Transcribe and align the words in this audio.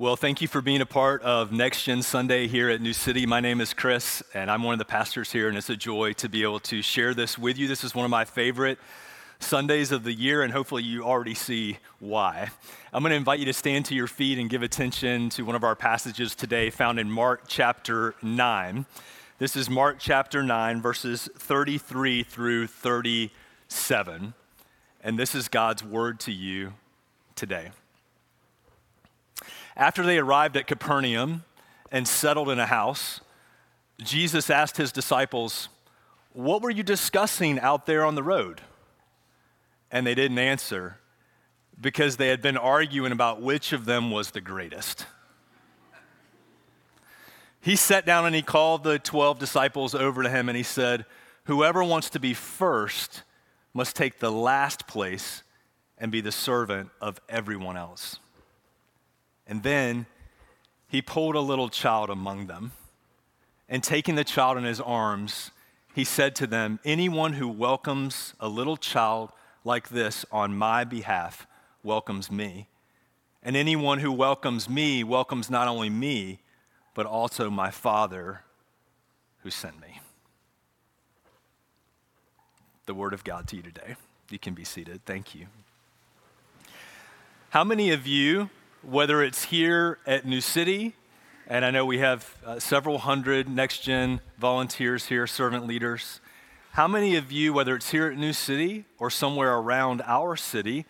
Well, 0.00 0.16
thank 0.16 0.40
you 0.40 0.48
for 0.48 0.62
being 0.62 0.80
a 0.80 0.86
part 0.86 1.20
of 1.24 1.52
Next 1.52 1.84
Gen 1.84 2.00
Sunday 2.00 2.48
here 2.48 2.70
at 2.70 2.80
New 2.80 2.94
City. 2.94 3.26
My 3.26 3.40
name 3.40 3.60
is 3.60 3.74
Chris, 3.74 4.22
and 4.32 4.50
I'm 4.50 4.62
one 4.62 4.72
of 4.72 4.78
the 4.78 4.86
pastors 4.86 5.30
here, 5.30 5.46
and 5.46 5.58
it's 5.58 5.68
a 5.68 5.76
joy 5.76 6.14
to 6.14 6.26
be 6.26 6.42
able 6.42 6.60
to 6.60 6.80
share 6.80 7.12
this 7.12 7.36
with 7.36 7.58
you. 7.58 7.68
This 7.68 7.84
is 7.84 7.94
one 7.94 8.06
of 8.06 8.10
my 8.10 8.24
favorite 8.24 8.78
Sundays 9.40 9.92
of 9.92 10.02
the 10.02 10.14
year, 10.14 10.42
and 10.42 10.54
hopefully 10.54 10.84
you 10.84 11.04
already 11.04 11.34
see 11.34 11.76
why. 11.98 12.48
I'm 12.94 13.02
going 13.02 13.10
to 13.10 13.16
invite 13.16 13.40
you 13.40 13.44
to 13.44 13.52
stand 13.52 13.84
to 13.86 13.94
your 13.94 14.06
feet 14.06 14.38
and 14.38 14.48
give 14.48 14.62
attention 14.62 15.28
to 15.28 15.42
one 15.42 15.54
of 15.54 15.64
our 15.64 15.76
passages 15.76 16.34
today 16.34 16.70
found 16.70 16.98
in 16.98 17.10
Mark 17.10 17.42
chapter 17.46 18.14
9. 18.22 18.86
This 19.38 19.54
is 19.54 19.68
Mark 19.68 19.98
chapter 19.98 20.42
9, 20.42 20.80
verses 20.80 21.28
33 21.36 22.22
through 22.22 22.68
37. 22.68 24.32
And 25.04 25.18
this 25.18 25.34
is 25.34 25.48
God's 25.48 25.84
word 25.84 26.20
to 26.20 26.32
you 26.32 26.72
today. 27.36 27.72
After 29.80 30.04
they 30.04 30.18
arrived 30.18 30.58
at 30.58 30.66
Capernaum 30.66 31.42
and 31.90 32.06
settled 32.06 32.50
in 32.50 32.58
a 32.58 32.66
house, 32.66 33.22
Jesus 33.98 34.50
asked 34.50 34.76
his 34.76 34.92
disciples, 34.92 35.70
What 36.34 36.60
were 36.60 36.70
you 36.70 36.82
discussing 36.82 37.58
out 37.58 37.86
there 37.86 38.04
on 38.04 38.14
the 38.14 38.22
road? 38.22 38.60
And 39.90 40.06
they 40.06 40.14
didn't 40.14 40.38
answer 40.38 40.98
because 41.80 42.18
they 42.18 42.28
had 42.28 42.42
been 42.42 42.58
arguing 42.58 43.10
about 43.10 43.40
which 43.40 43.72
of 43.72 43.86
them 43.86 44.10
was 44.10 44.32
the 44.32 44.42
greatest. 44.42 45.06
He 47.62 47.74
sat 47.74 48.04
down 48.04 48.26
and 48.26 48.34
he 48.34 48.42
called 48.42 48.84
the 48.84 48.98
12 48.98 49.38
disciples 49.38 49.94
over 49.94 50.22
to 50.22 50.28
him 50.28 50.50
and 50.50 50.56
he 50.58 50.62
said, 50.62 51.06
Whoever 51.44 51.82
wants 51.82 52.10
to 52.10 52.20
be 52.20 52.34
first 52.34 53.22
must 53.72 53.96
take 53.96 54.18
the 54.18 54.30
last 54.30 54.86
place 54.86 55.42
and 55.96 56.12
be 56.12 56.20
the 56.20 56.32
servant 56.32 56.90
of 57.00 57.18
everyone 57.30 57.78
else. 57.78 58.18
And 59.50 59.64
then 59.64 60.06
he 60.86 61.02
pulled 61.02 61.34
a 61.34 61.40
little 61.40 61.68
child 61.68 62.08
among 62.08 62.46
them. 62.46 62.70
And 63.68 63.82
taking 63.82 64.14
the 64.14 64.24
child 64.24 64.56
in 64.56 64.64
his 64.64 64.80
arms, 64.80 65.50
he 65.92 66.04
said 66.04 66.36
to 66.36 66.46
them, 66.46 66.78
Anyone 66.84 67.34
who 67.34 67.48
welcomes 67.48 68.34
a 68.38 68.48
little 68.48 68.76
child 68.76 69.32
like 69.64 69.88
this 69.88 70.24
on 70.30 70.56
my 70.56 70.84
behalf 70.84 71.48
welcomes 71.82 72.30
me. 72.30 72.68
And 73.42 73.56
anyone 73.56 73.98
who 73.98 74.12
welcomes 74.12 74.68
me 74.68 75.02
welcomes 75.02 75.50
not 75.50 75.66
only 75.66 75.90
me, 75.90 76.38
but 76.94 77.06
also 77.06 77.50
my 77.50 77.72
Father 77.72 78.42
who 79.42 79.50
sent 79.50 79.80
me. 79.80 80.00
The 82.86 82.94
word 82.94 83.12
of 83.12 83.24
God 83.24 83.48
to 83.48 83.56
you 83.56 83.62
today. 83.62 83.96
You 84.30 84.38
can 84.38 84.54
be 84.54 84.64
seated. 84.64 85.04
Thank 85.06 85.34
you. 85.34 85.46
How 87.50 87.64
many 87.64 87.90
of 87.90 88.06
you 88.06 88.48
whether 88.82 89.22
it's 89.22 89.44
here 89.44 89.98
at 90.06 90.24
New 90.24 90.40
City, 90.40 90.94
and 91.46 91.64
I 91.64 91.70
know 91.70 91.84
we 91.84 91.98
have 91.98 92.34
uh, 92.46 92.58
several 92.58 92.98
hundred 92.98 93.48
next 93.48 93.80
gen 93.82 94.20
volunteers 94.38 95.06
here, 95.06 95.26
servant 95.26 95.66
leaders. 95.66 96.20
How 96.72 96.88
many 96.88 97.16
of 97.16 97.30
you, 97.30 97.52
whether 97.52 97.74
it's 97.74 97.90
here 97.90 98.06
at 98.06 98.16
New 98.16 98.32
City 98.32 98.86
or 98.98 99.10
somewhere 99.10 99.54
around 99.56 100.02
our 100.06 100.36
city, 100.36 100.86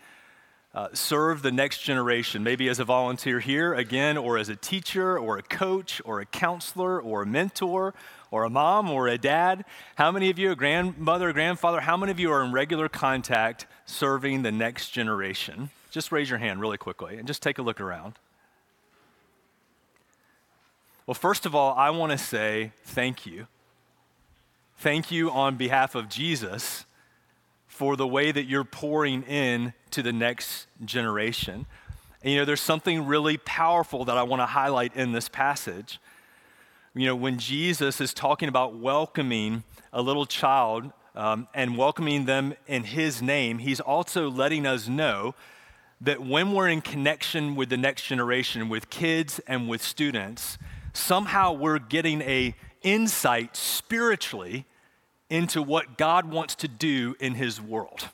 uh, 0.73 0.87
serve 0.93 1.41
the 1.41 1.51
next 1.51 1.79
generation, 1.79 2.43
maybe 2.43 2.69
as 2.69 2.79
a 2.79 2.85
volunteer 2.85 3.41
here 3.41 3.73
again, 3.73 4.15
or 4.15 4.37
as 4.37 4.47
a 4.47 4.55
teacher, 4.55 5.19
or 5.19 5.37
a 5.37 5.41
coach, 5.41 6.01
or 6.05 6.21
a 6.21 6.25
counselor, 6.25 7.01
or 7.01 7.23
a 7.23 7.25
mentor, 7.25 7.93
or 8.29 8.45
a 8.45 8.49
mom, 8.49 8.89
or 8.89 9.09
a 9.09 9.17
dad? 9.17 9.65
How 9.95 10.11
many 10.11 10.29
of 10.29 10.39
you, 10.39 10.51
a 10.51 10.55
grandmother, 10.55 11.33
grandfather, 11.33 11.81
how 11.81 11.97
many 11.97 12.11
of 12.11 12.21
you 12.21 12.31
are 12.31 12.41
in 12.41 12.53
regular 12.53 12.87
contact 12.87 13.65
serving 13.85 14.43
the 14.43 14.51
next 14.51 14.91
generation? 14.91 15.71
Just 15.91 16.11
raise 16.11 16.29
your 16.29 16.39
hand 16.39 16.61
really 16.61 16.77
quickly 16.77 17.17
and 17.17 17.27
just 17.27 17.43
take 17.43 17.59
a 17.59 17.61
look 17.61 17.79
around. 17.81 18.17
Well, 21.05 21.15
first 21.15 21.45
of 21.45 21.53
all, 21.53 21.75
I 21.75 21.89
want 21.89 22.13
to 22.13 22.17
say 22.17 22.71
thank 22.85 23.25
you. 23.25 23.47
Thank 24.77 25.11
you 25.11 25.29
on 25.29 25.57
behalf 25.57 25.93
of 25.93 26.07
Jesus 26.07 26.85
for 27.67 27.97
the 27.97 28.07
way 28.07 28.31
that 28.31 28.45
you're 28.45 28.63
pouring 28.63 29.23
in 29.23 29.73
to 29.91 30.01
the 30.01 30.13
next 30.13 30.67
generation. 30.85 31.65
And, 32.21 32.31
you 32.31 32.39
know, 32.39 32.45
there's 32.45 32.61
something 32.61 33.05
really 33.05 33.37
powerful 33.37 34.05
that 34.05 34.17
I 34.17 34.23
want 34.23 34.41
to 34.41 34.45
highlight 34.45 34.95
in 34.95 35.11
this 35.11 35.27
passage. 35.27 35.99
You 36.93 37.07
know, 37.07 37.15
when 37.15 37.37
Jesus 37.37 37.99
is 37.99 38.13
talking 38.13 38.47
about 38.47 38.75
welcoming 38.77 39.63
a 39.91 40.01
little 40.01 40.25
child 40.25 40.91
um, 41.15 41.47
and 41.53 41.77
welcoming 41.77 42.25
them 42.25 42.53
in 42.67 42.85
his 42.85 43.21
name, 43.21 43.57
he's 43.57 43.81
also 43.81 44.29
letting 44.29 44.65
us 44.65 44.87
know 44.87 45.35
that 46.01 46.19
when 46.19 46.53
we're 46.53 46.67
in 46.67 46.81
connection 46.81 47.55
with 47.55 47.69
the 47.69 47.77
next 47.77 48.03
generation, 48.03 48.69
with 48.69 48.89
kids 48.89 49.39
and 49.47 49.69
with 49.69 49.81
students, 49.83 50.57
somehow 50.93 51.53
we're 51.53 51.79
getting 51.79 52.21
a 52.21 52.55
insight 52.81 53.55
spiritually 53.55 54.65
into 55.29 55.61
what 55.61 55.97
God 55.97 56.31
wants 56.31 56.55
to 56.55 56.67
do 56.67 57.15
in 57.19 57.35
his 57.35 57.61
world. 57.61 58.09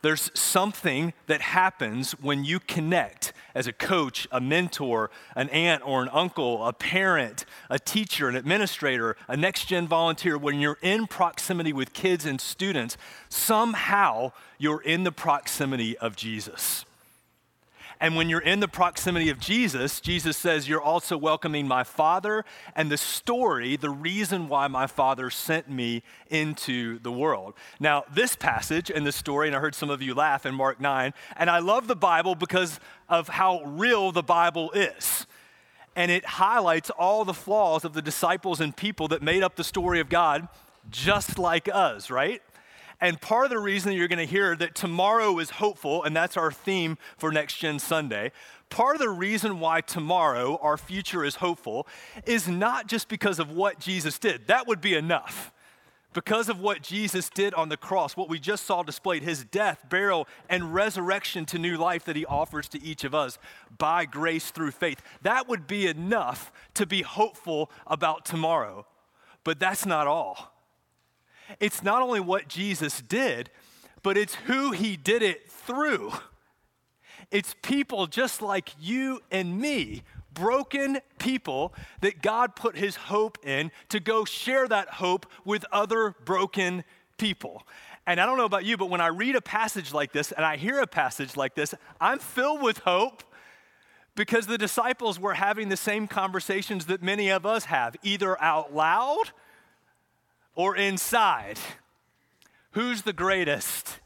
There's 0.00 0.30
something 0.34 1.12
that 1.26 1.40
happens 1.40 2.12
when 2.12 2.44
you 2.44 2.60
connect 2.60 3.32
as 3.58 3.66
a 3.66 3.72
coach, 3.72 4.28
a 4.30 4.40
mentor, 4.40 5.10
an 5.34 5.48
aunt 5.48 5.82
or 5.84 6.00
an 6.00 6.08
uncle, 6.12 6.64
a 6.64 6.72
parent, 6.72 7.44
a 7.68 7.76
teacher, 7.76 8.28
an 8.28 8.36
administrator, 8.36 9.16
a 9.26 9.36
next 9.36 9.64
gen 9.64 9.88
volunteer. 9.88 10.38
When 10.38 10.60
you're 10.60 10.78
in 10.80 11.08
proximity 11.08 11.72
with 11.72 11.92
kids 11.92 12.24
and 12.24 12.40
students, 12.40 12.96
somehow 13.28 14.30
you're 14.58 14.80
in 14.80 15.02
the 15.02 15.10
proximity 15.10 15.98
of 15.98 16.14
Jesus. 16.14 16.84
And 18.00 18.14
when 18.14 18.28
you're 18.28 18.40
in 18.40 18.60
the 18.60 18.68
proximity 18.68 19.28
of 19.28 19.40
Jesus, 19.40 20.00
Jesus 20.00 20.36
says, 20.36 20.68
You're 20.68 20.82
also 20.82 21.16
welcoming 21.16 21.66
my 21.66 21.82
Father 21.82 22.44
and 22.76 22.92
the 22.92 22.96
story, 22.96 23.76
the 23.76 23.90
reason 23.90 24.48
why 24.48 24.68
my 24.68 24.86
Father 24.86 25.30
sent 25.30 25.68
me 25.68 26.02
into 26.30 27.00
the 27.00 27.10
world. 27.10 27.54
Now, 27.80 28.04
this 28.12 28.36
passage 28.36 28.90
and 28.90 29.04
this 29.04 29.16
story, 29.16 29.48
and 29.48 29.56
I 29.56 29.60
heard 29.60 29.74
some 29.74 29.90
of 29.90 30.00
you 30.00 30.14
laugh 30.14 30.46
in 30.46 30.54
Mark 30.54 30.80
9, 30.80 31.12
and 31.36 31.50
I 31.50 31.58
love 31.58 31.88
the 31.88 31.96
Bible 31.96 32.36
because 32.36 32.78
of 33.08 33.28
how 33.28 33.62
real 33.64 34.12
the 34.12 34.22
Bible 34.22 34.70
is. 34.72 35.26
And 35.96 36.12
it 36.12 36.24
highlights 36.24 36.90
all 36.90 37.24
the 37.24 37.34
flaws 37.34 37.84
of 37.84 37.94
the 37.94 38.02
disciples 38.02 38.60
and 38.60 38.76
people 38.76 39.08
that 39.08 39.22
made 39.22 39.42
up 39.42 39.56
the 39.56 39.64
story 39.64 39.98
of 39.98 40.08
God, 40.08 40.46
just 40.90 41.36
like 41.36 41.68
us, 41.72 42.10
right? 42.10 42.40
And 43.00 43.20
part 43.20 43.44
of 43.44 43.50
the 43.50 43.58
reason 43.58 43.90
that 43.90 43.96
you're 43.96 44.08
going 44.08 44.18
to 44.18 44.24
hear 44.24 44.56
that 44.56 44.74
tomorrow 44.74 45.38
is 45.38 45.50
hopeful, 45.50 46.02
and 46.02 46.16
that's 46.16 46.36
our 46.36 46.50
theme 46.50 46.98
for 47.16 47.30
Next 47.30 47.58
Gen 47.58 47.78
Sunday, 47.78 48.32
part 48.70 48.96
of 48.96 49.00
the 49.00 49.08
reason 49.08 49.60
why 49.60 49.80
tomorrow 49.80 50.58
our 50.60 50.76
future 50.76 51.24
is 51.24 51.36
hopeful 51.36 51.86
is 52.26 52.48
not 52.48 52.88
just 52.88 53.08
because 53.08 53.38
of 53.38 53.52
what 53.52 53.78
Jesus 53.78 54.18
did. 54.18 54.48
That 54.48 54.66
would 54.66 54.80
be 54.80 54.94
enough. 54.94 55.52
Because 56.14 56.48
of 56.48 56.58
what 56.58 56.82
Jesus 56.82 57.28
did 57.30 57.54
on 57.54 57.68
the 57.68 57.76
cross, 57.76 58.16
what 58.16 58.30
we 58.30 58.40
just 58.40 58.64
saw 58.64 58.82
displayed, 58.82 59.22
his 59.22 59.44
death, 59.44 59.84
burial, 59.88 60.26
and 60.48 60.74
resurrection 60.74 61.44
to 61.46 61.58
new 61.58 61.76
life 61.76 62.04
that 62.06 62.16
he 62.16 62.26
offers 62.26 62.66
to 62.70 62.82
each 62.82 63.04
of 63.04 63.14
us 63.14 63.38
by 63.76 64.06
grace 64.06 64.50
through 64.50 64.72
faith, 64.72 65.00
that 65.22 65.46
would 65.48 65.66
be 65.66 65.86
enough 65.86 66.50
to 66.74 66.86
be 66.86 67.02
hopeful 67.02 67.70
about 67.86 68.24
tomorrow. 68.24 68.86
But 69.44 69.60
that's 69.60 69.86
not 69.86 70.06
all 70.06 70.57
it's 71.60 71.82
not 71.82 72.02
only 72.02 72.20
what 72.20 72.48
Jesus 72.48 73.00
did, 73.00 73.50
but 74.02 74.16
it's 74.16 74.34
who 74.34 74.72
he 74.72 74.96
did 74.96 75.22
it 75.22 75.50
through. 75.50 76.12
It's 77.30 77.54
people 77.62 78.06
just 78.06 78.40
like 78.40 78.70
you 78.80 79.20
and 79.30 79.60
me, 79.60 80.02
broken 80.32 81.00
people 81.18 81.74
that 82.00 82.22
God 82.22 82.56
put 82.56 82.76
his 82.76 82.96
hope 82.96 83.38
in 83.44 83.70
to 83.88 84.00
go 84.00 84.24
share 84.24 84.68
that 84.68 84.88
hope 84.94 85.26
with 85.44 85.64
other 85.72 86.14
broken 86.24 86.84
people. 87.18 87.66
And 88.06 88.20
I 88.20 88.26
don't 88.26 88.38
know 88.38 88.46
about 88.46 88.64
you, 88.64 88.76
but 88.76 88.88
when 88.88 89.02
I 89.02 89.08
read 89.08 89.36
a 89.36 89.42
passage 89.42 89.92
like 89.92 90.12
this 90.12 90.32
and 90.32 90.44
I 90.44 90.56
hear 90.56 90.80
a 90.80 90.86
passage 90.86 91.36
like 91.36 91.54
this, 91.54 91.74
I'm 92.00 92.18
filled 92.18 92.62
with 92.62 92.78
hope 92.78 93.22
because 94.14 94.46
the 94.46 94.58
disciples 94.58 95.20
were 95.20 95.34
having 95.34 95.68
the 95.68 95.76
same 95.76 96.08
conversations 96.08 96.86
that 96.86 97.02
many 97.02 97.28
of 97.28 97.44
us 97.44 97.66
have, 97.66 97.96
either 98.02 98.40
out 98.40 98.74
loud 98.74 99.32
or 100.58 100.76
inside? 100.76 101.56
Who's 102.72 103.02
the 103.02 103.12
greatest? 103.12 104.00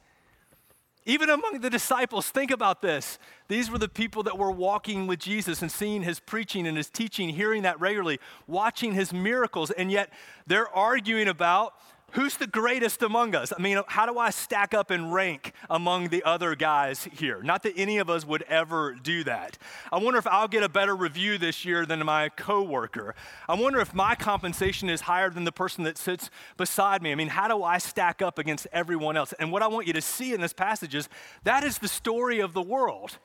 Even 1.07 1.31
among 1.31 1.61
the 1.61 1.71
disciples, 1.71 2.29
think 2.29 2.51
about 2.53 2.83
this. 2.83 3.19
These 3.49 3.71
were 3.71 3.79
the 3.79 3.89
people 3.89 4.23
that 4.25 4.39
were 4.39 4.53
walking 4.53 5.07
with 5.07 5.19
Jesus 5.19 5.63
and 5.63 5.73
seeing 5.73 6.03
his 6.03 6.21
preaching 6.21 6.67
and 6.67 6.77
his 6.77 6.91
teaching, 6.91 7.31
hearing 7.31 7.63
that 7.63 7.81
regularly, 7.81 8.21
watching 8.47 8.93
his 8.93 9.13
miracles, 9.13 9.71
and 9.73 9.91
yet 9.91 10.13
they're 10.47 10.69
arguing 10.69 11.27
about 11.27 11.75
Who's 12.13 12.37
the 12.37 12.47
greatest 12.47 13.03
among 13.03 13.35
us? 13.35 13.55
I 13.57 13.63
mean, 13.63 13.81
how 13.87 14.05
do 14.05 14.19
I 14.19 14.29
stack 14.29 14.75
up 14.75 14.91
and 14.91 15.15
rank 15.15 15.55
among 15.71 16.09
the 16.09 16.23
other 16.25 16.55
guys 16.55 17.09
here? 17.11 17.43
Not 17.43 17.63
that 17.63 17.73
any 17.75 17.97
of 17.97 18.11
us 18.11 18.27
would 18.27 18.43
ever 18.43 18.93
do 18.93 19.25
that. 19.25 19.57
I 19.91 19.99
wonder 19.99 20.19
if 20.19 20.27
I'll 20.27 20.47
get 20.47 20.63
a 20.63 20.69
better 20.69 20.95
review 20.95 21.39
this 21.39 21.65
year 21.65 21.87
than 21.87 22.05
my 22.05 22.29
coworker. 22.29 23.15
I 23.49 23.55
wonder 23.55 23.81
if 23.81 23.95
my 23.95 24.15
compensation 24.15 24.91
is 24.91 25.03
higher 25.03 25.31
than 25.31 25.45
the 25.45 25.53
person 25.53 25.85
that 25.85 25.97
sits 25.97 26.29
beside 26.59 27.03
me. 27.03 27.13
I 27.13 27.15
mean, 27.15 27.29
how 27.29 27.49
do 27.49 27.65
I 27.65 27.79
stack 27.79 28.21
up 28.21 28.39
against 28.39 28.67
everyone 28.73 29.17
else? 29.17 29.33
And 29.39 29.51
what 29.51 29.63
I 29.63 29.69
want 29.69 29.87
you 29.87 29.95
to 29.95 30.03
see 30.03 30.35
in 30.35 30.43
this 30.43 30.53
passage 30.53 30.95
is 30.95 31.09
that 31.45 31.65
is 31.65 31.79
the 31.79 31.89
story 31.89 32.41
of 32.41 32.53
the 32.53 32.63
world. 32.63 33.17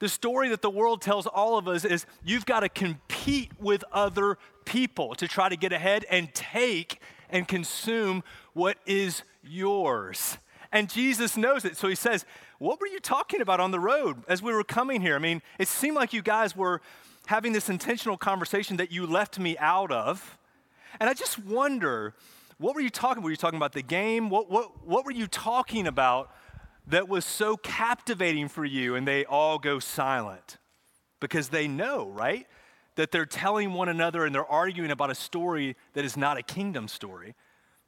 The 0.00 0.08
story 0.08 0.48
that 0.48 0.60
the 0.60 0.70
world 0.70 1.02
tells 1.02 1.28
all 1.28 1.56
of 1.56 1.68
us 1.68 1.84
is 1.84 2.04
you've 2.24 2.46
got 2.46 2.60
to 2.60 2.68
compete 2.68 3.52
with 3.60 3.84
other 3.92 4.38
people 4.64 5.14
to 5.14 5.28
try 5.28 5.48
to 5.48 5.56
get 5.56 5.72
ahead 5.72 6.04
and 6.10 6.34
take 6.34 7.00
and 7.30 7.46
consume 7.48 8.22
what 8.52 8.78
is 8.86 9.22
yours. 9.42 10.38
And 10.72 10.90
Jesus 10.90 11.36
knows 11.36 11.64
it. 11.64 11.76
So 11.76 11.88
he 11.88 11.94
says, 11.94 12.24
What 12.58 12.80
were 12.80 12.86
you 12.86 13.00
talking 13.00 13.40
about 13.40 13.60
on 13.60 13.70
the 13.70 13.80
road 13.80 14.24
as 14.28 14.42
we 14.42 14.52
were 14.52 14.64
coming 14.64 15.00
here? 15.00 15.14
I 15.14 15.20
mean, 15.20 15.40
it 15.58 15.68
seemed 15.68 15.96
like 15.96 16.12
you 16.12 16.22
guys 16.22 16.56
were 16.56 16.80
having 17.26 17.52
this 17.52 17.68
intentional 17.68 18.16
conversation 18.16 18.76
that 18.78 18.90
you 18.92 19.06
left 19.06 19.38
me 19.38 19.56
out 19.58 19.92
of. 19.92 20.36
And 21.00 21.08
I 21.08 21.14
just 21.14 21.38
wonder, 21.38 22.14
what 22.58 22.74
were 22.74 22.80
you 22.80 22.90
talking 22.90 23.18
about? 23.18 23.24
Were 23.24 23.30
you 23.30 23.36
talking 23.36 23.56
about 23.56 23.72
the 23.72 23.82
game? 23.82 24.30
What, 24.30 24.50
what, 24.50 24.86
what 24.86 25.04
were 25.04 25.12
you 25.12 25.26
talking 25.26 25.86
about 25.86 26.30
that 26.86 27.08
was 27.08 27.24
so 27.24 27.56
captivating 27.56 28.48
for 28.48 28.64
you? 28.64 28.94
And 28.94 29.06
they 29.06 29.24
all 29.24 29.58
go 29.58 29.78
silent 29.78 30.58
because 31.20 31.48
they 31.48 31.66
know, 31.68 32.08
right? 32.08 32.46
That 32.96 33.10
they're 33.10 33.26
telling 33.26 33.72
one 33.72 33.88
another 33.88 34.24
and 34.24 34.34
they're 34.34 34.46
arguing 34.46 34.90
about 34.90 35.10
a 35.10 35.14
story 35.14 35.76
that 35.94 36.04
is 36.04 36.16
not 36.16 36.36
a 36.36 36.42
kingdom 36.42 36.88
story. 36.88 37.34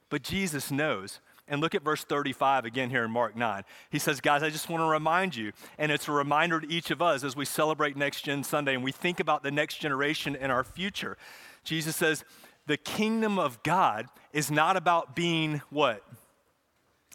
But 0.09 0.21
Jesus 0.21 0.71
knows. 0.71 1.19
And 1.49 1.61
look 1.61 1.75
at 1.75 1.81
verse 1.81 2.03
35 2.03 2.65
again 2.65 2.89
here 2.89 3.05
in 3.05 3.11
Mark 3.11 3.35
9. 3.35 3.63
He 3.89 3.99
says, 3.99 4.19
Guys, 4.19 4.43
I 4.43 4.49
just 4.49 4.69
want 4.69 4.81
to 4.83 4.87
remind 4.87 5.35
you, 5.35 5.53
and 5.77 5.91
it's 5.91 6.09
a 6.09 6.11
reminder 6.11 6.59
to 6.59 6.69
each 6.69 6.91
of 6.91 7.01
us 7.01 7.23
as 7.23 7.37
we 7.37 7.45
celebrate 7.45 7.95
Next 7.95 8.21
Gen 8.21 8.43
Sunday 8.43 8.73
and 8.73 8.83
we 8.83 8.91
think 8.91 9.19
about 9.21 9.43
the 9.43 9.51
next 9.51 9.79
generation 9.79 10.35
and 10.35 10.51
our 10.51 10.65
future. 10.65 11.17
Jesus 11.63 11.95
says, 11.95 12.25
The 12.65 12.75
kingdom 12.75 13.39
of 13.39 13.63
God 13.63 14.07
is 14.33 14.51
not 14.51 14.75
about 14.75 15.15
being 15.15 15.61
what? 15.69 16.03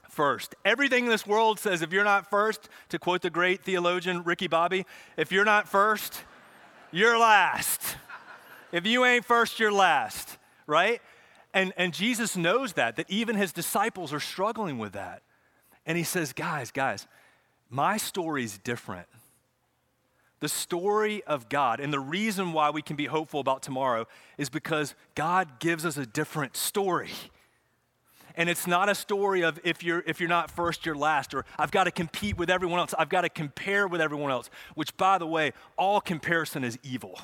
First. 0.08 0.54
Everything 0.64 1.04
in 1.04 1.10
this 1.10 1.26
world 1.26 1.58
says 1.58 1.82
if 1.82 1.92
you're 1.92 2.04
not 2.04 2.30
first, 2.30 2.70
to 2.88 2.98
quote 2.98 3.22
the 3.22 3.30
great 3.30 3.62
theologian 3.62 4.22
Ricky 4.24 4.46
Bobby, 4.46 4.86
if 5.16 5.30
you're 5.30 5.44
not 5.44 5.68
first, 5.68 6.24
you're 6.92 7.18
last. 7.18 7.96
If 8.70 8.86
you 8.86 9.04
ain't 9.04 9.24
first, 9.24 9.58
you're 9.58 9.72
last, 9.72 10.38
right? 10.66 11.00
And, 11.54 11.72
and 11.76 11.92
Jesus 11.92 12.36
knows 12.36 12.74
that, 12.74 12.96
that 12.96 13.10
even 13.10 13.36
his 13.36 13.52
disciples 13.52 14.12
are 14.12 14.20
struggling 14.20 14.78
with 14.78 14.92
that. 14.92 15.22
And 15.84 15.98
he 15.98 16.04
says, 16.04 16.32
Guys, 16.32 16.70
guys, 16.70 17.06
my 17.68 17.96
story 17.96 18.44
is 18.44 18.58
different. 18.58 19.06
The 20.40 20.48
story 20.48 21.22
of 21.24 21.48
God, 21.48 21.78
and 21.78 21.92
the 21.92 22.00
reason 22.00 22.52
why 22.52 22.70
we 22.70 22.82
can 22.82 22.96
be 22.96 23.06
hopeful 23.06 23.40
about 23.40 23.62
tomorrow 23.62 24.08
is 24.38 24.48
because 24.48 24.94
God 25.14 25.60
gives 25.60 25.86
us 25.86 25.96
a 25.96 26.06
different 26.06 26.56
story. 26.56 27.10
And 28.36 28.48
it's 28.48 28.66
not 28.66 28.88
a 28.88 28.94
story 28.94 29.42
of 29.42 29.60
if 29.64 29.82
you're, 29.82 30.02
if 30.06 30.20
you're 30.20 30.28
not 30.28 30.50
first, 30.50 30.86
you're 30.86 30.94
last, 30.94 31.34
or 31.34 31.44
I've 31.58 31.70
got 31.70 31.84
to 31.84 31.90
compete 31.90 32.36
with 32.38 32.50
everyone 32.50 32.78
else. 32.78 32.94
I've 32.98 33.08
got 33.08 33.22
to 33.22 33.28
compare 33.28 33.86
with 33.86 34.00
everyone 34.00 34.30
else, 34.30 34.50
which, 34.74 34.96
by 34.96 35.18
the 35.18 35.26
way, 35.26 35.52
all 35.76 36.00
comparison 36.00 36.64
is 36.64 36.78
evil. 36.82 37.18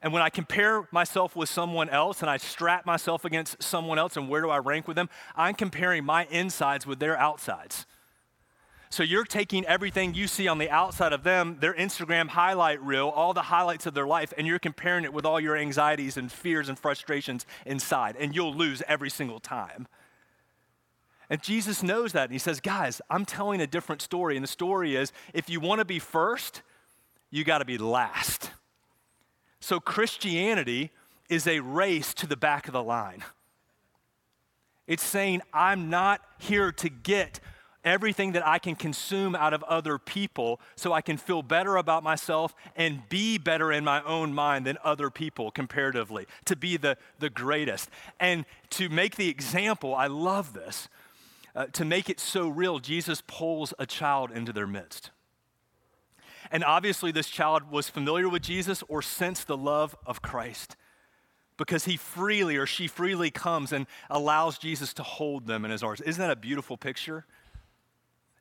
And 0.00 0.12
when 0.12 0.22
I 0.22 0.28
compare 0.30 0.86
myself 0.92 1.34
with 1.34 1.48
someone 1.48 1.88
else 1.88 2.20
and 2.20 2.30
I 2.30 2.36
strap 2.36 2.86
myself 2.86 3.24
against 3.24 3.62
someone 3.62 3.98
else 3.98 4.16
and 4.16 4.28
where 4.28 4.40
do 4.40 4.50
I 4.50 4.58
rank 4.58 4.86
with 4.86 4.96
them, 4.96 5.08
I'm 5.34 5.54
comparing 5.54 6.04
my 6.04 6.26
insides 6.30 6.86
with 6.86 7.00
their 7.00 7.18
outsides. 7.18 7.84
So 8.90 9.02
you're 9.02 9.24
taking 9.24 9.66
everything 9.66 10.14
you 10.14 10.26
see 10.26 10.48
on 10.48 10.58
the 10.58 10.70
outside 10.70 11.12
of 11.12 11.22
them, 11.22 11.58
their 11.60 11.74
Instagram 11.74 12.28
highlight 12.28 12.82
reel, 12.82 13.08
all 13.08 13.34
the 13.34 13.42
highlights 13.42 13.86
of 13.86 13.94
their 13.94 14.06
life, 14.06 14.32
and 14.38 14.46
you're 14.46 14.58
comparing 14.58 15.04
it 15.04 15.12
with 15.12 15.26
all 15.26 15.38
your 15.38 15.56
anxieties 15.56 16.16
and 16.16 16.32
fears 16.32 16.68
and 16.68 16.78
frustrations 16.78 17.44
inside, 17.66 18.16
and 18.18 18.34
you'll 18.34 18.54
lose 18.54 18.82
every 18.88 19.10
single 19.10 19.40
time. 19.40 19.86
And 21.30 21.42
Jesus 21.42 21.82
knows 21.82 22.12
that, 22.12 22.24
and 22.24 22.32
he 22.32 22.38
says, 22.38 22.60
Guys, 22.60 23.02
I'm 23.10 23.26
telling 23.26 23.60
a 23.60 23.66
different 23.66 24.00
story. 24.00 24.36
And 24.36 24.42
the 24.42 24.48
story 24.48 24.96
is 24.96 25.12
if 25.34 25.50
you 25.50 25.60
want 25.60 25.80
to 25.80 25.84
be 25.84 25.98
first, 25.98 26.62
you 27.30 27.44
got 27.44 27.58
to 27.58 27.66
be 27.66 27.76
last. 27.76 28.50
So 29.60 29.80
Christianity 29.80 30.90
is 31.28 31.46
a 31.46 31.60
race 31.60 32.14
to 32.14 32.26
the 32.26 32.36
back 32.36 32.66
of 32.66 32.72
the 32.72 32.82
line. 32.82 33.22
It's 34.86 35.04
saying, 35.04 35.42
I'm 35.52 35.90
not 35.90 36.22
here 36.38 36.72
to 36.72 36.88
get 36.88 37.40
everything 37.88 38.32
that 38.32 38.46
I 38.46 38.58
can 38.58 38.76
consume 38.76 39.34
out 39.34 39.52
of 39.54 39.62
other 39.64 39.98
people 39.98 40.60
so 40.76 40.92
I 40.92 41.00
can 41.00 41.16
feel 41.16 41.42
better 41.42 41.76
about 41.76 42.02
myself 42.02 42.54
and 42.76 43.08
be 43.08 43.38
better 43.38 43.72
in 43.72 43.84
my 43.84 44.02
own 44.04 44.34
mind 44.34 44.66
than 44.66 44.78
other 44.84 45.10
people 45.10 45.50
comparatively, 45.50 46.26
to 46.44 46.56
be 46.56 46.76
the, 46.76 46.96
the 47.18 47.30
greatest. 47.30 47.90
And 48.20 48.44
to 48.70 48.88
make 48.88 49.16
the 49.16 49.28
example, 49.28 49.94
I 49.94 50.06
love 50.06 50.52
this, 50.52 50.88
uh, 51.56 51.66
to 51.72 51.84
make 51.84 52.08
it 52.08 52.20
so 52.20 52.48
real, 52.48 52.78
Jesus 52.78 53.22
pulls 53.26 53.74
a 53.78 53.86
child 53.86 54.30
into 54.30 54.52
their 54.52 54.66
midst. 54.66 55.10
And 56.50 56.64
obviously, 56.64 57.12
this 57.12 57.28
child 57.28 57.70
was 57.70 57.88
familiar 57.88 58.28
with 58.28 58.42
Jesus 58.42 58.82
or 58.88 59.02
sensed 59.02 59.46
the 59.48 59.56
love 59.56 59.96
of 60.06 60.22
Christ 60.22 60.76
because 61.58 61.84
he 61.84 61.96
freely 61.96 62.56
or 62.56 62.64
she 62.64 62.86
freely 62.86 63.30
comes 63.30 63.72
and 63.72 63.86
allows 64.08 64.56
Jesus 64.56 64.94
to 64.94 65.02
hold 65.02 65.46
them 65.46 65.64
in 65.64 65.70
his 65.70 65.82
arms. 65.82 66.00
Isn't 66.00 66.20
that 66.20 66.30
a 66.30 66.36
beautiful 66.36 66.78
picture? 66.78 67.26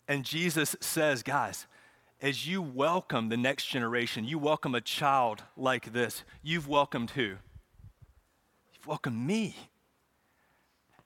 And 0.07 0.23
Jesus 0.23 0.75
says, 0.79 1.21
guys, 1.21 1.67
as 2.21 2.47
you 2.47 2.61
welcome 2.61 3.29
the 3.29 3.37
next 3.37 3.65
generation, 3.65 4.23
you 4.25 4.39
welcome 4.39 4.73
a 4.73 4.81
child 4.81 5.43
like 5.55 5.91
this, 5.93 6.23
you've 6.41 6.67
welcomed 6.67 7.11
who? 7.11 7.35
You've 8.73 8.87
welcomed 8.87 9.25
me. 9.25 9.55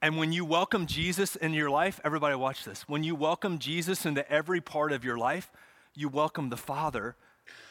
And 0.03 0.17
when 0.17 0.31
you 0.31 0.45
welcome 0.45 0.87
Jesus 0.87 1.35
in 1.35 1.53
your 1.53 1.69
life, 1.69 1.99
everybody 2.03 2.35
watch 2.35 2.63
this. 2.63 2.87
When 2.87 3.03
you 3.03 3.13
welcome 3.13 3.59
Jesus 3.59 4.05
into 4.05 4.29
every 4.31 4.61
part 4.61 4.91
of 4.91 5.03
your 5.03 5.17
life, 5.17 5.51
you 5.95 6.07
welcome 6.07 6.49
the 6.49 6.57
Father 6.57 7.15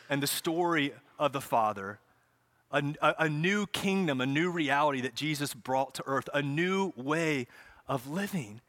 and 0.09 0.23
the 0.23 0.27
story 0.27 0.93
of 1.19 1.33
the 1.33 1.41
Father, 1.41 1.99
a, 2.71 2.83
a, 3.01 3.15
a, 3.21 3.29
new 3.29 3.67
kingdom, 3.67 4.21
a 4.21 4.27
new 4.27 4.51
reality 4.51 5.01
that 5.01 5.15
Jesus 5.15 5.55
brought 5.55 5.95
to 5.95 6.05
earth, 6.07 6.29
a 6.35 6.43
new 6.43 6.93
way 6.97 7.47
of 7.89 8.09
living. 8.09 8.61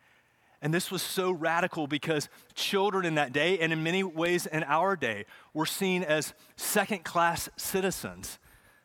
And 0.61 0.73
this 0.73 0.91
was 0.91 1.01
so 1.01 1.31
radical 1.31 1.87
because 1.87 2.29
children 2.53 3.05
in 3.05 3.15
that 3.15 3.33
day, 3.33 3.59
and 3.59 3.73
in 3.73 3.83
many 3.83 4.03
ways 4.03 4.45
in 4.45 4.63
our 4.63 4.95
day, 4.95 5.25
were 5.53 5.65
seen 5.65 6.03
as 6.03 6.33
second 6.55 7.03
class 7.03 7.49
citizens. 7.57 8.37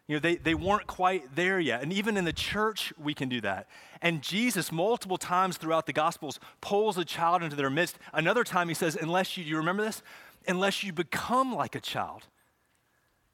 You 0.08 0.16
know, 0.16 0.20
they, 0.20 0.36
they 0.36 0.54
weren't 0.54 0.86
quite 0.86 1.34
there 1.34 1.58
yet. 1.58 1.82
And 1.82 1.92
even 1.92 2.16
in 2.16 2.24
the 2.24 2.32
church, 2.32 2.92
we 2.96 3.12
can 3.12 3.28
do 3.28 3.40
that. 3.40 3.66
And 4.00 4.22
Jesus, 4.22 4.70
multiple 4.70 5.18
times 5.18 5.56
throughout 5.56 5.86
the 5.86 5.92
Gospels, 5.92 6.38
pulls 6.60 6.96
a 6.96 7.04
child 7.04 7.42
into 7.42 7.56
their 7.56 7.70
midst. 7.70 7.98
Another 8.12 8.44
time, 8.44 8.68
he 8.68 8.74
says, 8.74 8.96
Unless 8.96 9.36
you, 9.36 9.44
do 9.44 9.50
you 9.50 9.56
remember 9.56 9.84
this? 9.84 10.02
unless 10.48 10.82
you 10.82 10.92
become 10.92 11.54
like 11.54 11.74
a 11.74 11.80
child. 11.80 12.26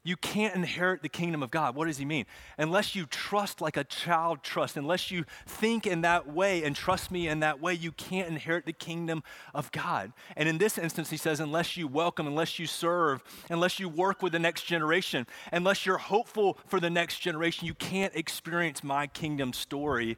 You 0.05 0.17
can't 0.17 0.53
inherit 0.53 1.01
the 1.01 1.07
kingdom 1.07 1.41
of 1.41 1.49
God. 1.49 1.75
What 1.75 1.87
does 1.87 1.97
he 1.97 2.03
mean? 2.03 2.25
Unless 2.57 2.93
you 2.93 3.05
trust 3.05 3.61
like 3.61 3.77
a 3.77 3.85
child 3.85 4.43
trusts, 4.43 4.75
unless 4.75 5.11
you 5.11 5.23
think 5.47 5.87
in 5.87 6.01
that 6.01 6.27
way 6.27 6.65
and 6.65 6.75
trust 6.75 7.09
me 7.09 7.29
in 7.29 7.39
that 7.39 7.61
way, 7.61 7.73
you 7.73 7.93
can't 7.93 8.27
inherit 8.27 8.65
the 8.65 8.73
kingdom 8.73 9.23
of 9.53 9.71
God. 9.71 10.11
And 10.35 10.49
in 10.49 10.57
this 10.57 10.77
instance, 10.77 11.09
he 11.09 11.15
says, 11.15 11.39
unless 11.39 11.77
you 11.77 11.87
welcome, 11.87 12.27
unless 12.27 12.59
you 12.59 12.67
serve, 12.67 13.23
unless 13.49 13.79
you 13.79 13.87
work 13.87 14.21
with 14.21 14.33
the 14.33 14.39
next 14.39 14.63
generation, 14.63 15.25
unless 15.53 15.85
you're 15.85 15.97
hopeful 15.97 16.57
for 16.67 16.81
the 16.81 16.89
next 16.89 17.19
generation, 17.19 17.65
you 17.65 17.73
can't 17.73 18.13
experience 18.13 18.83
my 18.83 19.07
kingdom 19.07 19.53
story 19.53 20.17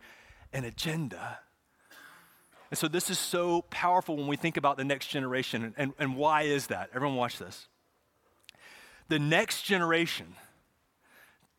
and 0.52 0.66
agenda. 0.66 1.42
And 2.72 2.78
so 2.80 2.88
this 2.88 3.12
is 3.12 3.20
so 3.20 3.62
powerful 3.70 4.18
when 4.18 4.26
we 4.26 4.36
think 4.36 4.58
about 4.58 4.78
the 4.78 4.84
next 4.84 5.10
generation. 5.10 5.76
And, 5.78 5.94
and 6.00 6.16
why 6.16 6.42
is 6.42 6.68
that? 6.68 6.90
Everyone, 6.96 7.18
watch 7.18 7.38
this. 7.38 7.68
The 9.08 9.20
next 9.20 9.64
generation, 9.64 10.36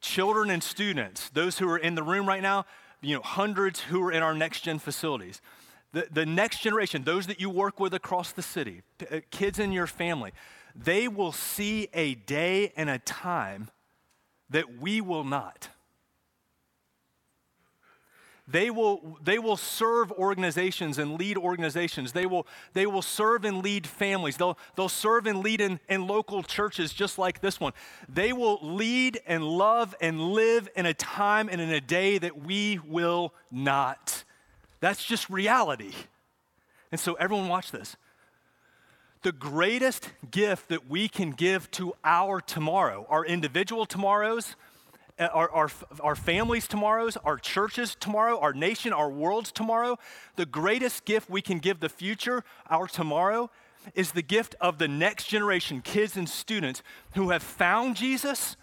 children 0.01 0.51
and 0.51 0.63
students, 0.63 1.31
those 1.31 1.59
who 1.59 1.69
are 1.69 1.79
in 1.79 1.95
the 1.95 2.03
room 2.03 2.27
right 2.27 2.43
now, 2.43 2.67
you 3.01 3.15
know, 3.15 3.23
hundreds 3.23 3.81
who 3.81 4.03
are 4.03 4.13
in 4.13 4.23
our 4.23 4.35
next 4.35 4.63
gen 4.63 4.79
facilities. 4.79 5.41
The, 5.93 6.09
the 6.11 6.27
next 6.27 6.61
generation, 6.61 7.05
those 7.05 7.27
that 7.29 7.41
you 7.41 7.49
work 7.49 7.79
with 7.79 7.95
across 7.95 8.33
the 8.33 8.43
city, 8.43 8.83
uh, 9.11 9.21
kids 9.31 9.59
in 9.59 9.73
your 9.73 9.87
family, 9.87 10.33
they 10.75 11.09
will 11.09 11.33
see 11.33 11.89
a 11.95 12.15
day 12.15 12.73
and 12.77 12.91
a 12.91 12.99
time 12.99 13.71
that 14.51 14.79
we 14.81 15.01
will 15.01 15.25
not. 15.25 15.69
They 18.49 18.71
will, 18.71 19.19
they 19.23 19.41
will 19.41 19.57
serve 19.57 20.13
organizations 20.13 20.99
and 20.99 21.19
lead 21.19 21.37
organizations. 21.37 22.13
They 22.13 22.27
will, 22.27 22.47
they 22.75 22.87
will 22.87 23.03
serve 23.03 23.45
and 23.45 23.61
lead 23.61 23.89
families. 23.89 24.37
They'll, 24.37 24.57
they'll 24.77 24.89
serve 24.89 25.27
and 25.27 25.41
lead 25.41 25.61
in, 25.61 25.81
in 25.89 26.07
local 26.07 26.45
churches 26.45 26.93
just 26.93 27.19
like 27.19 27.41
this 27.41 27.59
one. 27.59 27.73
They 28.09 28.33
will 28.33 28.61
lead 28.63 29.21
and 29.27 29.43
love 29.43 29.97
and 30.01 30.21
live 30.33 30.69
in 30.77 30.87
a 30.87 30.95
time 30.95 31.49
and 31.51 31.61
in 31.61 31.71
a 31.71 31.81
day 31.81 32.19
that 32.19 32.45
we 32.45 32.79
will 32.87 33.35
not. 33.51 34.23
That's 34.79 35.05
just 35.05 35.29
reality. 35.29 35.93
And 36.93 37.01
so, 37.01 37.15
everyone, 37.15 37.49
watch 37.49 37.73
this. 37.73 37.97
The 39.23 39.33
greatest 39.33 40.11
gift 40.31 40.69
that 40.69 40.89
we 40.89 41.09
can 41.09 41.33
give 41.33 41.69
to 41.73 41.95
our 42.05 42.41
tomorrow, 42.41 43.07
our 43.09 43.25
individual 43.25 43.87
tomorrows, 43.87 44.55
Uh, 45.19 45.29
our, 45.33 45.51
our, 45.51 45.71
our 46.01 46.15
families 46.15 46.69
tomorrows, 46.69 47.17
our 47.19 47.39
churches 47.39 47.97
tomorrow, 47.99 48.39
our 48.39 48.53
nation, 48.53 48.93
our 48.93 49.09
worlds 49.09 49.51
tomorrow. 49.51 49.99
The 50.37 50.45
greatest 50.45 51.07
gift 51.07 51.31
we 51.31 51.41
can 51.41 51.59
give 51.59 51.81
the 51.81 51.89
future, 51.89 52.45
our 52.69 52.87
tomorrow, 52.87 53.51
is 53.95 54.13
the 54.13 54.23
gift 54.23 54.55
of 54.61 54.79
the 54.79 54.89
next 54.89 55.29
generation, 55.29 55.81
kids 55.81 56.17
and 56.17 56.29
students 56.29 56.83
who 57.15 57.31
have 57.31 57.43
found 57.43 57.97
Jesus 57.97 58.57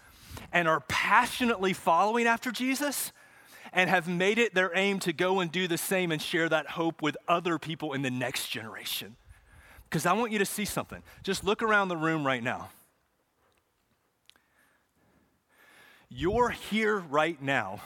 and 0.52 0.68
are 0.68 0.80
passionately 0.86 1.72
following 1.72 2.26
after 2.26 2.52
Jesus 2.52 3.12
and 3.72 3.90
have 3.90 4.06
made 4.06 4.38
it 4.38 4.54
their 4.54 4.70
aim 4.76 5.00
to 5.00 5.12
go 5.12 5.40
and 5.40 5.50
do 5.50 5.66
the 5.66 5.78
same 5.78 6.12
and 6.12 6.22
share 6.22 6.48
that 6.48 6.68
hope 6.68 7.02
with 7.02 7.16
other 7.26 7.58
people 7.58 7.92
in 7.92 8.02
the 8.02 8.10
next 8.10 8.48
generation. 8.48 9.16
Because 9.88 10.06
I 10.06 10.12
want 10.12 10.30
you 10.30 10.38
to 10.38 10.46
see 10.46 10.64
something. 10.64 11.02
Just 11.24 11.42
look 11.42 11.62
around 11.62 11.88
the 11.88 11.96
room 11.96 12.24
right 12.24 12.42
now. 12.42 12.68
You're 16.16 16.50
here 16.50 16.98
right 16.98 17.42
now 17.42 17.80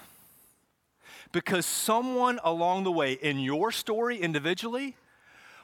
because 1.33 1.65
someone 1.65 2.39
along 2.45 2.85
the 2.85 2.93
way 2.93 3.15
in 3.15 3.39
your 3.41 3.73
story 3.73 4.19
individually, 4.19 4.97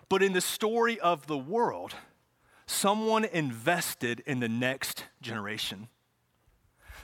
but 0.08 0.22
in 0.22 0.32
the 0.32 0.40
story 0.40 0.98
of 0.98 1.26
the 1.26 1.36
world, 1.36 1.94
someone 2.64 3.26
invested 3.26 4.22
in 4.24 4.40
the 4.40 4.48
next 4.48 5.04
generation. 5.20 5.88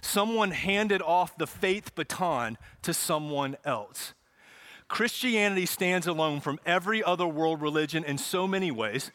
Someone 0.01 0.53
handed 0.53 1.03
off 1.03 1.37
the 1.37 1.47
faith 1.47 1.95
baton 1.95 2.57
to 2.81 2.95
someone 2.95 3.59
else. 3.63 4.15
Christianity 4.89 5.67
stands 5.67 6.07
alone 6.07 6.41
from 6.41 6.59
every 6.65 7.05
other 7.05 7.27
world 7.27 7.61
religion 7.61 8.03
in 8.03 8.17
so 8.17 8.49
many 8.49 8.71
ways 8.71 9.11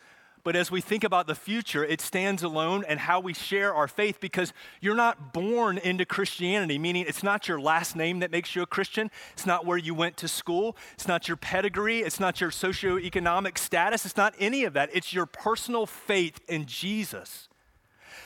but 0.46 0.56
as 0.56 0.70
we 0.70 0.80
think 0.80 1.04
about 1.04 1.25
the 1.25 1.34
future, 1.34 1.84
it 1.84 2.00
stands 2.00 2.44
alone 2.44 2.86
and 2.88 3.00
how 3.00 3.20
we 3.20 3.34
share 3.34 3.74
our 3.74 3.88
faith 3.88 4.20
because 4.20 4.54
you're 4.80 4.94
not 4.94 5.34
born 5.34 5.80
into 5.80 6.06
Christianity, 6.06 6.78
meaning 6.78 7.04
it's 7.08 7.24
not 7.24 7.48
your 7.48 7.60
last 7.60 7.96
name 7.96 8.20
that 8.20 8.30
makes 8.30 8.56
you 8.56 8.62
a 8.62 8.68
Christian. 8.68 9.10
It's 9.34 9.48
not 9.48 9.66
where 9.66 9.80
you 9.80 9.96
went 9.96 10.18
to 10.18 10.28
school. 10.28 10.78
It's 10.94 11.08
not 11.08 11.28
your 11.28 11.36
pedigree. 11.36 12.02
It's 12.02 12.20
not 12.20 12.40
your 12.40 12.52
socioeconomic 12.52 13.58
status. 13.58 14.06
It's 14.06 14.18
not 14.18 14.36
any 14.38 14.66
of 14.66 14.74
that. 14.74 14.92
It's 14.94 15.14
your 15.14 15.25
personal 15.25 15.88
faith 15.88 16.40
in 16.48 16.68
Jesus. 16.68 17.50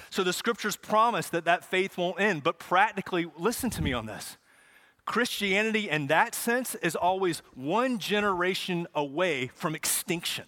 So 0.10 0.22
the 0.22 0.34
scriptures 0.34 0.76
promise 0.76 1.30
that 1.30 1.46
that 1.46 1.64
faith 1.64 1.98
won't 1.98 2.20
end. 2.20 2.44
But 2.44 2.60
practically, 2.60 3.28
listen 3.38 3.70
to 3.70 3.82
me 3.82 3.94
on 3.94 4.08
this. 4.08 4.36
Christianity, 5.06 5.90
in 5.90 6.08
that 6.08 6.36
sense, 6.36 6.76
is 6.76 6.98
always 6.98 7.42
one 7.56 7.98
generation 7.98 8.88
away 8.94 9.48
from 9.48 9.74
extinction 9.74 10.48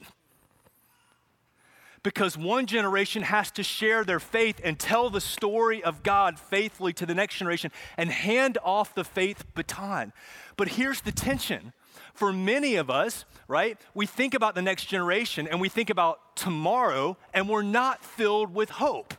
because 2.03 2.38
one 2.38 2.65
generation 2.65 3.24
has 3.24 3.51
to 3.51 3.63
share 3.63 4.03
their 4.03 4.20
faith 4.20 4.60
and 4.63 4.79
tell 4.79 5.10
the 5.10 5.22
story 5.22 5.84
of 5.84 6.03
God 6.03 6.39
faithfully 6.39 6.93
to 6.93 7.05
the 7.05 7.13
next 7.13 7.36
generation 7.36 7.72
and 7.98 8.10
hand 8.10 8.58
off 8.63 8.96
the 8.96 9.03
faith 9.03 9.46
baton. 9.53 10.12
But 10.58 10.70
here's 10.70 11.01
the 11.01 11.12
tension. 11.12 11.74
For 12.13 12.34
many 12.34 12.75
of 12.75 12.89
us, 12.89 13.25
right, 13.48 13.79
we 13.93 14.05
think 14.05 14.34
about 14.34 14.55
the 14.55 14.62
next 14.62 14.86
generation 14.86 15.48
and 15.48 15.62
we 15.62 15.70
think 15.70 15.89
about 15.89 16.36
tomorrow 16.36 17.17
and 17.34 17.48
we're 17.48 17.62
not 17.62 18.03
filled 18.03 18.53
with 18.53 18.70
hope. 18.72 19.13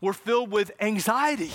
We're 0.00 0.12
filled 0.12 0.50
with 0.50 0.72
anxiety. 0.80 1.52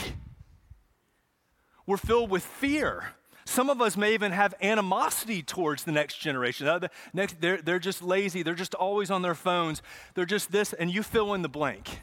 We're 1.85 1.97
filled 1.97 2.29
with 2.29 2.43
fear. 2.43 3.13
Some 3.53 3.69
of 3.69 3.83
us 3.83 3.95
may 3.95 4.15
even 4.15 4.31
have 4.31 4.55
animosity 4.63 5.43
towards 5.43 5.83
the 5.83 5.91
next 5.91 6.17
generation. 6.17 6.65
The 6.65 6.89
next, 7.13 7.39
they're, 7.39 7.61
they're 7.61 7.77
just 7.77 8.01
lazy. 8.01 8.41
They're 8.41 8.55
just 8.55 8.73
always 8.73 9.11
on 9.11 9.21
their 9.21 9.35
phones. 9.35 9.83
They're 10.15 10.25
just 10.25 10.51
this, 10.51 10.73
and 10.73 10.91
you 10.91 11.03
fill 11.03 11.35
in 11.35 11.43
the 11.43 11.49
blank. 11.49 12.01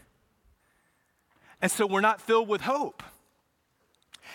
And 1.61 1.69
so 1.69 1.89
we're 1.89 2.03
not 2.03 2.21
filled 2.21 2.47
with 2.47 2.61
hope. 2.61 3.03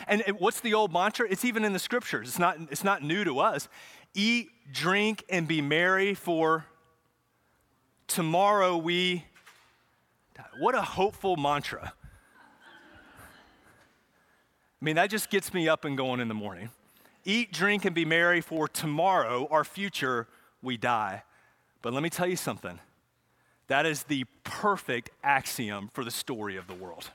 And 0.10 0.24
what's 0.40 0.60
the 0.60 0.74
old 0.74 0.92
mantra? 0.92 1.26
It's 1.30 1.46
even 1.46 1.64
in 1.64 1.72
the 1.72 1.80
scriptures. 1.80 2.28
It's 2.28 2.38
not, 2.38 2.58
it's 2.70 2.84
not 2.84 3.02
new 3.02 3.24
to 3.24 3.40
us. 3.40 3.70
Eat, 4.14 4.50
drink, 4.74 5.24
and 5.30 5.48
be 5.48 5.62
merry, 5.62 6.16
for 6.16 6.66
tomorrow 8.08 8.76
we. 8.76 9.24
What 10.60 10.76
a 10.76 10.82
hopeful 10.82 11.38
mantra. 11.38 11.94
I 14.82 14.86
mean, 14.86 14.98
that 14.98 15.10
just 15.10 15.30
gets 15.30 15.54
me 15.54 15.70
up 15.70 15.86
and 15.86 15.96
going 15.96 16.20
in 16.20 16.28
the 16.28 16.34
morning. 16.34 16.72
Eat, 17.26 17.52
drink, 17.52 17.86
and 17.86 17.96
be 17.96 18.06
merry, 18.06 18.40
for 18.40 18.68
tomorrow, 18.68 19.48
our 19.50 19.64
future, 19.64 20.28
we 20.62 20.78
die. 20.78 21.24
But 21.82 21.94
let 21.94 22.04
me 22.04 22.10
tell 22.10 22.28
you 22.28 22.36
something. 22.36 22.80
That 23.68 23.88
is 23.88 24.04
the 24.04 24.26
perfect 24.44 25.10
axiom 25.24 25.90
for 25.92 26.04
the 26.04 26.12
story 26.12 26.56
of 26.56 26.68
the 26.68 26.76
world, 26.76 27.10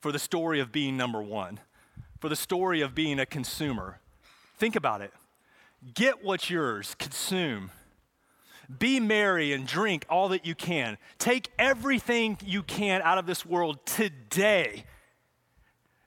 for 0.00 0.12
the 0.12 0.18
story 0.18 0.60
of 0.60 0.70
being 0.70 0.96
number 0.96 1.20
one, 1.20 1.58
for 2.20 2.28
the 2.28 2.36
story 2.36 2.80
of 2.80 2.94
being 2.94 3.18
a 3.18 3.26
consumer. 3.26 3.98
Think 4.58 4.76
about 4.76 5.00
it. 5.00 5.12
Get 5.94 6.22
what's 6.22 6.48
yours, 6.48 6.94
consume. 6.98 7.72
Be 8.78 9.00
merry 9.00 9.52
and 9.52 9.66
drink 9.66 10.06
all 10.08 10.28
that 10.28 10.46
you 10.46 10.54
can. 10.54 10.98
Take 11.18 11.50
everything 11.58 12.38
you 12.44 12.62
can 12.62 13.02
out 13.02 13.18
of 13.18 13.26
this 13.26 13.44
world 13.44 13.84
today, 13.86 14.84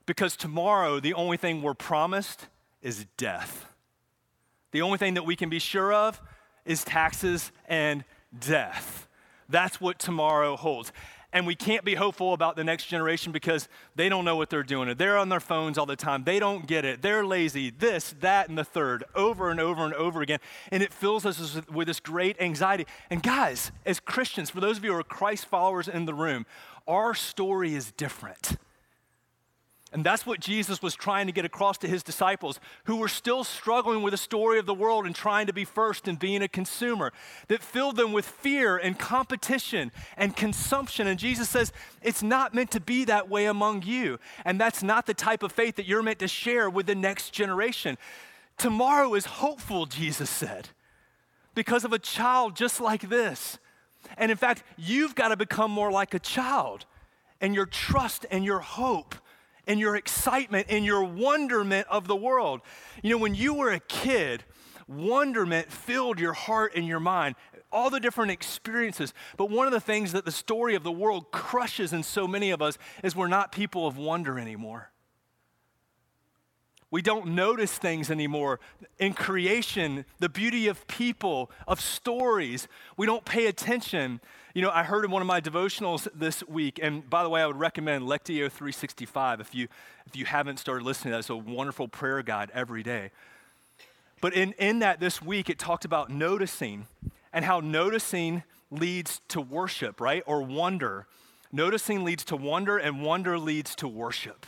because 0.05 0.38
tomorrow, 0.38 1.01
the 1.01 1.13
only 1.15 1.36
thing 1.36 1.62
we're 1.62 1.74
promised 1.74 2.48
is 2.84 3.06
death. 3.18 3.66
The 4.72 4.84
only 4.84 5.00
thing 5.00 5.16
that 5.16 5.25
we 5.25 5.36
can 5.36 5.50
be 5.50 5.60
sure 5.60 5.92
of 5.92 6.22
is 6.66 6.84
taxes 6.84 7.52
and 7.68 8.04
death. 8.38 9.08
That's 9.50 9.82
what 9.82 10.00
tomorrow 10.00 10.56
holds. 10.56 10.92
And 11.32 11.48
we 11.48 11.56
can't 11.56 11.84
be 11.84 11.96
hopeful 11.96 12.34
about 12.34 12.56
the 12.56 12.63
next 12.63 12.86
generation 12.86 13.32
because 13.32 13.68
they 13.96 14.08
don't 14.08 14.24
know 14.24 14.36
what 14.36 14.52
they're 14.52 14.62
doing. 14.62 14.94
They're 14.96 15.18
on 15.18 15.30
their 15.30 15.40
phones 15.40 15.80
all 15.80 15.88
the 15.88 15.96
time. 15.96 16.24
They 16.24 16.38
don't 16.38 16.68
get 16.68 16.86
it. 16.86 17.02
They're 17.02 17.25
lazy. 17.25 17.72
This, 17.72 18.13
that, 18.20 18.50
and 18.50 18.58
the 18.58 18.63
third, 18.63 19.04
over 19.16 19.50
and 19.50 19.60
over 19.60 19.84
and 19.84 19.96
over 19.96 20.22
again. 20.22 20.40
And 20.72 20.84
it 20.84 20.94
fills 20.94 21.25
us 21.25 21.60
with 21.72 21.88
this 21.88 22.00
great 22.00 22.40
anxiety. 22.40 22.86
And 23.10 23.24
guys, 23.24 23.72
as 23.84 24.00
Christians, 24.00 24.52
for 24.52 24.60
those 24.60 24.78
of 24.78 24.86
you 24.86 24.92
who 24.92 25.00
are 25.00 25.04
Christ 25.04 25.48
followers 25.48 25.88
in 25.88 26.06
the 26.06 26.13
room, 26.13 26.46
our 26.88 27.16
story 27.16 27.74
is 27.74 27.92
different. 27.92 28.58
And 29.94 30.04
that's 30.04 30.26
what 30.26 30.40
Jesus 30.40 30.82
was 30.82 30.96
trying 30.96 31.28
to 31.28 31.32
get 31.32 31.46
across 31.46 31.78
to 31.78 31.88
his 31.88 32.02
disciples 32.02 32.60
who 32.86 32.96
were 32.96 33.08
still 33.08 33.44
struggling 33.44 34.02
with 34.02 34.12
the 34.12 34.18
story 34.18 34.58
of 34.58 34.66
the 34.66 34.74
world 34.74 35.06
and 35.06 35.16
trying 35.16 35.46
to 35.46 35.54
be 35.54 35.66
first 35.66 36.08
and 36.08 36.18
being 36.18 36.42
a 36.42 36.48
consumer, 36.48 37.14
that 37.48 37.62
filled 37.62 37.96
them 37.96 38.12
with 38.12 38.26
fear 38.26 38.76
and 38.76 38.98
competition 38.98 39.92
and 40.18 40.36
consumption. 40.36 41.06
And 41.06 41.20
Jesus 41.20 41.48
says, 41.48 41.72
It's 42.02 42.24
not 42.24 42.56
meant 42.56 42.72
to 42.72 42.80
be 42.80 43.06
that 43.06 43.30
way 43.30 43.46
among 43.46 43.84
you. 43.84 44.20
And 44.44 44.60
that's 44.60 44.82
not 44.82 45.06
the 45.06 45.14
type 45.14 45.44
of 45.44 45.52
faith 45.52 45.76
that 45.76 45.86
you're 45.86 46.02
meant 46.02 46.20
to 46.20 46.28
share 46.28 46.72
with 46.72 46.88
the 46.88 46.96
next 46.96 47.30
generation. 47.30 48.00
Tomorrow 48.58 49.14
is 49.14 49.26
hopeful, 49.26 49.86
Jesus 49.86 50.30
said, 50.30 50.70
because 51.54 51.86
of 51.86 51.94
a 51.94 52.00
child 52.00 52.56
just 52.56 52.82
like 52.82 53.10
this. 53.10 53.60
And 54.18 54.32
in 54.32 54.38
fact, 54.38 54.64
you've 54.76 55.14
got 55.14 55.28
to 55.28 55.38
become 55.38 55.70
more 55.70 55.92
like 55.92 56.16
a 56.16 56.20
child, 56.20 56.86
and 57.40 57.54
your 57.54 57.68
trust 57.68 58.26
and 58.32 58.44
your 58.44 58.60
hope 58.60 59.16
and 59.67 59.79
your 59.79 59.96
excitement 59.96 60.67
and 60.70 60.86
your 60.86 61.03
wonderment 61.03 61.88
of 61.89 62.08
the 62.08 62.15
world. 62.15 62.62
You 63.01 63.12
know, 63.12 63.17
when 63.17 63.36
you 63.36 63.53
were 63.53 63.72
a 63.72 63.79
kid, 63.79 64.43
wonderment 64.88 65.72
filled 65.72 66.20
your 66.20 66.34
heart 66.34 66.74
and 66.75 66.86
your 66.88 67.00
mind, 67.00 67.36
all 67.72 67.89
the 67.89 68.00
different 68.00 68.32
experiences. 68.32 69.13
But 69.38 69.50
one 69.50 69.65
of 69.65 69.74
the 69.74 69.79
things 69.79 70.12
that 70.12 70.25
the 70.25 70.32
story 70.32 70.75
of 70.75 70.84
the 70.84 70.91
world 70.91 71.32
crushes 71.32 71.93
in 71.93 72.03
so 72.03 72.27
many 72.27 72.51
of 72.51 72.62
us 72.62 72.77
is 73.03 73.15
we're 73.15 73.27
not 73.27 73.51
people 73.51 73.88
of 73.88 73.98
wonder 73.98 74.38
anymore. 74.38 74.91
We 76.91 77.01
don't 77.01 77.29
notice 77.29 77.75
things 77.75 78.12
anymore. 78.12 78.60
In 79.00 79.13
creation, 79.13 80.05
the 80.20 80.29
beauty 80.29 80.67
of 80.67 80.86
people, 80.86 81.50
of 81.67 81.82
stories, 81.82 82.67
we 82.98 83.08
don't 83.08 83.25
pay 83.25 83.48
attention. 83.48 84.22
You 84.55 84.62
know, 84.62 84.69
I 84.69 84.83
heard 84.83 85.03
in 85.03 85.10
one 85.10 85.24
of 85.24 85.27
my 85.27 85.41
devotionals 85.41 86.07
this 86.13 86.48
week, 86.48 86.79
and 86.79 87.10
by 87.10 87.24
the 87.24 87.29
way, 87.29 87.41
I 87.41 87.48
would 87.48 87.60
recommend 87.60 88.03
Lectio 88.03 88.51
365 88.51 89.39
if 89.39 89.55
you, 89.55 89.67
if 90.05 90.15
you 90.15 90.25
haven't 90.25 90.57
started 90.57 90.86
listening 90.86 91.12
to 91.12 91.15
that. 91.15 91.19
It's 91.22 91.29
a 91.31 91.36
wonderful 91.36 91.88
prayer 91.88 92.22
guide 92.22 92.51
every 92.53 92.83
day. 92.83 93.10
But 94.22 94.36
in, 94.36 94.53
in 94.60 94.77
that 94.79 95.00
this 95.00 95.24
week, 95.24 95.50
it 95.50 95.57
talked 95.57 95.86
about 95.86 96.12
noticing 96.12 96.86
and 97.33 97.43
how 97.43 97.62
noticing 97.62 98.43
leads 98.69 99.22
to 99.29 99.41
worship, 99.41 100.00
right? 100.00 100.22
Or 100.27 100.43
wonder. 100.43 101.07
Noticing 101.51 102.03
leads 102.03 102.24
to 102.25 102.36
wonder, 102.36 102.77
and 102.77 103.01
wonder 103.01 103.39
leads 103.39 103.74
to 103.77 103.88
worship 103.88 104.45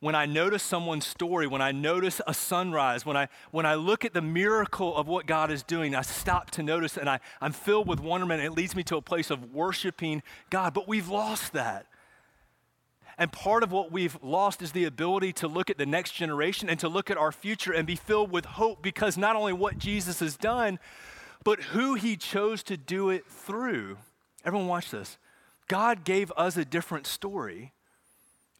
when 0.00 0.14
I 0.14 0.26
notice 0.26 0.62
someone's 0.62 1.06
story, 1.06 1.46
when 1.48 1.60
I 1.60 1.72
notice 1.72 2.20
a 2.26 2.32
sunrise, 2.32 3.04
when 3.04 3.16
I, 3.16 3.28
when 3.50 3.66
I 3.66 3.74
look 3.74 4.04
at 4.04 4.14
the 4.14 4.22
miracle 4.22 4.96
of 4.96 5.08
what 5.08 5.26
God 5.26 5.50
is 5.50 5.64
doing, 5.64 5.94
I 5.94 6.02
stop 6.02 6.52
to 6.52 6.62
notice 6.62 6.96
and 6.96 7.10
I, 7.10 7.18
I'm 7.40 7.52
filled 7.52 7.88
with 7.88 7.98
wonderment. 7.98 8.42
It 8.42 8.52
leads 8.52 8.76
me 8.76 8.84
to 8.84 8.96
a 8.96 9.02
place 9.02 9.30
of 9.30 9.52
worshiping 9.52 10.22
God. 10.50 10.72
But 10.72 10.86
we've 10.86 11.08
lost 11.08 11.52
that. 11.54 11.86
And 13.20 13.32
part 13.32 13.64
of 13.64 13.72
what 13.72 13.90
we've 13.90 14.16
lost 14.22 14.62
is 14.62 14.70
the 14.70 14.84
ability 14.84 15.32
to 15.34 15.48
look 15.48 15.68
at 15.68 15.78
the 15.78 15.86
next 15.86 16.12
generation 16.12 16.70
and 16.70 16.78
to 16.78 16.88
look 16.88 17.10
at 17.10 17.16
our 17.16 17.32
future 17.32 17.72
and 17.72 17.84
be 17.84 17.96
filled 17.96 18.30
with 18.30 18.44
hope 18.44 18.80
because 18.80 19.18
not 19.18 19.34
only 19.34 19.52
what 19.52 19.78
Jesus 19.78 20.20
has 20.20 20.36
done, 20.36 20.78
but 21.42 21.60
who 21.60 21.94
he 21.94 22.16
chose 22.16 22.62
to 22.62 22.76
do 22.76 23.10
it 23.10 23.26
through. 23.26 23.98
Everyone, 24.44 24.68
watch 24.68 24.92
this. 24.92 25.18
God 25.66 26.04
gave 26.04 26.30
us 26.36 26.56
a 26.56 26.64
different 26.64 27.08
story 27.08 27.72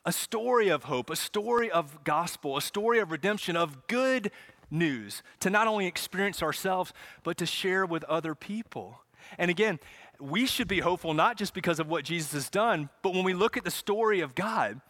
a 0.09 0.13
story 0.13 0.71
of 0.71 0.85
hope, 0.85 1.11
a 1.11 1.17
story 1.17 1.71
of 1.71 2.03
gospel, 2.03 2.57
a 2.57 2.63
story 2.63 2.99
of 2.99 3.11
redemption, 3.11 3.59
of 3.59 3.87
good 3.89 4.31
news 4.71 5.23
to 5.39 5.51
not 5.51 5.67
only 5.67 5.87
experience 5.87 6.43
ourselves, 6.43 6.95
but 7.23 7.37
to 7.37 7.45
share 7.45 7.85
with 7.85 8.05
other 8.05 8.35
people. 8.35 9.03
And 9.37 9.51
again, 9.51 9.79
we 10.19 10.47
should 10.47 10.67
be 10.67 10.81
hopeful 10.81 11.13
not 11.13 11.37
just 11.37 11.53
because 11.53 11.79
of 11.79 11.91
what 11.91 12.07
Jesus 12.07 12.33
has 12.33 12.49
done, 12.49 12.89
but 13.03 13.13
when 13.13 13.23
we 13.23 13.35
look 13.35 13.59
at 13.59 13.65
the 13.65 13.71
story 13.71 14.21
of 14.21 14.35
God, 14.35 14.81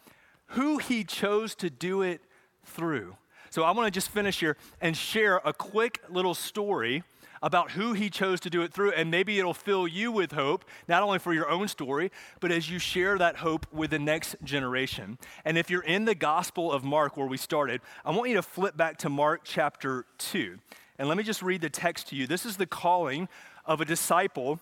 who 0.51 0.77
he 0.77 1.03
chose 1.03 1.53
to 1.55 1.69
do 1.69 2.01
it 2.01 2.21
through. 2.63 3.17
So 3.49 3.63
I 3.63 3.71
want 3.71 3.87
to 3.87 3.91
just 3.91 4.07
finish 4.07 4.39
here 4.39 4.55
and 4.79 4.95
share 4.95 5.41
a 5.43 5.51
quick 5.51 6.01
little 6.07 6.33
story 6.33 7.03
about 7.41 7.71
who 7.71 7.93
he 7.93 8.09
chose 8.09 8.39
to 8.41 8.49
do 8.49 8.61
it 8.61 8.73
through, 8.73 8.91
and 8.91 9.09
maybe 9.09 9.39
it'll 9.39 9.53
fill 9.53 9.87
you 9.87 10.11
with 10.11 10.31
hope, 10.31 10.65
not 10.87 11.03
only 11.03 11.19
for 11.19 11.33
your 11.33 11.49
own 11.49 11.67
story, 11.67 12.11
but 12.39 12.51
as 12.51 12.69
you 12.69 12.79
share 12.79 13.17
that 13.17 13.37
hope 13.37 13.65
with 13.71 13.91
the 13.91 13.99
next 13.99 14.35
generation. 14.43 15.17
And 15.45 15.57
if 15.57 15.69
you're 15.69 15.83
in 15.83 16.05
the 16.05 16.15
Gospel 16.15 16.71
of 16.71 16.83
Mark, 16.83 17.17
where 17.17 17.27
we 17.27 17.37
started, 17.37 17.81
I 18.03 18.11
want 18.11 18.29
you 18.29 18.35
to 18.35 18.41
flip 18.41 18.75
back 18.75 18.97
to 18.99 19.09
Mark 19.09 19.41
chapter 19.43 20.05
2. 20.17 20.57
And 20.97 21.07
let 21.07 21.17
me 21.17 21.23
just 21.23 21.41
read 21.41 21.61
the 21.61 21.69
text 21.69 22.09
to 22.09 22.15
you. 22.15 22.27
This 22.27 22.45
is 22.45 22.57
the 22.57 22.65
calling 22.65 23.29
of 23.65 23.79
a 23.79 23.85
disciple 23.85 24.59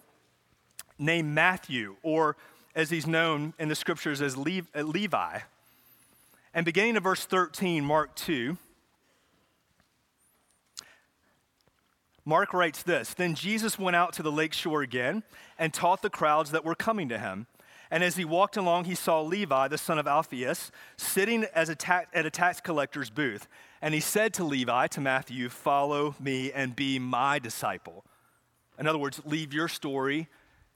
named 1.00 1.29
Matthew, 1.29 1.96
or 2.03 2.38
as 2.75 2.91
he's 2.91 3.07
known 3.07 3.53
in 3.57 3.69
the 3.69 3.75
scriptures 3.75 4.22
as 4.22 4.38
Levi. 4.38 5.39
And 6.53 6.65
beginning 6.65 6.98
of 6.98 7.03
verse 7.03 7.25
13, 7.25 7.84
Mark 7.84 8.15
2, 8.15 8.57
Mark 12.27 12.53
writes 12.53 12.84
this 12.84 13.13
Then 13.13 13.36
Jesus 13.36 13.79
went 13.79 13.96
out 13.96 14.12
to 14.13 14.22
the 14.22 14.31
lake 14.31 14.51
shore 14.51 14.81
again 14.81 15.24
and 15.57 15.74
taught 15.74 16.01
the 16.01 16.10
crowds 16.10 16.51
that 16.51 16.65
were 16.65 16.75
coming 16.75 17.07
to 17.07 17.17
him. 17.17 17.48
And 17.89 18.03
as 18.03 18.17
he 18.17 18.25
walked 18.25 18.57
along, 18.57 18.84
he 18.84 18.96
saw 18.96 19.22
Levi, 19.22 19.69
the 19.69 19.77
son 19.77 19.98
of 19.98 20.07
Alphaeus, 20.07 20.69
sitting 20.98 21.46
a 21.55 21.65
ta- 21.74 22.01
at 22.13 22.25
a 22.25 22.29
tax 22.29 22.60
collector's 22.60 23.10
booth. 23.10 23.48
And 23.81 23.93
he 23.93 24.01
said 24.01 24.34
to 24.34 24.43
Levi, 24.43 24.88
to 24.88 25.00
Matthew, 25.00 25.48
Follow 25.48 26.15
me 26.19 26.51
and 26.51 26.75
be 26.75 27.00
my 27.00 27.39
disciple. 27.39 28.03
In 28.77 28.88
other 28.88 29.00
words, 29.00 29.22
leave 29.24 29.53
your 29.53 29.69
story 29.69 30.27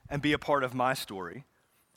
and 0.09 0.21
be 0.21 0.31
a 0.31 0.39
part 0.39 0.63
of 0.63 0.73
my 0.73 0.93
story. 0.93 1.43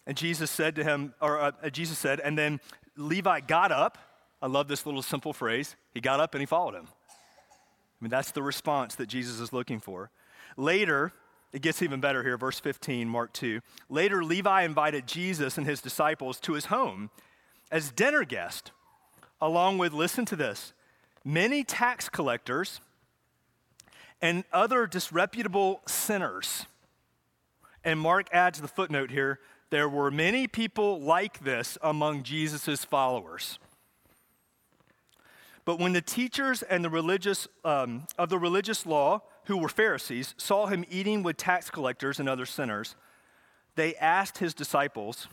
And 0.04 0.16
Jesus 0.16 0.50
said 0.50 0.75
to 0.75 0.82
him, 0.82 1.14
or 1.20 1.38
uh, 1.38 1.70
Jesus 1.70 1.96
said, 1.96 2.18
and 2.18 2.37
then 2.37 2.61
Levi 2.96 3.38
got 3.40 3.70
up. 3.70 3.99
I 4.42 4.49
love 4.49 4.66
this 4.66 4.84
little 4.84 5.00
simple 5.00 5.32
phrase. 5.32 5.76
He 5.92 6.00
got 6.00 6.18
up 6.18 6.34
and 6.34 6.42
he 6.42 6.46
followed 6.46 6.75
him. 6.75 6.88
Mean, 8.04 8.11
that's 8.11 8.32
the 8.32 8.42
response 8.42 8.96
that 8.96 9.06
Jesus 9.06 9.40
is 9.40 9.50
looking 9.50 9.80
for. 9.80 10.11
Later, 10.58 11.14
it 11.54 11.62
gets 11.62 11.80
even 11.80 12.00
better 12.00 12.23
here, 12.23 12.37
verse 12.37 12.61
15, 12.61 13.08
Mark 13.08 13.32
2. 13.32 13.62
Later, 13.88 14.23
Levi 14.23 14.62
invited 14.62 15.06
Jesus 15.06 15.56
and 15.56 15.66
his 15.66 15.80
disciples 15.80 16.38
to 16.40 16.52
his 16.52 16.66
home 16.66 17.08
as 17.70 17.90
dinner 17.90 18.23
guest, 18.25 18.73
along 19.40 19.78
with, 19.78 19.94
listen 19.94 20.26
to 20.26 20.37
this, 20.37 20.75
many 21.25 21.64
tax 21.64 22.11
collectors 22.11 22.82
and 24.20 24.44
other 24.52 24.87
disreputable 24.87 25.80
sinners. 25.87 26.66
And 27.82 27.99
Mark 27.99 28.28
adds 28.32 28.61
the 28.61 28.68
footnote 28.68 29.11
here 29.11 29.40
there 29.70 29.88
were 29.88 30.11
many 30.11 30.46
people 30.46 31.00
like 31.00 31.42
this 31.42 31.78
among 31.80 32.23
Jesus' 32.23 32.84
followers. 32.84 33.58
But 35.64 35.78
when 35.78 35.92
the 35.92 36.02
teachers 36.02 36.62
and 36.62 36.85
the 36.85 36.90
religious 36.90 37.49
um, 37.64 38.06
of 38.18 38.28
the 38.28 38.38
religious 38.38 38.85
law, 38.85 39.23
who 39.47 39.56
were 39.56 39.68
Pharisees, 39.68 40.35
saw 40.37 40.66
him 40.66 40.85
eating 40.90 41.23
with 41.23 41.37
tax 41.37 41.71
collectors 41.71 42.21
and 42.21 42.28
other 42.28 42.47
sinners, 42.47 42.97
they 43.75 43.94
asked 43.97 44.38
his 44.38 44.54
disciples, 44.54 45.26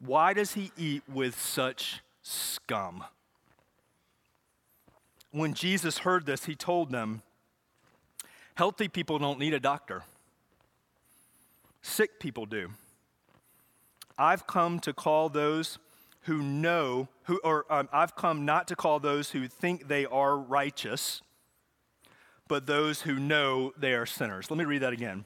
"Why 0.00 0.32
does 0.32 0.54
he 0.54 0.72
eat 0.76 1.02
with 1.08 1.40
such 1.40 2.00
scum?" 2.22 3.04
When 5.30 5.54
Jesus 5.54 5.98
heard 5.98 6.26
this, 6.26 6.46
he 6.46 6.54
told 6.54 6.90
them, 6.90 7.22
"Healthy 8.54 8.88
people 8.88 9.18
don't 9.18 9.38
need 9.38 9.54
a 9.54 9.60
doctor. 9.60 10.04
Sick 11.82 12.18
people 12.18 12.46
do. 12.46 12.70
I've 14.18 14.46
come 14.46 14.80
to 14.80 14.92
call 14.92 15.28
those 15.28 15.78
who 16.26 16.42
know, 16.42 17.08
who, 17.24 17.40
or 17.42 17.64
um, 17.70 17.88
I've 17.92 18.16
come 18.16 18.44
not 18.44 18.68
to 18.68 18.76
call 18.76 18.98
those 18.98 19.30
who 19.30 19.48
think 19.48 19.88
they 19.88 20.06
are 20.06 20.36
righteous, 20.36 21.22
but 22.48 22.66
those 22.66 23.02
who 23.02 23.18
know 23.18 23.72
they 23.78 23.94
are 23.94 24.06
sinners. 24.06 24.50
Let 24.50 24.58
me 24.58 24.64
read 24.64 24.82
that 24.82 24.92
again. 24.92 25.24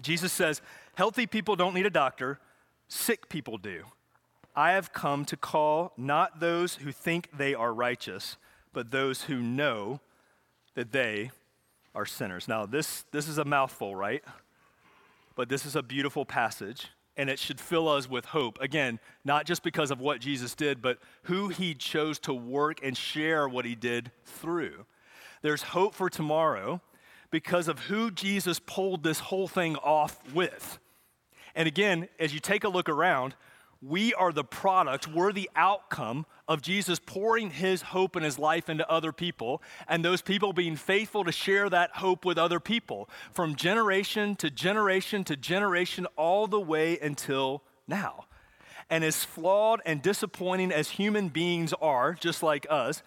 Jesus 0.00 0.32
says, 0.32 0.60
Healthy 0.94 1.26
people 1.26 1.56
don't 1.56 1.74
need 1.74 1.86
a 1.86 1.90
doctor, 1.90 2.38
sick 2.88 3.28
people 3.28 3.56
do. 3.56 3.84
I 4.54 4.72
have 4.72 4.92
come 4.92 5.24
to 5.26 5.36
call 5.36 5.92
not 5.96 6.40
those 6.40 6.76
who 6.76 6.92
think 6.92 7.30
they 7.36 7.54
are 7.54 7.72
righteous, 7.72 8.36
but 8.74 8.90
those 8.90 9.22
who 9.22 9.36
know 9.36 10.00
that 10.74 10.92
they 10.92 11.30
are 11.94 12.04
sinners. 12.04 12.48
Now, 12.48 12.66
this, 12.66 13.04
this 13.12 13.28
is 13.28 13.38
a 13.38 13.44
mouthful, 13.44 13.96
right? 13.96 14.22
But 15.36 15.48
this 15.48 15.64
is 15.64 15.74
a 15.74 15.82
beautiful 15.82 16.26
passage 16.26 16.88
and 17.16 17.28
it 17.28 17.38
should 17.38 17.60
fill 17.60 17.88
us 17.88 18.08
with 18.08 18.26
hope. 18.26 18.60
Again, 18.60 18.98
not 19.24 19.46
just 19.46 19.62
because 19.62 19.90
of 19.90 20.00
what 20.00 20.20
Jesus 20.20 20.54
did, 20.54 20.80
but 20.80 20.98
who 21.24 21.48
he 21.48 21.74
chose 21.74 22.18
to 22.20 22.32
work 22.32 22.80
and 22.82 22.96
share 22.96 23.48
what 23.48 23.64
he 23.64 23.74
did 23.74 24.10
through. 24.24 24.86
There's 25.42 25.62
hope 25.62 25.94
for 25.94 26.08
tomorrow 26.08 26.80
because 27.30 27.68
of 27.68 27.80
who 27.80 28.10
Jesus 28.10 28.58
pulled 28.58 29.02
this 29.02 29.18
whole 29.18 29.48
thing 29.48 29.76
off 29.76 30.22
with. 30.32 30.78
And 31.54 31.66
again, 31.66 32.08
as 32.18 32.32
you 32.32 32.40
take 32.40 32.64
a 32.64 32.68
look 32.68 32.88
around, 32.88 33.34
we 33.82 34.14
are 34.14 34.32
the 34.32 34.44
product, 34.44 35.08
we're 35.08 35.32
the 35.32 35.50
outcome 35.56 36.24
of 36.46 36.62
Jesus 36.62 37.00
pouring 37.04 37.50
his 37.50 37.82
hope 37.82 38.14
and 38.14 38.24
his 38.24 38.38
life 38.38 38.68
into 38.68 38.88
other 38.88 39.12
people, 39.12 39.60
and 39.88 40.04
those 40.04 40.22
people 40.22 40.52
being 40.52 40.76
faithful 40.76 41.24
to 41.24 41.32
share 41.32 41.68
that 41.68 41.96
hope 41.96 42.24
with 42.24 42.38
other 42.38 42.60
people 42.60 43.10
from 43.32 43.56
generation 43.56 44.36
to 44.36 44.50
generation 44.50 45.24
to 45.24 45.36
generation, 45.36 46.06
all 46.16 46.46
the 46.46 46.60
way 46.60 46.98
until 47.00 47.62
now. 47.88 48.26
And 48.88 49.02
as 49.02 49.24
flawed 49.24 49.80
and 49.84 50.00
disappointing 50.00 50.70
as 50.70 50.90
human 50.90 51.28
beings 51.28 51.72
are, 51.80 52.14
just 52.14 52.42
like 52.42 52.66
us, 52.70 53.02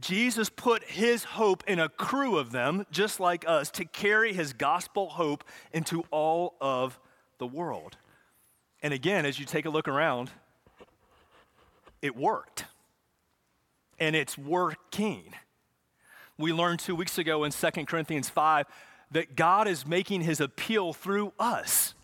Jesus 0.00 0.48
put 0.48 0.84
his 0.84 1.24
hope 1.24 1.62
in 1.66 1.78
a 1.78 1.88
crew 1.88 2.38
of 2.38 2.50
them, 2.50 2.86
just 2.90 3.20
like 3.20 3.44
us, 3.46 3.70
to 3.72 3.84
carry 3.84 4.32
his 4.32 4.52
gospel 4.52 5.10
hope 5.10 5.44
into 5.72 6.02
all 6.10 6.54
of 6.60 6.98
the 7.38 7.46
world. 7.46 7.96
And 8.84 8.92
again, 8.92 9.24
as 9.24 9.38
you 9.38 9.46
take 9.46 9.64
a 9.64 9.70
look 9.70 9.88
around, 9.88 10.30
it 12.02 12.14
worked. 12.14 12.66
And 13.98 14.14
it's 14.14 14.36
working. 14.36 15.32
We 16.36 16.52
learned 16.52 16.80
two 16.80 16.94
weeks 16.94 17.16
ago 17.16 17.44
in 17.44 17.50
2 17.50 17.70
Corinthians 17.86 18.28
5 18.28 18.66
that 19.12 19.36
God 19.36 19.68
is 19.68 19.86
making 19.86 20.20
his 20.20 20.38
appeal 20.38 20.92
through 20.92 21.32
us. 21.38 21.94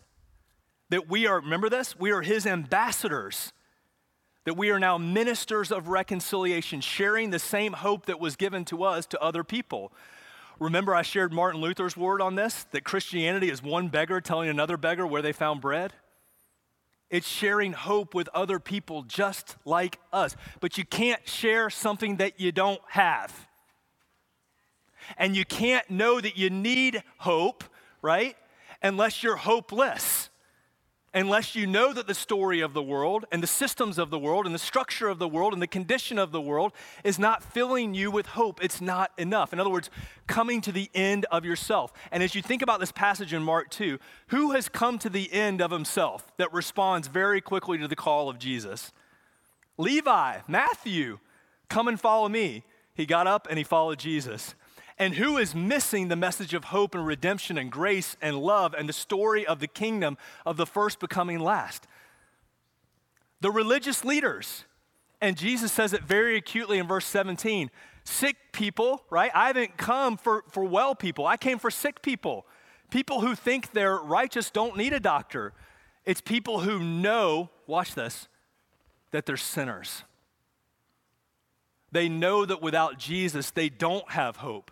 That 0.89 1.07
we 1.07 1.27
are, 1.27 1.39
remember 1.39 1.69
this? 1.69 1.99
We 1.99 2.11
are 2.11 2.23
his 2.23 2.47
ambassadors. 2.47 3.53
That 4.45 4.57
we 4.57 4.71
are 4.71 4.79
now 4.79 4.97
ministers 4.97 5.71
of 5.71 5.87
reconciliation, 5.87 6.81
sharing 6.81 7.29
the 7.29 7.37
same 7.37 7.73
hope 7.73 8.07
that 8.07 8.19
was 8.19 8.35
given 8.35 8.65
to 8.65 8.83
us 8.83 9.05
to 9.05 9.21
other 9.21 9.43
people. 9.43 9.93
Remember, 10.59 10.95
I 10.95 11.03
shared 11.03 11.31
Martin 11.31 11.61
Luther's 11.61 11.95
word 11.95 12.21
on 12.21 12.33
this 12.33 12.65
that 12.71 12.83
Christianity 12.83 13.51
is 13.51 13.61
one 13.61 13.89
beggar 13.89 14.19
telling 14.19 14.49
another 14.49 14.77
beggar 14.77 15.05
where 15.05 15.21
they 15.21 15.31
found 15.31 15.61
bread? 15.61 15.93
It's 17.11 17.27
sharing 17.27 17.73
hope 17.73 18.15
with 18.15 18.29
other 18.33 18.57
people 18.57 19.03
just 19.03 19.57
like 19.65 19.99
us. 20.11 20.35
But 20.61 20.79
you 20.79 20.85
can't 20.85 21.27
share 21.27 21.69
something 21.69 22.17
that 22.17 22.39
you 22.39 22.51
don't 22.51 22.81
have. 22.87 23.47
And 25.17 25.35
you 25.35 25.45
can't 25.45 25.87
know 25.89 26.19
that 26.19 26.37
you 26.37 26.49
need 26.49 27.03
hope, 27.17 27.63
right? 28.01 28.35
Unless 28.81 29.21
you're 29.21 29.35
hopeless 29.35 30.30
unless 31.13 31.55
you 31.55 31.67
know 31.67 31.91
that 31.91 32.07
the 32.07 32.13
story 32.13 32.61
of 32.61 32.73
the 32.73 32.81
world 32.81 33.25
and 33.31 33.43
the 33.43 33.47
systems 33.47 33.97
of 33.97 34.09
the 34.09 34.19
world 34.19 34.45
and 34.45 34.55
the 34.55 34.59
structure 34.59 35.09
of 35.09 35.19
the 35.19 35.27
world 35.27 35.53
and 35.53 35.61
the 35.61 35.67
condition 35.67 36.17
of 36.17 36.31
the 36.31 36.41
world 36.41 36.71
is 37.03 37.19
not 37.19 37.43
filling 37.43 37.93
you 37.93 38.09
with 38.09 38.27
hope. 38.27 38.63
It's 38.63 38.79
not 38.79 39.11
enough. 39.17 39.51
In 39.51 39.59
other 39.59 39.69
words, 39.69 39.89
coming 40.27 40.61
to 40.61 40.71
the 40.71 40.89
end 40.93 41.25
of 41.31 41.43
yourself. 41.43 41.91
And 42.11 42.23
as 42.23 42.33
you 42.33 42.41
think 42.41 42.61
about 42.61 42.79
this 42.79 42.91
passage 42.91 43.33
in 43.33 43.43
Mark 43.43 43.69
2, 43.69 43.99
who 44.27 44.51
has 44.51 44.69
come 44.69 44.97
to 44.99 45.09
the 45.09 45.31
end 45.33 45.61
of 45.61 45.71
himself 45.71 46.31
that 46.37 46.53
responds 46.53 47.07
very 47.07 47.41
quickly 47.41 47.77
to 47.79 47.87
the 47.87 47.95
call 47.95 48.29
of 48.29 48.39
Jesus? 48.39 48.93
Levi, 49.77 50.39
Matthew, 50.47 51.19
come 51.67 51.87
and 51.87 51.99
follow 51.99 52.29
me. 52.29 52.63
He 52.93 53.05
got 53.05 53.27
up 53.27 53.47
and 53.49 53.57
he 53.57 53.63
followed 53.63 53.99
Jesus 53.99 54.55
and 55.01 55.15
who 55.15 55.39
is 55.39 55.55
missing 55.55 56.09
the 56.09 56.15
message 56.15 56.53
of 56.53 56.65
hope 56.65 56.93
and 56.93 57.03
redemption 57.03 57.57
and 57.57 57.71
grace 57.71 58.15
and 58.21 58.37
love 58.37 58.75
and 58.77 58.87
the 58.87 58.93
story 58.93 59.47
of 59.47 59.59
the 59.59 59.65
kingdom 59.65 60.15
of 60.45 60.57
the 60.57 60.65
first 60.67 60.99
becoming 60.99 61.39
last? 61.39 61.87
The 63.39 63.49
religious 63.49 64.05
leaders. 64.05 64.65
And 65.19 65.35
Jesus 65.35 65.71
says 65.71 65.93
it 65.93 66.03
very 66.03 66.37
acutely 66.37 66.77
in 66.77 66.87
verse 66.87 67.07
17 67.07 67.71
sick 68.03 68.35
people, 68.51 69.03
right? 69.09 69.31
I 69.33 69.47
haven't 69.47 69.75
come 69.75 70.17
for, 70.17 70.43
for 70.51 70.63
well 70.63 70.93
people, 70.93 71.25
I 71.25 71.35
came 71.35 71.57
for 71.57 71.71
sick 71.71 72.03
people. 72.03 72.45
People 72.91 73.21
who 73.21 73.33
think 73.33 73.71
they're 73.71 73.97
righteous 73.97 74.51
don't 74.51 74.77
need 74.77 74.93
a 74.93 74.99
doctor. 74.99 75.53
It's 76.05 76.21
people 76.21 76.59
who 76.59 76.77
know, 76.77 77.49
watch 77.65 77.95
this, 77.95 78.27
that 79.09 79.25
they're 79.25 79.35
sinners. 79.35 80.03
They 81.91 82.07
know 82.07 82.45
that 82.45 82.61
without 82.61 82.99
Jesus, 82.99 83.49
they 83.49 83.69
don't 83.69 84.11
have 84.11 84.37
hope 84.37 84.69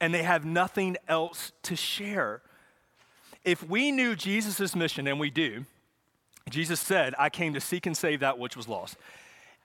and 0.00 0.12
they 0.12 0.22
have 0.22 0.44
nothing 0.44 0.96
else 1.08 1.52
to 1.62 1.76
share. 1.76 2.42
if 3.44 3.62
we 3.62 3.92
knew 3.92 4.16
Jesus' 4.16 4.74
mission, 4.74 5.06
and 5.06 5.20
we 5.20 5.30
do, 5.30 5.64
Jesus 6.50 6.80
said, 6.80 7.14
I 7.18 7.28
came 7.30 7.54
to 7.54 7.60
seek 7.60 7.86
and 7.86 7.96
save 7.96 8.20
that 8.20 8.38
which 8.38 8.56
was 8.56 8.68
lost. 8.68 8.96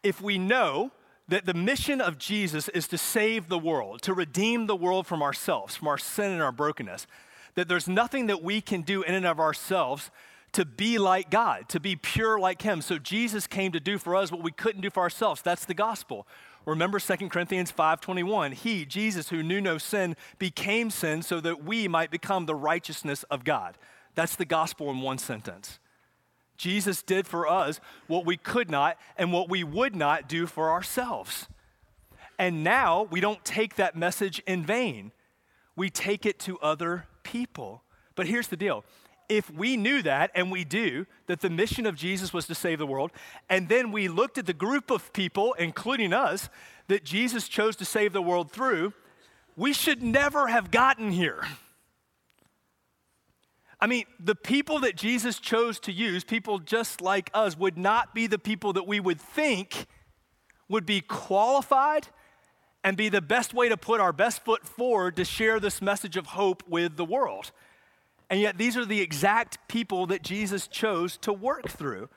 If 0.04 0.22
we 0.22 0.38
know 0.38 0.92
that 1.28 1.46
the 1.46 1.54
mission 1.54 2.02
of 2.02 2.18
Jesus 2.18 2.68
is 2.70 2.88
to 2.90 2.98
save 2.98 3.48
the 3.48 3.58
world, 3.58 4.02
to 4.04 4.14
redeem 4.14 4.68
the 4.68 4.76
world 4.76 5.08
from 5.08 5.22
ourselves, 5.22 5.76
from 5.76 5.88
our 5.88 5.98
sin 5.98 6.32
and 6.32 6.42
our 6.42 6.52
brokenness, 6.52 7.08
that 7.56 7.68
there's 7.68 7.88
nothing 7.88 8.28
that 8.28 8.44
we 8.44 8.62
can 8.62 8.82
do 8.82 9.02
in 9.04 9.14
and 9.14 9.26
of 9.26 9.40
ourselves 9.40 10.12
to 10.54 10.66
be 10.66 10.98
like 10.98 11.30
God, 11.30 11.70
to 11.70 11.80
be 11.80 11.96
pure 11.96 12.40
like 12.40 12.62
Him. 12.62 12.82
So 12.82 12.98
Jesus 12.98 13.48
came 13.48 13.72
to 13.72 13.80
do 13.80 13.98
for 13.98 14.16
us 14.16 14.32
what 14.32 14.44
we 14.44 14.52
couldn't 14.52 14.82
do 14.82 14.90
for 14.90 15.02
ourselves. 15.02 15.42
That's 15.42 15.66
the 15.66 15.74
gospel. 15.74 16.28
Remember 16.66 17.00
2 17.00 17.30
Corinthians 17.30 17.72
5:21. 17.72 18.54
He, 18.54 18.86
Jesus, 18.86 19.30
who 19.30 19.42
knew 19.42 19.62
no 19.62 19.78
sin, 19.78 20.16
became 20.38 20.90
sin 20.90 21.22
so 21.24 21.40
that 21.42 21.64
we 21.64 21.88
might 21.88 22.12
become 22.12 22.46
the 22.46 22.56
righteousness 22.56 23.24
of 23.24 23.44
God. 23.44 23.78
That's 24.16 24.36
the 24.36 24.46
gospel 24.46 24.90
in 24.92 25.02
one 25.02 25.18
sentence. 25.18 25.80
Jesus 26.58 27.02
did 27.02 27.26
for 27.26 27.48
us 27.48 27.80
what 28.06 28.26
we 28.26 28.38
could 28.38 28.70
not 28.70 28.98
and 29.18 29.34
what 29.34 29.50
we 29.50 29.64
would 29.64 29.96
not 29.96 30.30
do 30.30 30.46
for 30.46 30.70
ourselves. 30.70 31.48
And 32.38 32.64
now 32.64 33.08
we 33.10 33.20
don't 33.20 33.44
take 33.44 33.76
that 33.76 33.96
message 33.96 34.40
in 34.46 34.64
vain. 34.64 35.12
We 35.76 35.90
take 35.90 36.26
it 36.26 36.38
to 36.40 36.60
other 36.60 37.08
people. 37.24 37.84
But 38.16 38.28
here's 38.28 38.48
the 38.48 38.58
deal 38.58 38.84
if 39.32 39.50
we 39.50 39.78
knew 39.78 40.02
that, 40.02 40.30
and 40.36 40.52
we 40.52 40.66
do, 40.66 41.06
that 41.28 41.40
the 41.40 41.50
mission 41.50 41.86
of 41.86 41.96
Jesus 41.96 42.34
was 42.34 42.48
to 42.48 42.54
save 42.54 42.80
the 42.80 42.86
world, 42.86 43.12
and 43.50 43.70
then 43.70 43.94
we 43.94 44.10
looked 44.10 44.38
at 44.38 44.46
the 44.46 44.54
group 44.54 44.92
of 44.92 45.14
people, 45.14 45.54
including 45.54 46.12
us, 46.12 46.50
that 46.90 47.06
Jesus 47.06 47.48
chose 47.48 47.78
to 47.78 47.86
save 47.86 48.12
the 48.12 48.22
world 48.22 48.52
through, 48.52 48.92
we 49.56 49.72
should 49.72 50.04
never 50.04 50.48
have 50.48 50.70
gotten 50.70 51.12
here. 51.12 51.46
I 53.80 53.88
mean, 53.88 54.04
the 54.20 54.36
people 54.36 54.80
that 54.80 54.98
Jesus 54.98 55.40
chose 55.40 55.80
to 55.80 55.94
use, 55.94 56.26
people 56.26 56.60
just 56.60 57.00
like 57.00 57.32
us, 57.34 57.58
would 57.58 57.78
not 57.78 58.14
be 58.14 58.28
the 58.28 58.38
people 58.38 58.74
that 58.74 58.86
we 58.86 59.00
would 59.00 59.22
think 59.22 59.86
would 60.68 60.86
be 60.86 61.00
qualified 61.00 62.10
and 62.84 62.98
be 62.98 63.08
the 63.08 63.22
best 63.22 63.54
way 63.54 63.70
to 63.70 63.78
put 63.78 64.02
our 64.02 64.12
best 64.12 64.44
foot 64.44 64.68
forward 64.68 65.16
to 65.16 65.24
share 65.24 65.58
this 65.62 65.82
message 65.82 66.18
of 66.18 66.26
hope 66.28 66.64
with 66.68 66.98
the 66.98 67.06
world. 67.06 67.54
And 68.32 68.40
yet, 68.40 68.58
these 68.58 68.78
are 68.78 68.86
the 68.86 69.02
exact 69.02 69.58
people 69.68 70.08
that 70.08 70.24
Jesus 70.24 70.66
chose 70.70 71.18
to 71.18 71.34
work 71.34 71.68
through. 71.68 72.08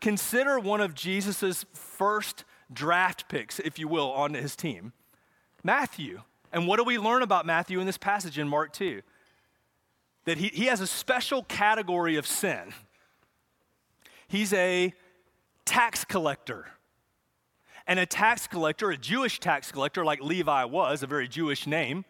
Consider 0.00 0.58
one 0.58 0.80
of 0.80 0.96
Jesus' 0.96 1.64
first 1.72 2.44
draft 2.72 3.28
picks, 3.28 3.60
if 3.60 3.78
you 3.78 3.86
will, 3.86 4.10
on 4.10 4.34
his 4.34 4.56
team 4.56 4.92
Matthew. 5.62 6.22
And 6.52 6.66
what 6.66 6.78
do 6.78 6.84
we 6.84 6.98
learn 6.98 7.22
about 7.22 7.46
Matthew 7.46 7.78
in 7.78 7.86
this 7.86 7.98
passage 7.98 8.36
in 8.36 8.48
Mark 8.48 8.72
2? 8.72 9.00
That 10.24 10.38
he, 10.38 10.48
he 10.48 10.64
has 10.66 10.80
a 10.80 10.88
special 10.88 11.44
category 11.44 12.16
of 12.16 12.26
sin. 12.26 12.74
He's 14.26 14.52
a 14.52 14.92
tax 15.64 16.04
collector. 16.04 16.66
And 17.86 18.00
a 18.00 18.06
tax 18.06 18.48
collector, 18.48 18.90
a 18.90 18.96
Jewish 18.96 19.38
tax 19.38 19.70
collector 19.70 20.04
like 20.04 20.20
Levi 20.20 20.64
was, 20.64 21.04
a 21.04 21.06
very 21.06 21.28
Jewish 21.28 21.68
name, 21.68 22.04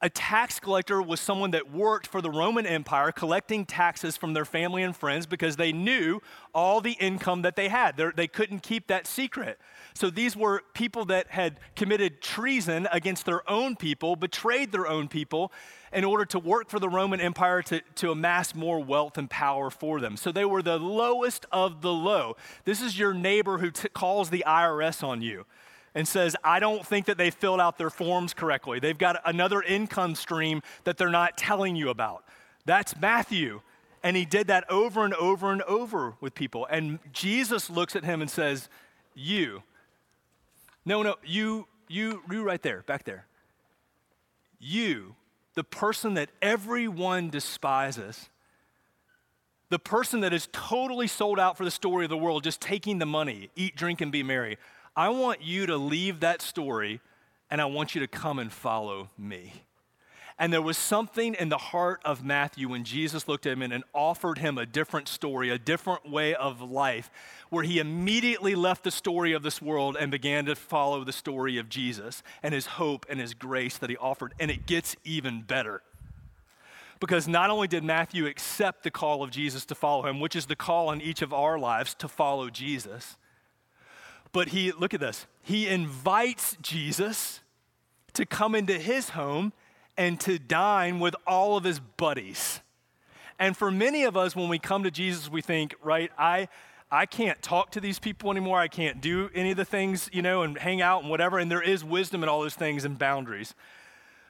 a 0.00 0.08
tax 0.08 0.60
collector 0.60 1.02
was 1.02 1.20
someone 1.20 1.50
that 1.50 1.72
worked 1.72 2.06
for 2.06 2.22
the 2.22 2.30
Roman 2.30 2.66
Empire, 2.66 3.10
collecting 3.10 3.66
taxes 3.66 4.16
from 4.16 4.32
their 4.32 4.44
family 4.44 4.84
and 4.84 4.96
friends 4.96 5.26
because 5.26 5.56
they 5.56 5.72
knew 5.72 6.20
all 6.54 6.80
the 6.80 6.92
income 6.92 7.42
that 7.42 7.56
they 7.56 7.68
had. 7.68 7.96
They're, 7.96 8.12
they 8.12 8.28
could 8.28 8.52
not 8.52 8.62
keep 8.62 8.86
that 8.86 9.08
secret. 9.08 9.58
So 9.94 10.08
these 10.08 10.36
were 10.36 10.62
people 10.72 11.04
that 11.06 11.28
had 11.28 11.58
committed 11.74 12.22
treason 12.22 12.86
against 12.92 13.26
their 13.26 13.48
own 13.50 13.74
people, 13.74 14.14
betrayed 14.14 14.70
their 14.70 14.86
own 14.86 15.08
people, 15.08 15.52
in 15.92 16.04
order 16.04 16.24
to 16.26 16.38
work 16.38 16.68
for 16.68 16.78
the 16.78 16.88
Roman 16.88 17.20
Empire 17.20 17.62
to, 17.62 17.80
to 17.96 18.12
amass 18.12 18.54
more 18.54 18.78
wealth 18.78 19.18
and 19.18 19.28
power 19.28 19.68
for 19.68 20.00
them. 20.00 20.16
So 20.16 20.30
they 20.30 20.44
were 20.44 20.62
the 20.62 20.78
lowest 20.78 21.44
of 21.50 21.80
the 21.80 21.92
low. 21.92 22.36
This 22.64 22.80
is 22.80 22.98
your 22.98 23.14
neighbor 23.14 23.58
who 23.58 23.70
t- 23.70 23.88
calls 23.88 24.30
the 24.30 24.44
IRS 24.46 25.02
on 25.02 25.22
you 25.22 25.44
and 25.94 26.06
says, 26.06 26.36
I 26.44 26.60
don't 26.60 26.86
think 26.86 27.06
that 27.06 27.18
they 27.18 27.30
filled 27.30 27.60
out 27.60 27.78
their 27.78 27.90
forms 27.90 28.34
correctly. 28.34 28.78
They've 28.78 28.96
got 28.96 29.20
another 29.24 29.62
income 29.62 30.14
stream 30.14 30.62
that 30.84 30.96
they're 30.96 31.10
not 31.10 31.36
telling 31.36 31.76
you 31.76 31.88
about. 31.90 32.24
That's 32.64 32.96
Matthew. 33.00 33.60
And 34.02 34.16
he 34.16 34.24
did 34.24 34.46
that 34.48 34.70
over 34.70 35.04
and 35.04 35.14
over 35.14 35.52
and 35.52 35.62
over 35.62 36.14
with 36.20 36.34
people. 36.34 36.66
And 36.70 36.98
Jesus 37.12 37.68
looks 37.68 37.96
at 37.96 38.04
him 38.04 38.20
and 38.20 38.30
says, 38.30 38.68
You. 39.14 39.62
No, 40.84 41.02
no, 41.02 41.16
you, 41.24 41.66
you, 41.88 42.22
you 42.30 42.42
right 42.42 42.62
there, 42.62 42.82
back 42.86 43.04
there. 43.04 43.26
You, 44.60 45.14
the 45.54 45.64
person 45.64 46.14
that 46.14 46.30
everyone 46.40 47.30
despises, 47.30 48.28
the 49.70 49.78
person 49.78 50.20
that 50.20 50.32
is 50.32 50.48
totally 50.52 51.06
sold 51.06 51.38
out 51.38 51.56
for 51.56 51.64
the 51.64 51.70
story 51.70 52.04
of 52.04 52.10
the 52.10 52.16
world, 52.16 52.44
just 52.44 52.60
taking 52.60 52.98
the 52.98 53.06
money, 53.06 53.50
eat, 53.56 53.76
drink, 53.76 54.00
and 54.00 54.10
be 54.10 54.22
merry. 54.22 54.56
I 54.98 55.10
want 55.10 55.42
you 55.42 55.66
to 55.66 55.76
leave 55.76 56.18
that 56.20 56.42
story 56.42 57.00
and 57.52 57.60
I 57.60 57.66
want 57.66 57.94
you 57.94 58.00
to 58.00 58.08
come 58.08 58.40
and 58.40 58.52
follow 58.52 59.10
me. 59.16 59.62
And 60.40 60.52
there 60.52 60.60
was 60.60 60.76
something 60.76 61.34
in 61.34 61.50
the 61.50 61.56
heart 61.56 62.00
of 62.04 62.24
Matthew 62.24 62.68
when 62.68 62.82
Jesus 62.82 63.28
looked 63.28 63.46
at 63.46 63.52
him 63.52 63.62
and 63.62 63.84
offered 63.94 64.38
him 64.38 64.58
a 64.58 64.66
different 64.66 65.06
story, 65.06 65.50
a 65.50 65.58
different 65.58 66.10
way 66.10 66.34
of 66.34 66.60
life, 66.60 67.12
where 67.48 67.62
he 67.62 67.78
immediately 67.78 68.56
left 68.56 68.82
the 68.82 68.90
story 68.90 69.32
of 69.32 69.44
this 69.44 69.62
world 69.62 69.96
and 69.96 70.10
began 70.10 70.46
to 70.46 70.56
follow 70.56 71.04
the 71.04 71.12
story 71.12 71.58
of 71.58 71.68
Jesus 71.68 72.24
and 72.42 72.52
his 72.52 72.66
hope 72.66 73.06
and 73.08 73.20
his 73.20 73.34
grace 73.34 73.78
that 73.78 73.90
he 73.90 73.96
offered. 73.98 74.34
And 74.40 74.50
it 74.50 74.66
gets 74.66 74.96
even 75.04 75.42
better. 75.42 75.80
Because 76.98 77.28
not 77.28 77.50
only 77.50 77.68
did 77.68 77.84
Matthew 77.84 78.26
accept 78.26 78.82
the 78.82 78.90
call 78.90 79.22
of 79.22 79.30
Jesus 79.30 79.64
to 79.66 79.76
follow 79.76 80.08
him, 80.08 80.18
which 80.18 80.34
is 80.34 80.46
the 80.46 80.56
call 80.56 80.90
in 80.90 81.00
each 81.00 81.22
of 81.22 81.32
our 81.32 81.56
lives 81.56 81.94
to 81.94 82.08
follow 82.08 82.50
Jesus, 82.50 83.16
but 84.32 84.48
he, 84.48 84.72
look 84.72 84.94
at 84.94 85.00
this, 85.00 85.26
he 85.42 85.68
invites 85.68 86.56
Jesus 86.60 87.40
to 88.14 88.26
come 88.26 88.54
into 88.54 88.78
his 88.78 89.10
home 89.10 89.52
and 89.96 90.20
to 90.20 90.38
dine 90.38 91.00
with 91.00 91.14
all 91.26 91.56
of 91.56 91.64
his 91.64 91.80
buddies. 91.80 92.60
And 93.38 93.56
for 93.56 93.70
many 93.70 94.04
of 94.04 94.16
us, 94.16 94.34
when 94.34 94.48
we 94.48 94.58
come 94.58 94.82
to 94.82 94.90
Jesus, 94.90 95.30
we 95.30 95.42
think, 95.42 95.74
right, 95.82 96.10
I, 96.18 96.48
I 96.90 97.06
can't 97.06 97.40
talk 97.42 97.72
to 97.72 97.80
these 97.80 97.98
people 97.98 98.30
anymore. 98.30 98.58
I 98.58 98.68
can't 98.68 99.00
do 99.00 99.30
any 99.34 99.50
of 99.50 99.56
the 99.56 99.64
things, 99.64 100.08
you 100.12 100.22
know, 100.22 100.42
and 100.42 100.58
hang 100.58 100.80
out 100.80 101.02
and 101.02 101.10
whatever. 101.10 101.38
And 101.38 101.50
there 101.50 101.62
is 101.62 101.84
wisdom 101.84 102.22
in 102.22 102.28
all 102.28 102.40
those 102.40 102.54
things 102.54 102.84
and 102.84 102.98
boundaries. 102.98 103.54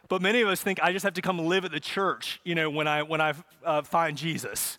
But 0.09 0.23
many 0.23 0.41
of 0.41 0.49
us 0.49 0.61
think 0.61 0.81
I 0.83 0.93
just 0.93 1.05
have 1.05 1.15
to 1.15 1.23
come 1.23 1.39
live 1.39 1.65
at 1.65 1.71
the 1.71 1.81
church, 1.81 2.41
you 2.45 2.55
know, 2.55 2.71
when 2.71 2.89
I, 2.89 3.03
when 3.03 3.21
I 3.21 3.35
uh, 3.65 3.83
find 3.83 4.17
Jesus. 4.17 4.78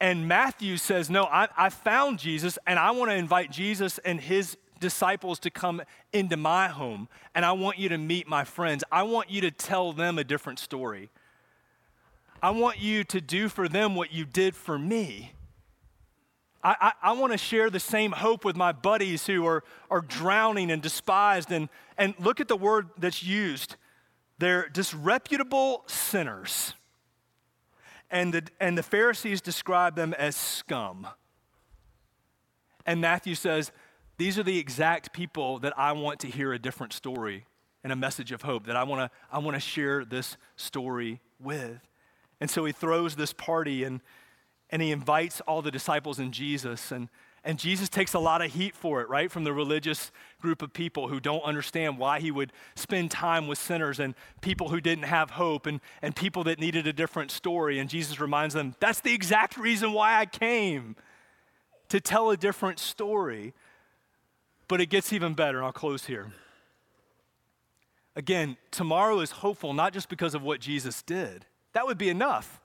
And 0.00 0.28
Matthew 0.28 0.76
says, 0.76 1.08
No, 1.08 1.24
I, 1.24 1.48
I 1.56 1.68
found 1.70 2.18
Jesus, 2.18 2.58
and 2.66 2.78
I 2.78 2.90
want 2.90 3.10
to 3.10 3.16
invite 3.16 3.50
Jesus 3.50 3.98
and 3.98 4.20
his 4.20 4.56
disciples 4.78 5.38
to 5.40 5.50
come 5.50 5.82
into 6.12 6.36
my 6.36 6.68
home, 6.68 7.08
and 7.34 7.44
I 7.44 7.52
want 7.52 7.78
you 7.78 7.88
to 7.88 7.98
meet 7.98 8.28
my 8.28 8.44
friends. 8.44 8.84
I 8.92 9.04
want 9.04 9.30
you 9.30 9.40
to 9.42 9.50
tell 9.50 9.92
them 9.92 10.18
a 10.18 10.24
different 10.24 10.58
story. 10.58 11.10
I 12.42 12.50
want 12.50 12.78
you 12.78 13.04
to 13.04 13.20
do 13.20 13.48
for 13.48 13.68
them 13.68 13.94
what 13.94 14.12
you 14.12 14.24
did 14.26 14.54
for 14.54 14.78
me. 14.78 15.32
I, 16.62 16.76
I, 16.80 17.10
I 17.10 17.12
want 17.12 17.32
to 17.32 17.38
share 17.38 17.70
the 17.70 17.80
same 17.80 18.12
hope 18.12 18.44
with 18.44 18.56
my 18.56 18.72
buddies 18.72 19.26
who 19.26 19.46
are, 19.46 19.64
are 19.90 20.02
drowning 20.02 20.70
and 20.70 20.82
despised. 20.82 21.50
And, 21.50 21.68
and 21.96 22.14
look 22.18 22.40
at 22.40 22.48
the 22.48 22.56
word 22.56 22.88
that's 22.98 23.22
used. 23.22 23.76
They're 24.38 24.68
disreputable 24.68 25.84
sinners 25.86 26.74
and 28.10 28.32
the, 28.32 28.42
and 28.60 28.76
the 28.76 28.82
Pharisees 28.82 29.40
describe 29.40 29.96
them 29.96 30.14
as 30.14 30.36
scum. 30.36 31.06
And 32.84 33.00
Matthew 33.00 33.34
says, 33.34 33.72
These 34.16 34.38
are 34.38 34.42
the 34.42 34.58
exact 34.58 35.12
people 35.12 35.58
that 35.60 35.76
I 35.78 35.92
want 35.92 36.20
to 36.20 36.28
hear 36.28 36.52
a 36.52 36.58
different 36.58 36.92
story 36.92 37.46
and 37.82 37.92
a 37.92 37.96
message 37.96 38.32
of 38.32 38.42
hope, 38.42 38.66
that 38.66 38.76
I 38.76 38.84
want 38.84 39.00
to 39.10 39.16
I 39.30 39.38
wanna 39.38 39.60
share 39.60 40.04
this 40.04 40.36
story 40.56 41.20
with. 41.40 41.80
And 42.40 42.50
so 42.50 42.64
he 42.64 42.72
throws 42.72 43.16
this 43.16 43.32
party 43.32 43.84
and, 43.84 44.00
and 44.70 44.82
he 44.82 44.90
invites 44.90 45.40
all 45.42 45.62
the 45.62 45.70
disciples 45.70 46.18
and 46.18 46.32
Jesus. 46.32 46.92
And 46.92 47.08
and 47.46 47.60
Jesus 47.60 47.88
takes 47.88 48.12
a 48.12 48.18
lot 48.18 48.42
of 48.42 48.52
heat 48.52 48.74
for 48.74 49.00
it, 49.00 49.08
right? 49.08 49.30
From 49.30 49.44
the 49.44 49.52
religious 49.52 50.10
group 50.40 50.62
of 50.62 50.72
people 50.72 51.06
who 51.06 51.20
don't 51.20 51.42
understand 51.42 51.96
why 51.96 52.18
he 52.18 52.32
would 52.32 52.52
spend 52.74 53.12
time 53.12 53.46
with 53.46 53.56
sinners 53.56 54.00
and 54.00 54.16
people 54.40 54.68
who 54.68 54.80
didn't 54.80 55.04
have 55.04 55.30
hope 55.30 55.64
and, 55.66 55.80
and 56.02 56.16
people 56.16 56.42
that 56.44 56.58
needed 56.58 56.88
a 56.88 56.92
different 56.92 57.30
story. 57.30 57.78
And 57.78 57.88
Jesus 57.88 58.18
reminds 58.18 58.52
them, 58.52 58.74
that's 58.80 58.98
the 58.98 59.14
exact 59.14 59.56
reason 59.56 59.92
why 59.92 60.18
I 60.18 60.26
came 60.26 60.96
to 61.88 62.00
tell 62.00 62.30
a 62.30 62.36
different 62.36 62.80
story. 62.80 63.54
But 64.66 64.80
it 64.80 64.86
gets 64.86 65.12
even 65.12 65.34
better, 65.34 65.62
I'll 65.62 65.70
close 65.70 66.06
here. 66.06 66.32
Again, 68.16 68.56
tomorrow 68.72 69.20
is 69.20 69.30
hopeful 69.30 69.72
not 69.72 69.92
just 69.92 70.08
because 70.08 70.34
of 70.34 70.42
what 70.42 70.58
Jesus 70.58 71.00
did, 71.00 71.46
that 71.74 71.86
would 71.86 71.98
be 71.98 72.08
enough, 72.08 72.60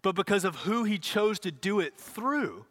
but 0.00 0.14
because 0.14 0.44
of 0.44 0.54
who 0.58 0.84
he 0.84 0.96
chose 0.96 1.40
to 1.40 1.50
do 1.50 1.80
it 1.80 1.96
through 1.96 2.66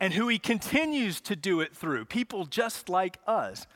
and 0.00 0.14
who 0.14 0.28
he 0.28 0.38
continues 0.38 1.20
to 1.20 1.36
do 1.36 1.60
it 1.60 1.76
through, 1.76 2.06
people 2.06 2.46
just 2.46 2.88
like 2.88 3.18
us. 3.26 3.66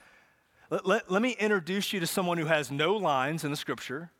Let, 0.70 0.86
let, 0.86 1.10
let, 1.10 1.22
me 1.22 1.36
introduce 1.38 1.92
you 1.92 2.00
to 2.00 2.06
someone 2.06 2.38
who 2.38 2.46
has 2.46 2.72
no 2.72 2.96
lines 2.96 3.44
in 3.44 3.50
the 3.50 3.56
scripture, 3.56 4.10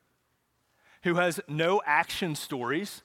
who 1.03 1.15
has 1.15 1.41
no 1.49 1.81
action 1.87 2.35
stories, 2.35 3.03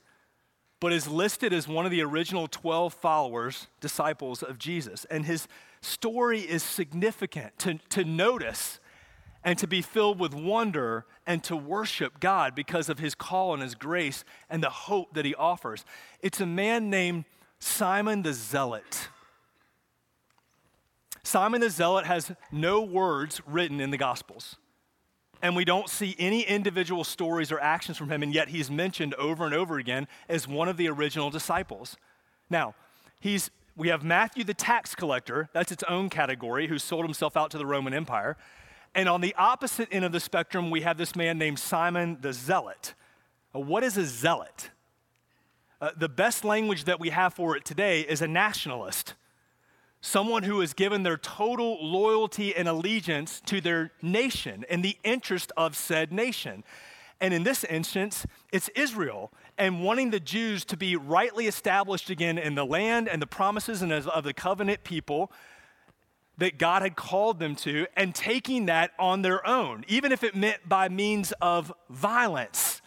but 0.81 0.91
is 0.91 1.07
listed 1.07 1.53
as 1.53 1.67
one 1.67 1.85
of 1.85 1.91
the 1.91 2.01
original 2.03 2.47
12 2.47 2.93
followers, 2.93 3.67
disciples 3.79 4.43
of 4.43 4.59
Jesus. 4.59 5.05
And 5.05 5.25
his 5.25 5.47
story 5.81 6.41
is 6.41 6.61
significant 6.61 7.57
to, 7.59 7.79
to 7.89 8.03
notice 8.03 8.79
and 9.43 9.57
to 9.57 9.67
be 9.67 9.81
filled 9.81 10.19
with 10.19 10.33
wonder 10.33 11.05
and 11.25 11.43
to 11.45 11.55
worship 11.55 12.19
God 12.19 12.55
because 12.55 12.89
of 12.89 12.99
his 12.99 13.15
call 13.15 13.53
and 13.53 13.63
his 13.63 13.75
grace 13.75 14.25
and 14.49 14.61
the 14.61 14.69
hope 14.69 15.13
that 15.13 15.25
he 15.25 15.33
offers. 15.35 15.85
It's 16.21 16.41
a 16.41 16.45
man 16.45 16.89
named 16.89 17.23
Simon 17.59 18.21
the 18.21 18.33
Zealot. 18.33 19.09
Simon 21.23 21.61
the 21.61 21.69
Zealot 21.69 22.05
has 22.05 22.31
no 22.51 22.81
words 22.81 23.41
written 23.45 23.79
in 23.79 23.91
the 23.91 23.97
Gospels. 23.97 24.55
And 25.41 25.55
we 25.55 25.63
don't 25.63 25.89
see 25.89 26.15
any 26.19 26.41
individual 26.41 27.03
stories 27.03 27.51
or 27.51 27.59
actions 27.59 27.97
from 27.97 28.09
him, 28.09 28.23
and 28.23 28.33
yet 28.33 28.49
he's 28.49 28.69
mentioned 28.69 29.13
over 29.15 29.45
and 29.45 29.53
over 29.53 29.77
again 29.77 30.07
as 30.27 30.47
one 30.47 30.67
of 30.67 30.75
the 30.75 30.89
original 30.89 31.29
disciples. 31.29 31.95
Now, 32.49 32.75
he's, 33.19 33.49
we 33.77 33.87
have 33.89 34.03
Matthew 34.03 34.43
the 34.43 34.53
tax 34.53 34.95
collector, 34.95 35.49
that's 35.53 35.71
its 35.71 35.83
own 35.83 36.09
category, 36.09 36.67
who 36.67 36.77
sold 36.77 37.05
himself 37.05 37.37
out 37.37 37.51
to 37.51 37.57
the 37.57 37.65
Roman 37.65 37.93
Empire. 37.93 38.35
And 38.95 39.07
on 39.07 39.21
the 39.21 39.35
opposite 39.37 39.87
end 39.91 40.03
of 40.03 40.11
the 40.11 40.19
spectrum, 40.19 40.71
we 40.71 40.81
have 40.81 40.97
this 40.97 41.15
man 41.15 41.37
named 41.37 41.59
Simon 41.59 42.17
the 42.21 42.33
Zealot. 42.33 42.95
what 43.53 43.83
is 43.83 43.97
a 43.97 44.05
zealot? 44.05 44.71
Uh, 45.81 45.91
the 45.97 46.09
best 46.09 46.43
language 46.43 46.83
that 46.85 46.99
we 46.99 47.09
have 47.09 47.33
for 47.33 47.55
it 47.55 47.63
today 47.63 48.01
is 48.01 48.21
a 48.21 48.27
nationalist 48.27 49.13
someone 50.01 50.43
who 50.43 50.59
has 50.61 50.73
given 50.73 51.03
their 51.03 51.17
total 51.17 51.77
loyalty 51.85 52.55
and 52.55 52.67
allegiance 52.67 53.41
to 53.41 53.59
their 53.59 53.91
nation 54.01 54.65
in 54.69 54.81
the 54.81 54.97
interest 55.03 55.51
of 55.57 55.75
said 55.75 56.11
nation. 56.11 56.63
And 57.21 57.33
in 57.33 57.43
this 57.43 57.65
instance, 57.65 58.25
it's 58.51 58.69
Israel 58.69 59.31
and 59.57 59.83
wanting 59.83 60.11
the 60.11 60.21
Jews 60.21 60.63
to 60.65 60.77
be 60.77 60.95
rightly 60.95 61.47
established 61.47 62.09
again 62.09 62.37
in 62.37 62.55
the 62.55 62.65
land 62.65 63.09
and 63.09 63.21
the 63.21 63.27
promises 63.27 63.81
and 63.81 63.91
of 63.91 64.23
the 64.23 64.33
covenant 64.33 64.85
people 64.85 65.31
that 66.37 66.57
God 66.57 66.81
had 66.81 66.95
called 66.95 67.37
them 67.37 67.53
to, 67.57 67.85
and 67.97 68.15
taking 68.15 68.67
that 68.67 68.91
on 68.97 69.23
their 69.23 69.45
own, 69.45 69.83
even 69.89 70.13
if 70.13 70.23
it 70.23 70.37
meant 70.37 70.69
by 70.69 70.87
means 70.87 71.33
of 71.41 71.73
violence. 71.89 72.81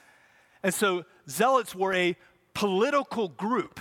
And 0.62 0.72
so, 0.72 1.04
zealots 1.28 1.74
were 1.74 1.92
a 1.92 2.16
political 2.54 3.28
group 3.28 3.80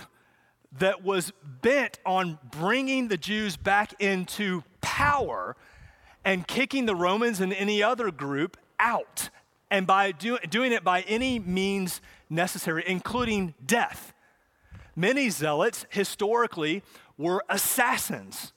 that 0.78 1.02
was 1.02 1.32
bent 1.60 1.98
on 2.06 2.38
bringing 2.50 3.08
the 3.08 3.16
Jews 3.16 3.56
back 3.56 3.94
into 4.00 4.64
power 4.80 5.56
and 6.24 6.46
kicking 6.46 6.86
the 6.86 6.94
Romans 6.94 7.40
and 7.40 7.52
any 7.52 7.82
other 7.82 8.10
group 8.10 8.56
out, 8.78 9.30
and 9.70 9.86
by 9.86 10.12
do, 10.12 10.38
doing 10.48 10.72
it 10.72 10.84
by 10.84 11.02
any 11.02 11.38
means 11.38 12.00
necessary, 12.30 12.84
including 12.86 13.54
death. 13.64 14.12
Many 14.94 15.30
zealots 15.30 15.86
historically 15.90 16.82
were 17.16 17.44
assassins. 17.48 18.52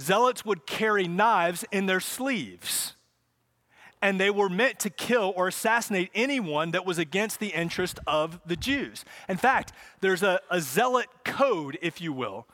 Zealots 0.00 0.44
would 0.44 0.66
carry 0.66 1.06
knives 1.06 1.64
in 1.70 1.86
their 1.86 2.00
sleeves 2.00 2.96
and 4.04 4.20
they 4.20 4.28
were 4.28 4.50
meant 4.50 4.78
to 4.80 4.90
kill 4.90 5.32
or 5.34 5.48
assassinate 5.48 6.10
anyone 6.14 6.72
that 6.72 6.84
was 6.84 6.98
against 6.98 7.40
the 7.40 7.48
interest 7.48 7.98
of 8.06 8.38
the 8.44 8.54
Jews. 8.54 9.02
In 9.30 9.38
fact, 9.38 9.72
there's 10.02 10.22
a, 10.22 10.40
a 10.50 10.60
zealot 10.60 11.06
code, 11.24 11.78
if 11.80 12.02
you 12.02 12.12
will, 12.12 12.46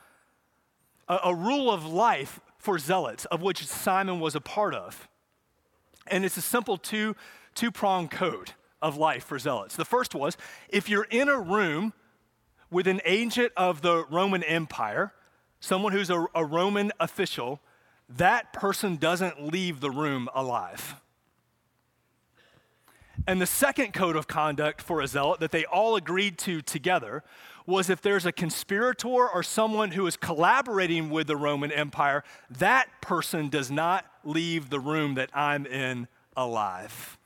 a, 1.09 1.19
a 1.25 1.35
rule 1.35 1.69
of 1.69 1.85
life 1.85 2.39
for 2.57 2.79
zealots, 2.79 3.25
of 3.25 3.41
which 3.41 3.67
Simon 3.67 4.21
was 4.21 4.33
a 4.33 4.39
part 4.39 4.73
of. 4.73 5.09
And 6.07 6.23
it's 6.23 6.37
a 6.37 6.41
simple 6.41 6.77
two, 6.77 7.17
two 7.53 7.69
prong 7.69 8.07
code 8.07 8.53
of 8.81 8.95
life 8.95 9.25
for 9.25 9.37
zealots. 9.37 9.75
The 9.75 9.83
first 9.83 10.15
was 10.15 10.37
if 10.69 10.87
you're 10.87 11.07
in 11.09 11.27
a 11.27 11.37
room 11.37 11.91
with 12.69 12.87
an 12.87 13.01
agent 13.03 13.51
of 13.57 13.81
the 13.81 14.05
Roman 14.05 14.41
Empire, 14.43 15.11
someone 15.59 15.91
who's 15.91 16.09
a, 16.09 16.27
a 16.33 16.45
Roman 16.45 16.93
official, 16.97 17.59
that 18.07 18.53
person 18.53 18.95
doesn't 18.95 19.51
leave 19.51 19.81
the 19.81 19.91
room 19.91 20.29
alive. 20.33 20.95
And 23.27 23.41
the 23.41 23.45
second 23.45 23.93
code 23.93 24.15
of 24.15 24.27
conduct 24.27 24.81
for 24.81 25.01
a 25.01 25.07
zealot 25.07 25.39
that 25.41 25.51
they 25.51 25.65
all 25.65 25.95
agreed 25.95 26.37
to 26.39 26.61
together 26.61 27.23
was 27.65 27.89
if 27.89 28.01
there's 28.01 28.25
a 28.25 28.31
conspirator 28.31 29.07
or 29.07 29.43
someone 29.43 29.91
who 29.91 30.07
is 30.07 30.17
collaborating 30.17 31.09
with 31.09 31.27
the 31.27 31.35
Roman 31.35 31.71
Empire, 31.71 32.23
that 32.49 32.89
person 33.01 33.49
does 33.49 33.69
not 33.69 34.05
leave 34.23 34.69
the 34.69 34.79
room 34.79 35.15
that 35.15 35.29
I'm 35.33 35.65
in 35.65 36.07
alive. 36.35 37.17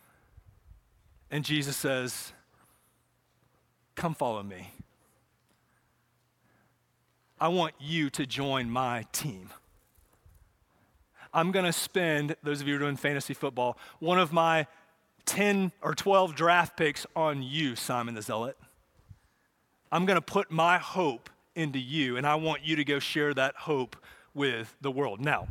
And 1.31 1.43
Jesus 1.45 1.77
says, 1.77 2.33
Come 3.95 4.13
follow 4.13 4.43
me. 4.43 4.71
I 7.39 7.47
want 7.47 7.73
you 7.79 8.09
to 8.11 8.25
join 8.25 8.69
my 8.69 9.05
team. 9.13 9.49
I'm 11.33 11.51
going 11.51 11.65
to 11.65 11.73
spend, 11.73 12.35
those 12.43 12.61
of 12.61 12.67
you 12.67 12.73
who 12.73 12.79
are 12.79 12.83
doing 12.85 12.97
fantasy 12.97 13.33
football, 13.33 13.77
one 13.99 14.19
of 14.19 14.31
my 14.31 14.67
10 15.25 15.71
or 15.81 15.93
12 15.93 16.35
draft 16.35 16.77
picks 16.77 17.05
on 17.15 17.41
you, 17.41 17.75
Simon 17.75 18.15
the 18.15 18.21
Zealot. 18.21 18.57
I'm 19.91 20.05
going 20.05 20.17
to 20.17 20.21
put 20.21 20.51
my 20.51 20.77
hope 20.77 21.29
into 21.55 21.79
you, 21.79 22.17
and 22.17 22.27
I 22.27 22.35
want 22.35 22.63
you 22.63 22.75
to 22.75 22.83
go 22.83 22.99
share 22.99 23.33
that 23.33 23.55
hope 23.55 23.95
with 24.33 24.75
the 24.81 24.91
world. 24.91 25.21
Now, 25.21 25.47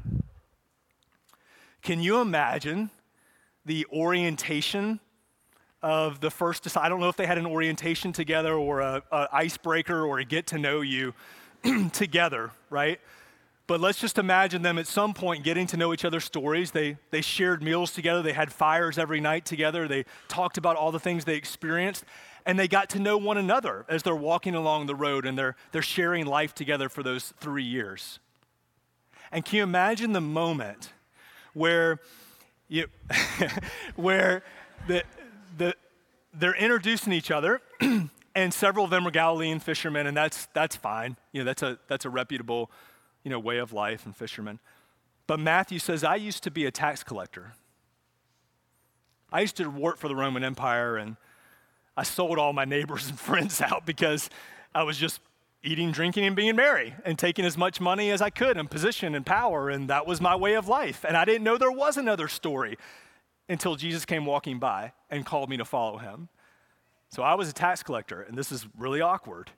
can 1.82 2.00
you 2.00 2.20
imagine 2.20 2.90
the 3.64 3.86
orientation 3.92 5.00
of 5.82 6.20
the 6.20 6.30
first? 6.30 6.76
I 6.76 6.88
don't 6.88 7.00
know 7.00 7.08
if 7.08 7.16
they 7.16 7.26
had 7.26 7.38
an 7.38 7.46
orientation 7.46 8.12
together 8.12 8.54
or 8.54 8.80
a, 8.80 9.02
a 9.10 9.28
icebreaker 9.32 10.04
or 10.04 10.18
a 10.18 10.24
get 10.24 10.46
to 10.48 10.58
know 10.58 10.82
you 10.82 11.14
together, 11.92 12.50
right? 12.70 13.00
But 13.66 13.80
let's 13.80 13.98
just 13.98 14.18
imagine 14.18 14.60
them 14.60 14.78
at 14.78 14.86
some 14.86 15.14
point 15.14 15.42
getting 15.42 15.66
to 15.68 15.76
know 15.78 15.94
each 15.94 16.04
other's 16.04 16.24
stories. 16.24 16.70
They, 16.72 16.98
they 17.10 17.22
shared 17.22 17.62
meals 17.62 17.92
together, 17.92 18.20
they 18.20 18.34
had 18.34 18.52
fires 18.52 18.98
every 18.98 19.20
night 19.20 19.46
together, 19.46 19.88
they 19.88 20.04
talked 20.28 20.58
about 20.58 20.76
all 20.76 20.92
the 20.92 21.00
things 21.00 21.24
they 21.24 21.36
experienced, 21.36 22.04
and 22.44 22.58
they 22.58 22.68
got 22.68 22.90
to 22.90 22.98
know 22.98 23.16
one 23.16 23.38
another 23.38 23.86
as 23.88 24.02
they're 24.02 24.14
walking 24.14 24.54
along 24.54 24.86
the 24.86 24.94
road 24.94 25.24
and 25.24 25.38
they're, 25.38 25.56
they're 25.72 25.80
sharing 25.80 26.26
life 26.26 26.54
together 26.54 26.90
for 26.90 27.02
those 27.02 27.32
three 27.40 27.64
years. 27.64 28.18
And 29.32 29.44
can 29.44 29.56
you 29.56 29.62
imagine 29.62 30.12
the 30.12 30.20
moment 30.20 30.92
where, 31.54 32.00
you, 32.68 32.88
where 33.96 34.42
the, 34.86 35.04
the, 35.56 35.74
they're 36.34 36.54
introducing 36.54 37.14
each 37.14 37.30
other? 37.30 37.62
and 38.34 38.52
several 38.52 38.84
of 38.84 38.90
them 38.90 39.06
are 39.06 39.10
Galilean 39.10 39.58
fishermen, 39.58 40.06
and 40.06 40.14
that's, 40.14 40.48
that's 40.52 40.76
fine. 40.76 41.16
You 41.32 41.40
know, 41.40 41.44
that's 41.46 41.62
a, 41.62 41.78
that's 41.88 42.04
a 42.04 42.10
reputable 42.10 42.70
you 43.24 43.30
know, 43.30 43.40
way 43.40 43.58
of 43.58 43.72
life 43.72 44.06
and 44.06 44.14
fishermen. 44.14 44.60
But 45.26 45.40
Matthew 45.40 45.78
says, 45.78 46.04
I 46.04 46.16
used 46.16 46.42
to 46.44 46.50
be 46.50 46.66
a 46.66 46.70
tax 46.70 47.02
collector. 47.02 47.54
I 49.32 49.40
used 49.40 49.56
to 49.56 49.68
work 49.68 49.98
for 49.98 50.06
the 50.06 50.14
Roman 50.14 50.44
Empire 50.44 50.96
and 50.96 51.16
I 51.96 52.02
sold 52.02 52.38
all 52.38 52.52
my 52.52 52.64
neighbors 52.64 53.08
and 53.08 53.18
friends 53.18 53.60
out 53.60 53.86
because 53.86 54.30
I 54.74 54.82
was 54.82 54.98
just 54.98 55.20
eating, 55.62 55.92
drinking, 55.92 56.24
and 56.24 56.36
being 56.36 56.54
merry 56.56 56.94
and 57.04 57.18
taking 57.18 57.44
as 57.44 57.56
much 57.56 57.80
money 57.80 58.10
as 58.10 58.20
I 58.20 58.28
could 58.30 58.58
and 58.58 58.70
position 58.70 59.14
and 59.14 59.24
power. 59.24 59.70
And 59.70 59.88
that 59.88 60.06
was 60.06 60.20
my 60.20 60.36
way 60.36 60.54
of 60.54 60.68
life. 60.68 61.04
And 61.06 61.16
I 61.16 61.24
didn't 61.24 61.42
know 61.42 61.56
there 61.56 61.72
was 61.72 61.96
another 61.96 62.28
story 62.28 62.76
until 63.48 63.74
Jesus 63.74 64.04
came 64.04 64.26
walking 64.26 64.58
by 64.58 64.92
and 65.10 65.24
called 65.24 65.48
me 65.48 65.56
to 65.56 65.64
follow 65.64 65.98
him. 65.98 66.28
So 67.08 67.22
I 67.22 67.34
was 67.34 67.48
a 67.48 67.52
tax 67.52 67.82
collector, 67.82 68.22
and 68.22 68.36
this 68.36 68.50
is 68.50 68.66
really 68.76 69.00
awkward. 69.00 69.50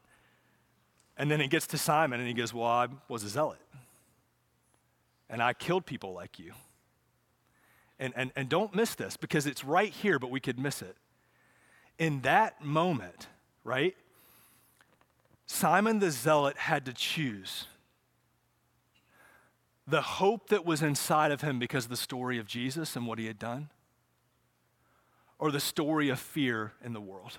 And 1.17 1.31
then 1.31 1.41
it 1.41 1.49
gets 1.49 1.67
to 1.69 1.79
Simon 1.79 2.21
and 2.21 2.29
he 2.29 2.35
goes, 2.35 2.53
Well, 2.53 2.67
I 2.67 2.89
was 3.09 3.23
a 3.25 3.29
zealot. 3.29 3.61
And 5.29 5.43
I 5.43 5.55
killed 5.55 5.87
people 5.87 6.13
like 6.13 6.39
you. 6.39 6.53
And, 7.99 8.13
and, 8.17 8.31
and 8.37 8.49
don't 8.49 8.75
miss 8.75 8.95
this 8.95 9.17
because 9.17 9.47
it's 9.47 9.65
right 9.65 9.91
here, 9.91 10.19
but 10.19 10.31
we 10.31 10.41
could 10.41 10.59
miss 10.59 10.83
it. 10.83 10.97
In 11.99 12.21
that 12.23 12.63
moment, 12.63 13.27
right, 13.65 13.97
Simon 15.47 15.99
the 15.99 16.11
zealot 16.11 16.59
had 16.59 16.85
to 16.87 16.93
choose 16.93 17.67
the 19.87 20.03
hope 20.03 20.49
that 20.49 20.67
was 20.67 20.83
inside 20.83 21.31
of 21.31 21.41
him 21.41 21.59
because 21.59 21.85
of 21.85 21.91
the 21.91 21.97
story 21.97 22.39
of 22.39 22.47
Jesus 22.47 22.97
and 22.97 23.07
what 23.07 23.19
he 23.19 23.27
had 23.27 23.39
done, 23.39 23.71
or 25.39 25.51
the 25.51 25.61
story 25.61 26.09
of 26.09 26.19
fear 26.19 26.73
in 26.85 26.93
the 26.93 27.01
world. 27.01 27.39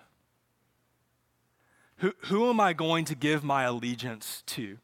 Who, 1.97 2.13
who 2.25 2.49
am 2.49 2.59
I 2.59 2.73
going 2.73 3.05
to 3.05 3.15
give 3.15 3.43
my 3.43 3.63
allegiance 3.63 4.43
to? 4.47 4.77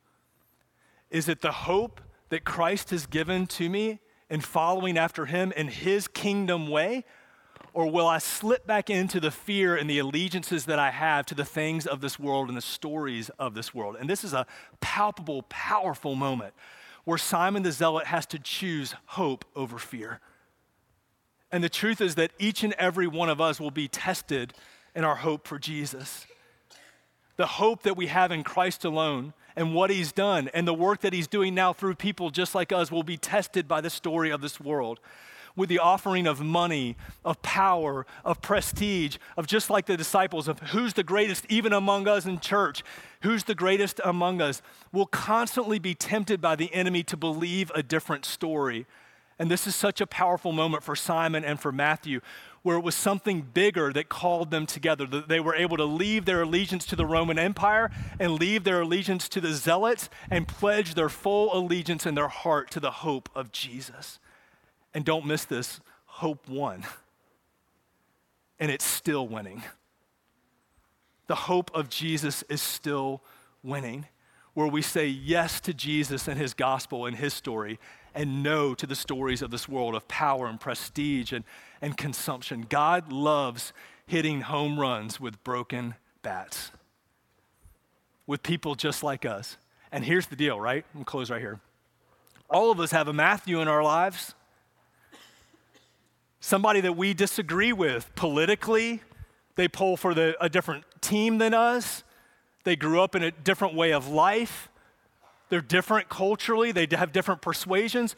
Is 1.12 1.30
it 1.30 1.42
the 1.42 1.52
hope 1.52 2.02
that 2.30 2.44
Christ 2.44 2.90
has 2.90 3.06
given 3.06 3.46
to 3.48 3.70
me 3.70 4.00
in 4.30 4.42
following 4.42 4.98
after 4.98 5.28
him 5.28 5.52
in 5.56 5.68
his 5.68 6.08
kingdom 6.08 6.68
way? 6.68 7.06
Or 7.72 7.90
will 7.90 8.08
I 8.08 8.18
slip 8.18 8.66
back 8.66 8.90
into 8.90 9.20
the 9.20 9.32
fear 9.32 9.76
and 9.76 9.90
the 9.90 10.00
allegiances 10.00 10.66
that 10.66 10.80
I 10.80 10.92
have 10.92 11.26
to 11.28 11.36
the 11.36 11.46
things 11.46 11.86
of 11.86 12.02
this 12.02 12.20
world 12.20 12.48
and 12.48 12.58
the 12.58 12.62
stories 12.62 13.30
of 13.38 13.54
this 13.54 13.74
world? 13.74 13.96
And 14.00 14.10
this 14.10 14.24
is 14.24 14.34
a 14.34 14.48
palpable, 14.80 15.44
powerful 15.50 16.16
moment 16.16 16.54
where 17.04 17.18
Simon 17.18 17.64
the 17.64 17.72
Zealot 17.72 18.08
has 18.08 18.26
to 18.28 18.40
choose 18.40 18.96
hope 19.06 19.46
over 19.56 19.78
fear. 19.78 20.20
And 21.52 21.64
the 21.64 21.70
truth 21.70 22.02
is 22.02 22.16
that 22.16 22.32
each 22.40 22.64
and 22.64 22.74
every 22.74 23.06
one 23.06 23.30
of 23.30 23.40
us 23.40 23.60
will 23.60 23.72
be 23.72 23.88
tested 23.88 24.54
in 24.96 25.04
our 25.04 25.18
hope 25.18 25.48
for 25.48 25.60
Jesus. 25.60 26.26
The 27.36 27.46
hope 27.46 27.84
that 27.84 27.98
we 27.98 28.08
have 28.08 28.32
in 28.32 28.44
Christ 28.44 28.86
alone 28.86 29.34
and 29.56 29.74
what 29.74 29.90
he's 29.90 30.12
done 30.12 30.50
and 30.54 30.68
the 30.68 30.74
work 30.74 31.02
that 31.02 31.14
he's 31.14 31.28
doing 31.28 31.56
now 31.56 31.74
through 31.74 31.96
people 31.96 32.30
just 32.30 32.56
like 32.56 32.72
us 32.72 32.92
will 32.92 33.04
be 33.04 33.18
tested 33.18 33.68
by 33.68 33.82
the 33.82 33.90
story 33.90 34.30
of 34.30 34.42
this 34.42 34.60
world 34.60 35.00
with 35.56 35.70
the 35.70 35.80
offering 35.80 36.26
of 36.26 36.42
money, 36.42 36.96
of 37.24 37.42
power, 37.42 38.06
of 38.26 38.42
prestige, 38.42 39.18
of 39.38 39.48
just 39.48 39.70
like 39.70 39.86
the 39.86 39.98
disciples, 39.98 40.48
of 40.48 40.60
who's 40.60 40.94
the 40.94 41.04
greatest 41.04 41.46
even 41.50 41.74
among 41.74 42.08
us 42.08 42.26
in 42.26 42.40
church, 42.40 42.84
who's 43.22 43.44
the 43.44 43.56
greatest 43.56 44.02
among 44.04 44.42
us, 44.42 44.62
will 44.92 45.06
constantly 45.06 45.80
be 45.80 45.94
tempted 45.94 46.42
by 46.42 46.56
the 46.56 46.74
enemy 46.74 47.04
to 47.04 47.18
believe 47.18 47.72
a 47.76 47.84
different 47.84 48.26
story. 48.26 48.86
And 49.40 49.50
this 49.50 49.66
is 49.68 49.76
such 49.76 50.00
a 50.00 50.08
powerful 50.08 50.52
moment 50.52 50.84
for 50.84 50.96
Simon 50.96 51.44
and 51.44 51.60
for 51.60 51.72
Matthew, 51.72 52.22
where 52.62 52.78
it 52.78 52.84
was 52.84 52.96
something 52.96 53.42
bigger 53.42 53.92
that 53.92 54.08
called 54.08 54.52
them 54.52 54.66
together. 54.66 55.06
That 55.06 55.28
they 55.28 55.40
were 55.40 55.56
able 55.56 55.78
to 55.78 55.86
leave 55.86 56.26
their 56.26 56.44
allegiance 56.44 56.86
to 56.86 56.96
the 56.96 57.06
Roman 57.06 57.40
Empire 57.40 57.90
and 58.20 58.34
leave 58.34 58.64
their 58.64 58.82
allegiance 58.82 59.28
to 59.30 59.42
the 59.42 59.54
Zealots 59.54 60.10
and 60.30 60.48
pledge 60.48 60.94
their 60.94 61.10
full 61.10 61.56
allegiance 61.58 62.06
in 62.06 62.16
their 62.16 62.28
heart 62.28 62.72
to 62.72 62.80
the 62.80 62.92
hope 62.92 63.30
of 63.36 63.52
Jesus. 63.52 64.20
And 64.94 65.04
don't 65.04 65.26
miss 65.26 65.46
this 65.46 65.80
hope 66.06 66.48
won. 66.48 66.86
And 68.60 68.70
it's 68.70 68.86
still 68.86 69.28
winning. 69.28 69.64
The 71.28 71.36
hope 71.36 71.72
of 71.74 71.90
Jesus 71.90 72.44
is 72.50 72.62
still 72.62 73.24
winning, 73.64 74.06
where 74.54 74.68
we 74.68 74.82
say 74.82 75.08
yes 75.08 75.60
to 75.62 75.74
Jesus 75.74 76.28
and 76.28 76.38
his 76.40 76.54
gospel 76.54 77.06
and 77.06 77.16
his 77.16 77.34
story, 77.34 77.80
and 78.16 78.44
no 78.44 78.74
to 78.76 78.86
the 78.86 78.96
stories 78.96 79.42
of 79.42 79.52
this 79.52 79.68
world 79.68 79.96
of 79.96 80.08
power 80.08 80.48
and 80.48 80.60
prestige 80.60 81.32
and, 81.32 81.44
and 81.82 81.98
consumption. 81.98 82.66
God 82.68 83.12
loves 83.12 83.74
hitting 84.06 84.42
home 84.42 84.80
runs 84.80 85.20
with 85.20 85.44
broken 85.44 85.96
bats, 86.22 86.72
with 88.28 88.44
people 88.44 88.76
just 88.76 89.04
like 89.04 89.26
us. 89.26 89.58
And 89.92 90.04
here's 90.04 90.28
the 90.28 90.36
deal, 90.36 90.60
right? 90.60 90.86
I'm 90.96 91.04
close 91.04 91.30
right 91.30 91.42
here. 91.42 91.60
All 92.50 92.72
of 92.72 92.80
us 92.80 92.92
have 92.92 93.08
a 93.08 93.14
Matthew 93.14 93.62
in 93.62 93.68
our 93.68 93.84
lives 93.84 94.36
somebody 96.44 96.82
that 96.82 96.98
we 96.98 97.14
disagree 97.14 97.72
with 97.72 98.14
politically. 98.16 99.02
They 99.56 99.70
pull 99.70 99.96
for 99.96 100.14
the, 100.14 100.36
a 100.44 100.50
different 100.50 100.84
team 101.00 101.38
than 101.38 101.54
us. 101.54 102.04
They 102.66 102.76
grew 102.76 103.02
up 103.02 103.16
in 103.16 103.24
a 103.24 103.32
different 103.32 103.76
way 103.76 103.94
of 103.94 104.10
life. 104.10 104.68
They're 105.54 105.62
different 105.62 106.10
culturally. 106.10 106.72
They 106.72 106.88
have 106.96 107.12
different 107.12 107.44
persuasions. 107.44 108.16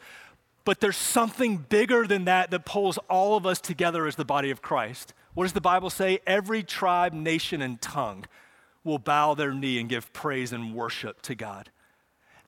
But 0.64 0.80
there's 0.80 0.96
something 0.96 1.58
bigger 1.58 2.06
than 2.06 2.24
that 2.24 2.50
that 2.50 2.64
pulls 2.64 2.96
all 3.10 3.36
of 3.36 3.44
us 3.44 3.60
together 3.60 4.06
as 4.06 4.16
the 4.16 4.24
body 4.24 4.50
of 4.50 4.62
Christ. 4.62 5.12
What 5.34 5.44
does 5.44 5.52
the 5.52 5.60
Bible 5.60 5.90
say? 5.90 6.20
Every 6.26 6.62
tribe, 6.62 7.12
nation, 7.12 7.60
and 7.60 7.78
tongue 7.78 8.24
will 8.84 8.98
bow 8.98 9.34
their 9.34 9.52
knee 9.52 9.78
and 9.78 9.86
give 9.86 10.14
praise 10.14 10.50
and 10.50 10.74
worship 10.74 11.20
to 11.22 11.34
God. 11.34 11.68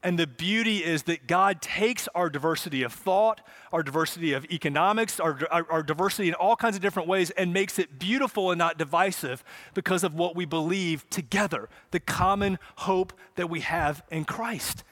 And 0.03 0.19
the 0.19 0.27
beauty 0.27 0.85
is 0.85 1.05
that 1.05 1.27
God 1.27 1.61
takes 1.61 2.09
our 2.15 2.31
diversity 2.31 2.83
of 2.83 2.93
thought, 2.93 3.41
our 3.73 3.83
diversity 3.83 4.33
of 4.33 4.45
economics, 4.47 5.19
our, 5.19 5.41
our, 5.51 5.67
our, 5.71 5.83
diversity 5.83 6.29
in 6.29 6.35
all 6.35 6.55
kinds 6.55 6.77
of 6.77 6.83
different 6.83 7.09
ways, 7.09 7.31
and 7.31 7.53
makes 7.53 7.79
it 7.81 7.99
beautiful 7.99 8.53
and 8.53 8.59
not 8.59 8.79
divisive 8.79 9.43
because 9.75 10.05
of 10.05 10.15
what 10.15 10.37
we 10.37 10.45
believe 10.45 11.09
together, 11.11 11.69
the 11.91 11.99
common 11.99 12.59
hope 12.77 13.13
that 13.35 13.51
we 13.51 13.61
have 13.61 14.03
in 14.11 14.25
Christ. 14.25 14.85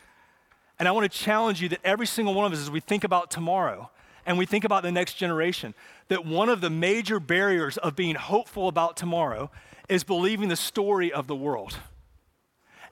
And 0.78 0.88
I 0.88 0.92
want 0.92 1.10
to 1.10 1.18
challenge 1.18 1.62
you 1.62 1.68
that 1.70 1.80
every 1.84 2.06
single 2.06 2.34
one 2.34 2.44
of 2.44 2.52
us, 2.52 2.58
as 2.58 2.70
we 2.70 2.80
think 2.80 3.04
about 3.04 3.30
tomorrow 3.30 3.90
and 4.26 4.36
we 4.36 4.44
think 4.44 4.64
about 4.64 4.82
the 4.82 4.90
next 4.90 5.14
generation, 5.14 5.72
that 6.08 6.26
one 6.26 6.48
of 6.48 6.60
the 6.60 6.70
major 6.70 7.20
barriers 7.20 7.76
of 7.78 7.94
being 7.94 8.16
hopeful 8.16 8.66
about 8.66 8.96
tomorrow 8.96 9.50
is 9.88 10.02
believing 10.02 10.48
the 10.48 10.56
story 10.56 11.12
of 11.12 11.28
the 11.28 11.36
world. 11.36 11.78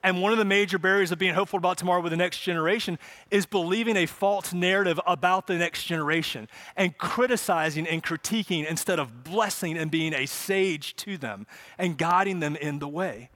And 0.04 0.20
one 0.20 0.32
of 0.32 0.38
the 0.38 0.44
major 0.44 0.78
barriers 0.78 1.10
of 1.12 1.18
being 1.18 1.32
hopeful 1.32 1.56
about 1.56 1.78
tomorrow 1.78 2.02
with 2.02 2.10
the 2.10 2.18
next 2.18 2.40
generation 2.40 2.98
is 3.30 3.46
believing 3.46 3.96
a 3.96 4.04
false 4.04 4.52
narrative 4.52 5.00
about 5.06 5.46
the 5.46 5.56
next 5.56 5.84
generation 5.84 6.46
and 6.76 6.96
criticizing 6.98 7.86
and 7.86 8.02
critiquing 8.02 8.66
instead 8.66 8.98
of 8.98 9.24
blessing 9.24 9.78
and 9.78 9.90
being 9.90 10.12
a 10.12 10.26
sage 10.26 10.94
to 10.96 11.16
them 11.16 11.46
and 11.78 11.96
guiding 11.96 12.40
them 12.40 12.54
in 12.54 12.80
the 12.80 12.86
way. 12.86 13.30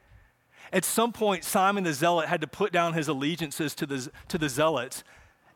At 0.71 0.85
some 0.85 1.11
point, 1.11 1.43
Simon 1.43 1.85
the 1.85 1.95
Zealot 1.95 2.29
had 2.29 2.43
to 2.43 2.47
put 2.47 2.71
down 2.71 2.93
his 2.93 3.09
allegiances 3.09 3.75
to 3.77 3.87
the, 3.87 4.11
to 4.29 4.37
the 4.37 4.51
Zealots 4.51 5.05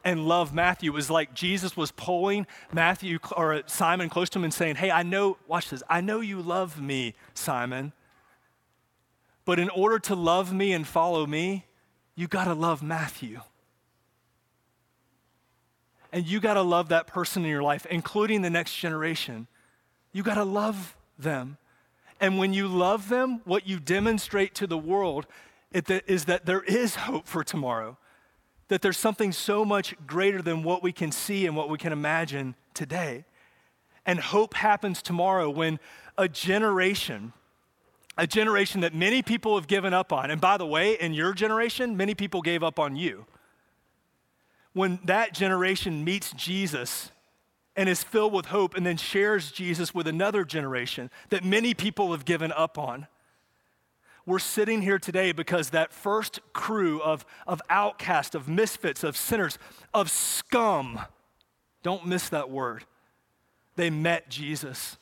and 0.06 0.26
love 0.26 0.54
Matthew. 0.54 0.92
It 0.92 0.94
was 0.94 1.10
like 1.10 1.34
Jesus 1.34 1.76
was 1.76 1.92
pulling 1.92 2.46
Matthew 2.72 3.18
or 3.36 3.52
uh, 3.52 3.62
Simon 3.66 4.08
close 4.08 4.30
to 4.30 4.38
him 4.38 4.44
and 4.44 4.54
saying, 4.54 4.76
Hey, 4.76 4.90
I 4.90 5.02
know, 5.02 5.36
watch 5.46 5.68
this, 5.68 5.82
I 5.90 6.00
know 6.00 6.20
you 6.20 6.40
love 6.40 6.80
me, 6.80 7.14
Simon. 7.34 7.92
But 9.44 9.58
in 9.58 9.68
order 9.70 9.98
to 10.00 10.14
love 10.14 10.52
me 10.52 10.72
and 10.72 10.86
follow 10.86 11.26
me, 11.26 11.66
you 12.14 12.28
got 12.28 12.44
to 12.44 12.54
love 12.54 12.82
Matthew. 12.82 13.40
And 16.12 16.26
you 16.26 16.40
got 16.40 16.54
to 16.54 16.62
love 16.62 16.90
that 16.90 17.06
person 17.06 17.42
in 17.44 17.50
your 17.50 17.62
life, 17.62 17.86
including 17.86 18.42
the 18.42 18.50
next 18.50 18.76
generation. 18.76 19.46
You 20.12 20.22
got 20.22 20.34
to 20.34 20.44
love 20.44 20.96
them. 21.18 21.56
And 22.20 22.38
when 22.38 22.52
you 22.52 22.68
love 22.68 23.08
them, 23.08 23.40
what 23.44 23.66
you 23.66 23.80
demonstrate 23.80 24.54
to 24.56 24.66
the 24.66 24.78
world 24.78 25.26
is 25.72 26.26
that 26.26 26.44
there 26.44 26.62
is 26.62 26.94
hope 26.94 27.26
for 27.26 27.42
tomorrow, 27.42 27.96
that 28.68 28.82
there's 28.82 28.98
something 28.98 29.32
so 29.32 29.64
much 29.64 29.94
greater 30.06 30.42
than 30.42 30.62
what 30.62 30.82
we 30.82 30.92
can 30.92 31.10
see 31.10 31.46
and 31.46 31.56
what 31.56 31.68
we 31.68 31.78
can 31.78 31.92
imagine 31.92 32.54
today. 32.74 33.24
And 34.04 34.20
hope 34.20 34.54
happens 34.54 35.02
tomorrow 35.02 35.48
when 35.48 35.80
a 36.18 36.28
generation 36.28 37.32
a 38.18 38.26
generation 38.26 38.82
that 38.82 38.94
many 38.94 39.22
people 39.22 39.56
have 39.56 39.66
given 39.66 39.94
up 39.94 40.12
on. 40.12 40.30
And 40.30 40.40
by 40.40 40.56
the 40.56 40.66
way, 40.66 40.94
in 40.94 41.14
your 41.14 41.32
generation, 41.32 41.96
many 41.96 42.14
people 42.14 42.42
gave 42.42 42.62
up 42.62 42.78
on 42.78 42.96
you. 42.96 43.26
When 44.74 45.00
that 45.04 45.34
generation 45.34 46.04
meets 46.04 46.32
Jesus 46.32 47.10
and 47.74 47.88
is 47.88 48.02
filled 48.02 48.32
with 48.32 48.46
hope 48.46 48.74
and 48.74 48.84
then 48.84 48.96
shares 48.96 49.50
Jesus 49.50 49.94
with 49.94 50.06
another 50.06 50.44
generation 50.44 51.10
that 51.30 51.44
many 51.44 51.74
people 51.74 52.12
have 52.12 52.24
given 52.24 52.52
up 52.52 52.78
on, 52.78 53.06
we're 54.24 54.38
sitting 54.38 54.82
here 54.82 54.98
today 54.98 55.32
because 55.32 55.70
that 55.70 55.92
first 55.92 56.40
crew 56.52 57.02
of, 57.02 57.24
of 57.46 57.60
outcasts, 57.68 58.34
of 58.34 58.48
misfits, 58.48 59.02
of 59.02 59.16
sinners, 59.16 59.58
of 59.92 60.10
scum, 60.10 61.00
don't 61.82 62.06
miss 62.06 62.28
that 62.28 62.48
word, 62.48 62.84
they 63.74 63.90
met 63.90 64.28
Jesus 64.28 64.96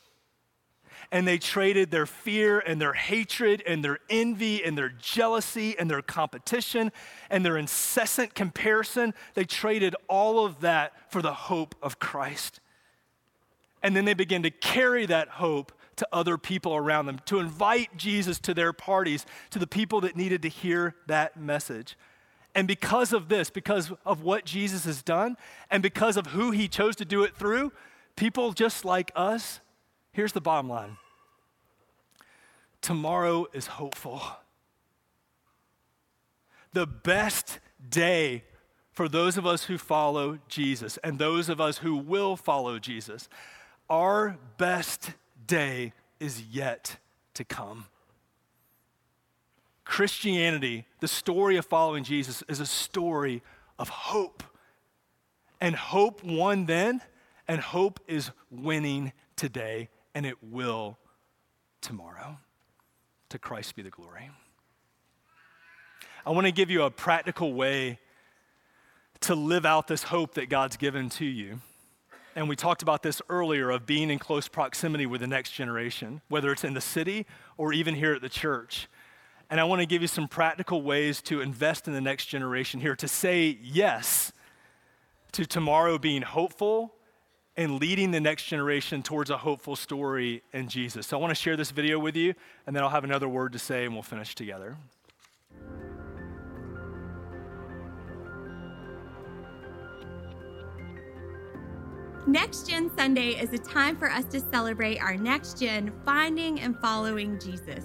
and 1.13 1.27
they 1.27 1.39
traded 1.39 1.91
their 1.91 2.07
fear 2.07 2.61
and 2.61 2.81
their 2.81 2.93
hatred 2.93 3.63
and 3.67 3.85
their 3.85 3.99
envy 4.09 4.65
and 4.65 4.79
their 4.79 4.89
jealousy 4.89 5.77
and 5.79 5.91
their 5.91 6.03
competition 6.03 6.93
and 7.29 7.45
their 7.45 7.57
incessant 7.57 8.35
comparison. 8.35 9.13
They 9.35 9.45
traded 9.45 9.97
all 10.09 10.45
of 10.45 10.61
that 10.61 10.93
for 11.11 11.21
the 11.21 11.35
hope 11.35 11.75
of 11.83 11.99
Christ. 11.99 12.61
And 13.83 13.97
then 13.97 14.05
they 14.05 14.15
began 14.15 14.43
to 14.45 14.51
carry 14.51 15.07
that 15.07 15.29
hope 15.29 15.73
to 15.97 16.09
other 16.13 16.39
people 16.39 16.75
around 16.75 17.07
them, 17.07 17.21
to 17.27 17.41
invite 17.41 17.97
Jesus 17.97 18.39
to 18.41 18.55
their 18.55 18.73
parties, 18.73 19.27
to 19.51 19.59
the 19.59 19.67
people 19.67 20.01
that 20.03 20.17
needed 20.17 20.43
to 20.43 20.49
hear 20.49 20.95
that 21.07 21.39
message. 21.39 21.97
And 22.55 22.67
because 22.67 23.13
of 23.13 23.29
this, 23.29 23.51
because 23.51 23.93
of 24.07 24.23
what 24.23 24.45
Jesus 24.45 24.85
has 24.85 25.03
done, 25.03 25.37
and 25.71 25.83
because 25.83 26.17
of 26.17 26.29
who 26.29 26.53
he 26.53 26.69
chose 26.69 26.97
to 26.97 27.05
do 27.05 27.23
it 27.23 27.37
through, 27.37 27.73
people 28.17 28.53
just 28.53 28.85
like 28.85 29.13
us 29.15 29.61
Here's 30.13 30.33
the 30.33 30.41
bottom 30.41 30.69
line 30.69 30.97
tomorrow 32.81 33.47
is 33.53 33.67
hopeful. 33.67 34.23
The 36.73 36.87
best 36.87 37.59
day 37.89 38.45
for 38.93 39.09
those 39.09 39.37
of 39.37 39.47
us 39.47 39.65
who 39.65 39.79
follow 39.79 40.39
Jesus 40.49 40.99
and 40.99 41.19
those 41.19 41.49
of 41.49 41.61
us 41.61 41.79
who 41.79 41.97
will 41.97 42.37
follow 42.37 42.79
Jesus, 42.79 43.29
our 43.89 44.39
best 44.57 45.13
day 45.47 45.93
is 46.21 46.43
yet 46.43 46.97
to 47.35 47.45
come. 47.45 47.87
Christianity, 49.85 50.87
the 51.01 51.09
story 51.09 51.57
of 51.57 51.67
following 51.67 52.05
Jesus, 52.05 52.45
is 52.49 52.61
a 52.61 52.67
story 52.67 53.43
of 53.79 53.89
hope. 53.89 54.45
And 55.61 55.75
hope 55.75 56.23
won 56.23 56.67
then, 56.67 57.03
and 57.49 57.61
hope 57.61 58.01
is 58.07 58.31
winning 58.51 59.13
today 59.35 59.89
and 60.15 60.27
it 60.27 60.37
will 60.43 60.99
tomorrow. 61.81 62.39
To 63.31 63.39
Christ 63.39 63.77
be 63.77 63.83
the 63.83 63.91
glory. 63.91 64.29
I 66.27 66.31
want 66.31 66.47
to 66.47 66.53
give 66.53 66.71
you 66.71 66.83
a 66.83 66.91
practical 66.91 67.55
way 67.55 68.01
to 69.21 69.35
live 69.35 69.65
out 69.65 69.87
this 69.87 70.03
hope 70.03 70.35
that 70.35 70.49
God's 70.49 70.77
given 70.77 71.09
to 71.11 71.25
you. 71.25 71.61
And 72.35 72.49
we 72.49 72.57
talked 72.57 72.83
about 72.83 73.03
this 73.03 73.23
earlier 73.29 73.71
of 73.71 73.87
being 73.87 74.11
in 74.11 74.19
close 74.19 74.49
proximity 74.49 75.07
with 75.07 75.21
the 75.21 75.27
next 75.27 75.53
generation, 75.53 76.23
whether 76.29 76.53
it's 76.53 76.65
in 76.65 76.75
the 76.75 76.81
city 76.81 77.27
or 77.57 77.73
even 77.73 77.95
here 77.95 78.15
at 78.15 78.23
the 78.23 78.29
church. 78.29 78.89
And 79.49 79.61
I 79.61 79.65
want 79.65 79.81
to 79.81 79.87
give 79.87 80.03
you 80.03 80.09
some 80.09 80.29
practical 80.29 80.83
ways 80.83 81.21
to 81.23 81.41
invest 81.41 81.89
in 81.89 81.95
the 81.95 82.01
next 82.01 82.27
generation 82.27 82.81
here, 82.81 82.97
to 82.97 83.09
say 83.09 83.59
yes 83.63 84.33
to 85.33 85.45
tomorrow 85.45 85.99
being 85.99 86.23
hopeful 86.23 86.95
and 87.57 87.81
leading 87.81 88.11
the 88.11 88.21
next 88.21 88.45
generation 88.45 89.03
towards 89.03 89.31
a 89.31 89.37
hopeful 89.37 89.77
story 89.77 90.43
in 90.53 90.69
Jesus. 90.69 91.07
So 91.07 91.19
I 91.19 91.21
want 91.21 91.31
to 91.31 91.35
share 91.35 91.57
this 91.57 91.71
video 91.71 91.99
with 91.99 92.17
you, 92.17 92.35
and 92.67 92.75
then 92.75 92.83
I'll 92.83 92.91
have 92.91 93.05
another 93.05 93.29
word 93.29 93.53
to 93.53 93.59
say, 93.59 93.85
and 93.85 93.95
we'll 93.95 94.03
finish 94.03 94.35
together. 94.35 94.77
Next 102.27 102.69
Gen 102.69 102.91
Sunday 102.97 103.31
is 103.31 103.53
a 103.53 103.59
time 103.59 103.97
for 103.97 104.09
us 104.11 104.25
to 104.27 104.41
celebrate 104.41 104.99
our 104.99 105.17
next 105.17 105.59
gen 105.59 105.93
finding 106.05 106.61
and 106.61 106.79
following 106.79 107.41
Jesus. 107.41 107.85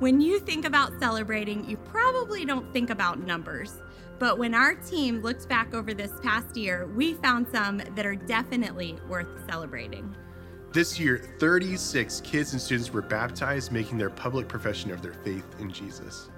When 0.00 0.20
you 0.20 0.38
think 0.38 0.66
about 0.66 0.92
celebrating, 1.00 1.66
you 1.66 1.78
probably 1.78 2.44
don't 2.44 2.70
think 2.72 2.90
about 2.90 3.24
numbers. 3.24 3.80
But 4.18 4.38
when 4.38 4.54
our 4.54 4.74
team 4.74 5.20
looked 5.20 5.48
back 5.48 5.74
over 5.74 5.92
this 5.92 6.12
past 6.22 6.56
year, 6.56 6.86
we 6.86 7.14
found 7.14 7.48
some 7.48 7.82
that 7.94 8.06
are 8.06 8.16
definitely 8.16 8.96
worth 9.08 9.28
celebrating. 9.48 10.14
This 10.72 10.98
year, 10.98 11.22
36 11.38 12.20
kids 12.22 12.52
and 12.52 12.60
students 12.60 12.92
were 12.92 13.02
baptized, 13.02 13.72
making 13.72 13.98
their 13.98 14.10
public 14.10 14.48
profession 14.48 14.90
of 14.90 15.02
their 15.02 15.14
faith 15.14 15.46
in 15.58 15.70
Jesus. 15.70 16.30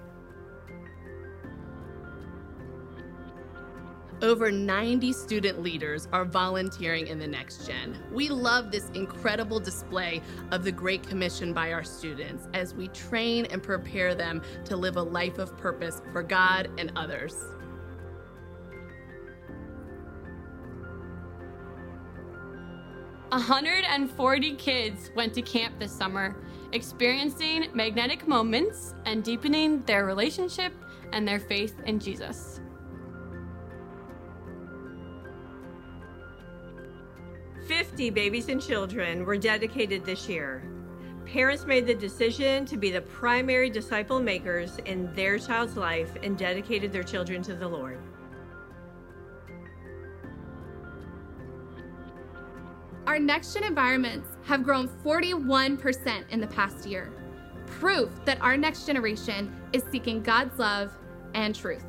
Over 4.21 4.51
90 4.51 5.13
student 5.13 5.63
leaders 5.63 6.09
are 6.13 6.25
volunteering 6.25 7.07
in 7.07 7.21
the 7.21 7.27
Next 7.27 7.69
Gen. 7.69 7.97
We 8.11 8.29
love 8.29 8.73
this 8.73 8.91
incredible 8.95 9.61
display 9.61 10.23
of 10.51 10.65
the 10.65 10.73
Great 10.73 11.05
Commission 11.05 11.53
by 11.53 11.73
our 11.73 11.85
students 11.85 12.49
as 12.53 12.75
we 12.75 12.89
train 12.89 13.47
and 13.47 13.63
prepare 13.63 14.17
them 14.17 14.43
to 14.65 14.77
live 14.77 14.97
a 14.97 15.03
life 15.03 15.39
of 15.39 15.57
purpose 15.57 16.03
for 16.13 16.25
God 16.25 16.69
and 16.79 16.91
others. 16.97 17.37
Hundred 23.39 23.85
and 23.85 24.11
forty 24.11 24.55
kids 24.55 25.11
went 25.15 25.35
to 25.35 25.43
camp 25.43 25.79
this 25.79 25.93
summer, 25.93 26.37
experiencing 26.73 27.69
magnetic 27.73 28.27
moments 28.27 28.95
and 29.07 29.25
deepening 29.25 29.83
their 29.83 30.05
relationship 30.05 30.73
and 31.13 31.27
their 31.27 31.41
faith 31.41 31.75
in 31.87 31.99
Jesus. 31.99 32.61
50 37.69 38.09
babies 38.11 38.49
and 38.49 38.63
children 38.63 39.27
were 39.27 39.37
dedicated 39.37 40.03
this 40.03 40.27
year. 40.27 40.63
Parents 41.27 41.67
made 41.67 41.87
the 41.87 41.95
decision 41.95 42.65
to 42.65 42.79
be 42.79 42.91
the 42.91 43.03
primary 43.03 43.69
disciple 43.69 44.19
makers 44.19 44.79
in 44.87 45.13
their 45.15 45.39
child's 45.39 45.77
life 45.77 46.11
and 46.23 46.39
dedicated 46.39 46.91
their 46.91 47.03
children 47.03 47.43
to 47.43 47.55
the 47.55 47.69
Lord. 47.69 47.99
Our 53.09 53.19
next 53.19 53.55
gen 53.55 53.65
environments 53.65 54.29
have 54.45 54.63
grown 54.63 54.87
41% 54.87 56.29
in 56.29 56.43
the 56.43 56.47
past 56.47 56.85
year. 56.87 57.11
Proof 57.65 58.11
that 58.27 58.39
our 58.43 58.55
next 58.55 58.85
generation 58.85 59.51
is 59.73 59.83
seeking 59.91 60.23
God's 60.23 60.59
love 60.59 60.93
and 61.33 61.55
truth. 61.55 61.87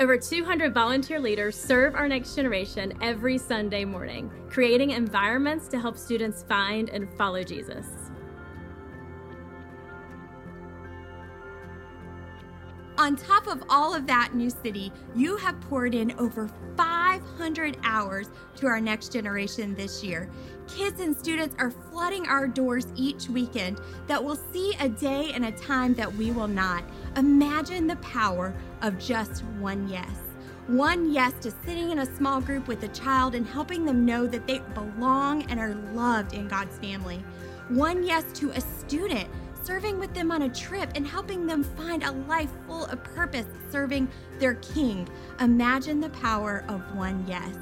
Over 0.00 0.16
200 0.16 0.72
volunteer 0.72 1.20
leaders 1.20 1.54
serve 1.54 1.94
our 1.94 2.08
next 2.08 2.34
generation 2.34 2.94
every 3.02 3.36
Sunday 3.36 3.84
morning, 3.84 4.30
creating 4.48 4.92
environments 4.92 5.68
to 5.68 5.78
help 5.78 5.98
students 5.98 6.42
find 6.44 6.88
and 6.88 7.12
follow 7.18 7.42
Jesus. 7.42 7.99
On 13.00 13.16
top 13.16 13.46
of 13.46 13.64
all 13.70 13.94
of 13.94 14.06
that, 14.08 14.34
New 14.34 14.50
City, 14.50 14.92
you 15.16 15.38
have 15.38 15.58
poured 15.62 15.94
in 15.94 16.12
over 16.18 16.50
500 16.76 17.78
hours 17.82 18.28
to 18.56 18.66
our 18.66 18.78
next 18.78 19.10
generation 19.10 19.74
this 19.74 20.04
year. 20.04 20.28
Kids 20.68 21.00
and 21.00 21.16
students 21.16 21.56
are 21.58 21.70
flooding 21.70 22.26
our 22.26 22.46
doors 22.46 22.88
each 22.96 23.30
weekend 23.30 23.80
that 24.06 24.22
will 24.22 24.36
see 24.52 24.74
a 24.80 24.88
day 24.90 25.30
and 25.32 25.46
a 25.46 25.52
time 25.52 25.94
that 25.94 26.14
we 26.14 26.30
will 26.30 26.46
not. 26.46 26.84
Imagine 27.16 27.86
the 27.86 27.96
power 27.96 28.54
of 28.82 28.98
just 28.98 29.44
one 29.60 29.88
yes. 29.88 30.18
One 30.66 31.10
yes 31.10 31.32
to 31.40 31.50
sitting 31.64 31.92
in 31.92 32.00
a 32.00 32.16
small 32.16 32.42
group 32.42 32.68
with 32.68 32.82
a 32.82 32.88
child 32.88 33.34
and 33.34 33.46
helping 33.46 33.86
them 33.86 34.04
know 34.04 34.26
that 34.26 34.46
they 34.46 34.58
belong 34.74 35.44
and 35.44 35.58
are 35.58 35.74
loved 35.94 36.34
in 36.34 36.48
God's 36.48 36.76
family. 36.76 37.24
One 37.70 38.04
yes 38.04 38.24
to 38.34 38.50
a 38.50 38.60
student 38.60 39.26
serving 39.62 39.98
with 39.98 40.14
them 40.14 40.30
on 40.30 40.42
a 40.42 40.48
trip 40.48 40.90
and 40.94 41.06
helping 41.06 41.46
them 41.46 41.62
find 41.62 42.02
a 42.02 42.12
life 42.12 42.50
full 42.66 42.86
of 42.86 43.02
purpose 43.02 43.46
serving 43.70 44.08
their 44.38 44.54
King. 44.54 45.08
Imagine 45.40 46.00
the 46.00 46.10
power 46.10 46.64
of 46.68 46.80
one 46.94 47.24
yes. 47.26 47.54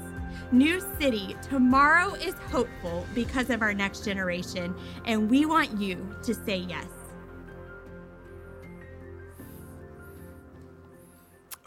New 0.51 0.81
City, 0.99 1.35
tomorrow 1.41 2.13
is 2.15 2.33
hopeful 2.51 3.05
because 3.13 3.49
of 3.49 3.61
our 3.61 3.73
next 3.73 4.03
generation, 4.03 4.75
and 5.05 5.29
we 5.29 5.45
want 5.45 5.79
you 5.79 6.07
to 6.23 6.33
say 6.33 6.57
yes. 6.57 6.87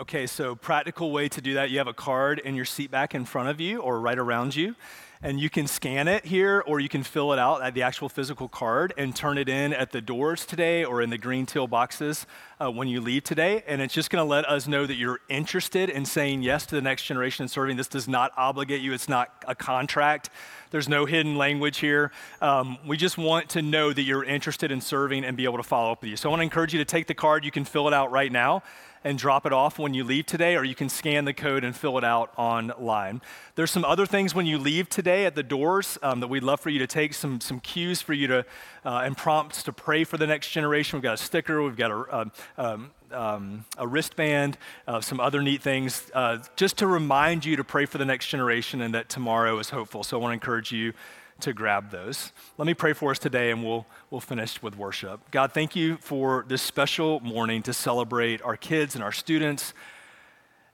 Okay, 0.01 0.27
so 0.27 0.57
practical 0.57 1.13
way 1.13 1.29
to 1.29 1.41
do 1.41 1.55
that, 1.55 1.71
you 1.71 1.79
have 1.79 1.87
a 1.87 1.95
card 1.95 2.41
in 2.41 2.57
your 2.57 2.65
seat 2.65 2.91
back 2.91 3.15
in 3.15 3.25
front 3.25 3.49
of 3.51 3.61
you 3.61 3.79
or 3.79 4.01
right 4.01 4.19
around 4.19 4.57
you 4.57 4.75
and 5.23 5.39
you 5.39 5.49
can 5.49 5.67
scan 5.67 6.09
it 6.09 6.25
here 6.25 6.65
or 6.67 6.81
you 6.81 6.89
can 6.89 7.03
fill 7.03 7.33
it 7.33 7.39
out 7.39 7.63
at 7.63 7.75
the 7.75 7.83
actual 7.83 8.09
physical 8.09 8.49
card 8.49 8.93
and 8.97 9.15
turn 9.15 9.39
it 9.39 9.49
in 9.49 9.73
at 9.73 9.93
the 9.93 10.01
doors 10.01 10.45
today 10.45 10.85
or 10.85 11.01
in 11.01 11.11
the 11.11 11.19
green 11.19 11.47
teal 11.47 11.67
boxes 11.67 12.27
uh, 12.61 12.71
when 12.71 12.89
you 12.89 13.01
leave 13.01 13.23
today. 13.23 13.63
And 13.67 13.81
it's 13.81 13.95
just 13.95 14.11
going 14.11 14.25
to 14.25 14.29
let 14.29 14.49
us 14.49 14.67
know 14.67 14.85
that 14.85 14.97
you're 14.97 15.21
interested 15.29 15.89
in 15.89 16.05
saying 16.05 16.43
yes 16.43 16.67
to 16.67 16.75
the 16.75 16.83
next 16.83 17.05
generation 17.05 17.45
and 17.45 17.51
serving. 17.51 17.77
This 17.77 17.89
does 17.89 18.09
not 18.09 18.33
obligate 18.37 18.81
you, 18.81 18.93
it's 18.93 19.09
not 19.09 19.31
a 19.47 19.55
contract. 19.55 20.31
There's 20.71 20.89
no 20.89 21.05
hidden 21.05 21.37
language 21.37 21.79
here. 21.79 22.11
Um, 22.41 22.79
we 22.87 22.97
just 22.97 23.19
want 23.19 23.51
to 23.51 23.63
know 23.63 23.93
that 23.93 24.03
you're 24.03 24.25
interested 24.25 24.73
in 24.73 24.81
serving 24.81 25.23
and 25.23 25.37
be 25.37 25.45
able 25.45 25.59
to 25.59 25.63
follow 25.63 25.93
up 25.93 26.01
with 26.01 26.11
you. 26.11 26.17
So 26.17 26.29
I 26.29 26.31
want 26.31 26.41
to 26.41 26.45
encourage 26.45 26.73
you 26.73 26.79
to 26.79 26.85
take 26.87 27.07
the 27.07 27.15
card. 27.15 27.45
You 27.45 27.51
can 27.51 27.67
fill 27.67 27.87
it 27.89 27.95
out 27.95 28.11
right 28.11 28.33
now 28.33 28.63
and 29.05 29.19
drop 29.19 29.47
it 29.47 29.53
off 29.53 29.79
when 29.79 29.95
you 29.95 30.05
leave 30.05 30.27
today, 30.27 30.57
or 30.57 30.65
you 30.65 30.75
can 30.75 30.89
scan 30.89 31.25
the 31.25 31.33
code 31.33 31.65
and 31.65 31.75
fill 31.77 31.99
it 31.99 32.05
out 32.05 32.33
online. 32.37 33.21
There's 33.55 33.71
some 33.71 33.85
other 33.85 34.07
things 34.07 34.35
when 34.35 34.47
you 34.47 34.59
leave 34.59 34.89
today 34.89 35.27
at 35.27 35.35
the 35.35 35.43
doors 35.43 35.99
um, 36.03 36.21
that 36.21 36.29
we'd 36.29 36.43
love 36.43 36.61
for 36.61 36.71
you 36.71 36.79
to 36.79 36.87
take, 36.87 37.15
some, 37.15 37.41
some 37.41 37.61
cues 37.61 38.01
for 38.01 38.13
you 38.13 38.27
to, 38.29 38.47
uh, 38.85 39.03
and 39.05 39.17
prompts 39.17 39.63
to 39.65 39.73
pray 39.73 40.05
for 40.05 40.17
the 40.17 40.27
next 40.27 40.51
generation. 40.51 40.97
We've 40.97 41.03
got 41.03 41.15
a 41.15 41.23
sticker, 41.23 41.63
we've 41.63 41.77
got 41.77 41.91
a, 41.91 42.19
um, 42.19 42.33
um, 42.57 42.91
um 43.13 43.65
a 43.77 43.87
wristband, 43.87 44.57
uh, 44.87 45.01
some 45.01 45.21
other 45.21 45.43
neat 45.43 45.63
things, 45.63 46.11
uh, 46.15 46.39
just 46.57 46.79
to 46.79 46.87
remind 46.87 47.45
you 47.45 47.57
to 47.57 47.65
pray 47.65 47.87
for 47.87 47.99
the 47.99 48.07
next 48.07 48.29
generation 48.29 48.81
and 48.81 48.95
that 48.95 49.09
tomorrow 49.09 49.59
is 49.59 49.71
hopeful. 49.71 50.03
So 50.03 50.19
I 50.19 50.21
want 50.21 50.31
to 50.31 50.35
encourage 50.35 50.73
you 50.73 50.93
to 51.41 51.53
grab 51.53 51.91
those. 51.91 52.33
Let 52.59 52.67
me 52.67 52.75
pray 52.75 52.93
for 52.93 53.11
us 53.11 53.19
today 53.19 53.51
and 53.51 53.65
we'll, 53.65 53.87
we'll 54.11 54.21
finish 54.21 54.63
with 54.63 54.77
worship. 54.77 55.21
God, 55.31 55.53
thank 55.53 55.75
you 55.75 55.97
for 55.97 56.45
this 56.49 56.63
special 56.63 57.21
morning 57.21 57.63
to 57.63 57.73
celebrate 57.73 58.43
our 58.43 58.57
kids 58.57 58.95
and 58.95 59.03
our 59.03 59.13
students 59.13 59.75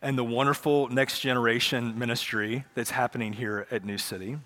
and 0.02 0.16
the 0.16 0.24
wonderful 0.24 0.88
next 0.88 1.20
generation 1.20 1.98
ministry 1.98 2.64
that's 2.74 2.90
happening 2.90 3.32
here 3.32 3.66
at 3.70 3.84
New 3.84 3.98
City. 3.98 4.38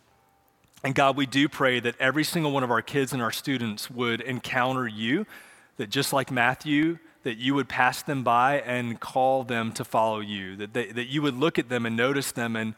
And 0.85 0.95
God, 0.95 1.17
we 1.17 1.27
do 1.27 1.49
pray 1.49 1.79
that 1.81 1.95
every 2.01 2.25
single 2.25 2.53
one 2.53 2.65
of 2.65 2.71
our 2.71 2.83
kids 2.83 3.13
and 3.13 3.23
our 3.23 3.31
students 3.31 3.91
would 3.91 4.21
encounter 4.21 4.89
you, 4.89 5.27
that 5.77 5.91
just 5.91 6.13
like 6.13 6.31
Matthew, 6.31 6.99
that 7.23 7.39
you 7.39 7.55
would 7.55 7.69
pass 7.69 8.03
them 8.03 8.25
by 8.25 8.61
and 8.61 8.99
call 8.99 9.45
them 9.45 9.73
to 9.73 9.85
follow 9.85 10.21
you, 10.21 10.57
that, 10.57 10.73
they, 10.73 10.87
that 10.87 11.07
you 11.07 11.23
would 11.23 11.37
look 11.37 11.59
at 11.59 11.69
them 11.69 11.87
and 11.87 11.97
notice 11.97 12.33
them 12.33 12.57
and, 12.57 12.75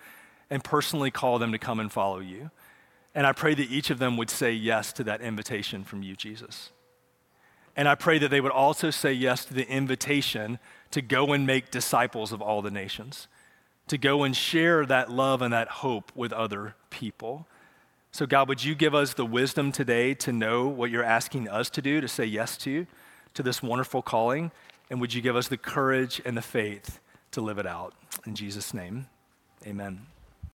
and 0.51 0.63
personally 0.63 1.11
call 1.11 1.39
them 1.39 1.53
to 1.53 1.59
come 1.59 1.81
and 1.81 1.91
follow 1.91 2.19
you. 2.19 2.51
And 3.15 3.27
I 3.27 3.33
pray 3.33 3.55
that 3.55 3.71
each 3.71 3.91
of 3.91 3.99
them 3.99 4.17
would 4.17 4.31
say 4.31 4.53
yes 4.53 4.93
to 4.95 5.05
that 5.05 5.21
invitation 5.21 5.85
from 5.85 6.03
you, 6.03 6.17
Jesus. 6.17 6.71
And 7.77 7.89
I 7.89 7.95
pray 7.95 8.19
that 8.19 8.29
they 8.31 8.41
would 8.41 8.53
also 8.53 8.91
say 8.91 9.13
yes 9.13 9.45
to 9.47 9.55
the 9.55 9.69
invitation 9.69 10.59
to 10.91 11.03
go 11.03 11.33
and 11.33 11.47
make 11.47 11.71
disciples 11.71 12.33
of 12.33 12.41
all 12.41 12.63
the 12.63 12.71
nations, 12.71 13.27
to 13.89 13.99
go 13.99 14.23
and 14.23 14.37
share 14.37 14.87
that 14.87 15.11
love 15.11 15.43
and 15.43 15.53
that 15.53 15.69
hope 15.69 16.13
with 16.15 16.33
other 16.33 16.75
people. 16.91 17.47
So, 18.13 18.27
God, 18.27 18.49
would 18.49 18.63
you 18.63 18.77
give 18.77 18.95
us 18.95 19.15
the 19.15 19.27
wisdom 19.27 19.73
today 19.73 20.15
to 20.15 20.33
know 20.33 20.69
what 20.69 20.91
you're 20.91 21.03
asking 21.03 21.49
us 21.49 21.69
to 21.71 21.83
do, 21.83 22.01
to 22.01 22.07
say 22.07 22.25
yes 22.25 22.57
to, 22.59 22.87
to 23.35 23.43
this 23.43 23.61
wonderful 23.61 24.03
calling? 24.03 24.53
And 24.89 25.01
would 25.01 25.13
you 25.13 25.21
give 25.21 25.35
us 25.35 25.49
the 25.49 25.57
courage 25.57 26.23
and 26.25 26.37
the 26.37 26.43
faith 26.43 27.01
to 27.33 27.41
live 27.41 27.59
it 27.59 27.67
out? 27.67 27.95
In 28.25 28.37
Jesus' 28.37 28.73
name, 28.73 29.07
amen. 29.67 30.07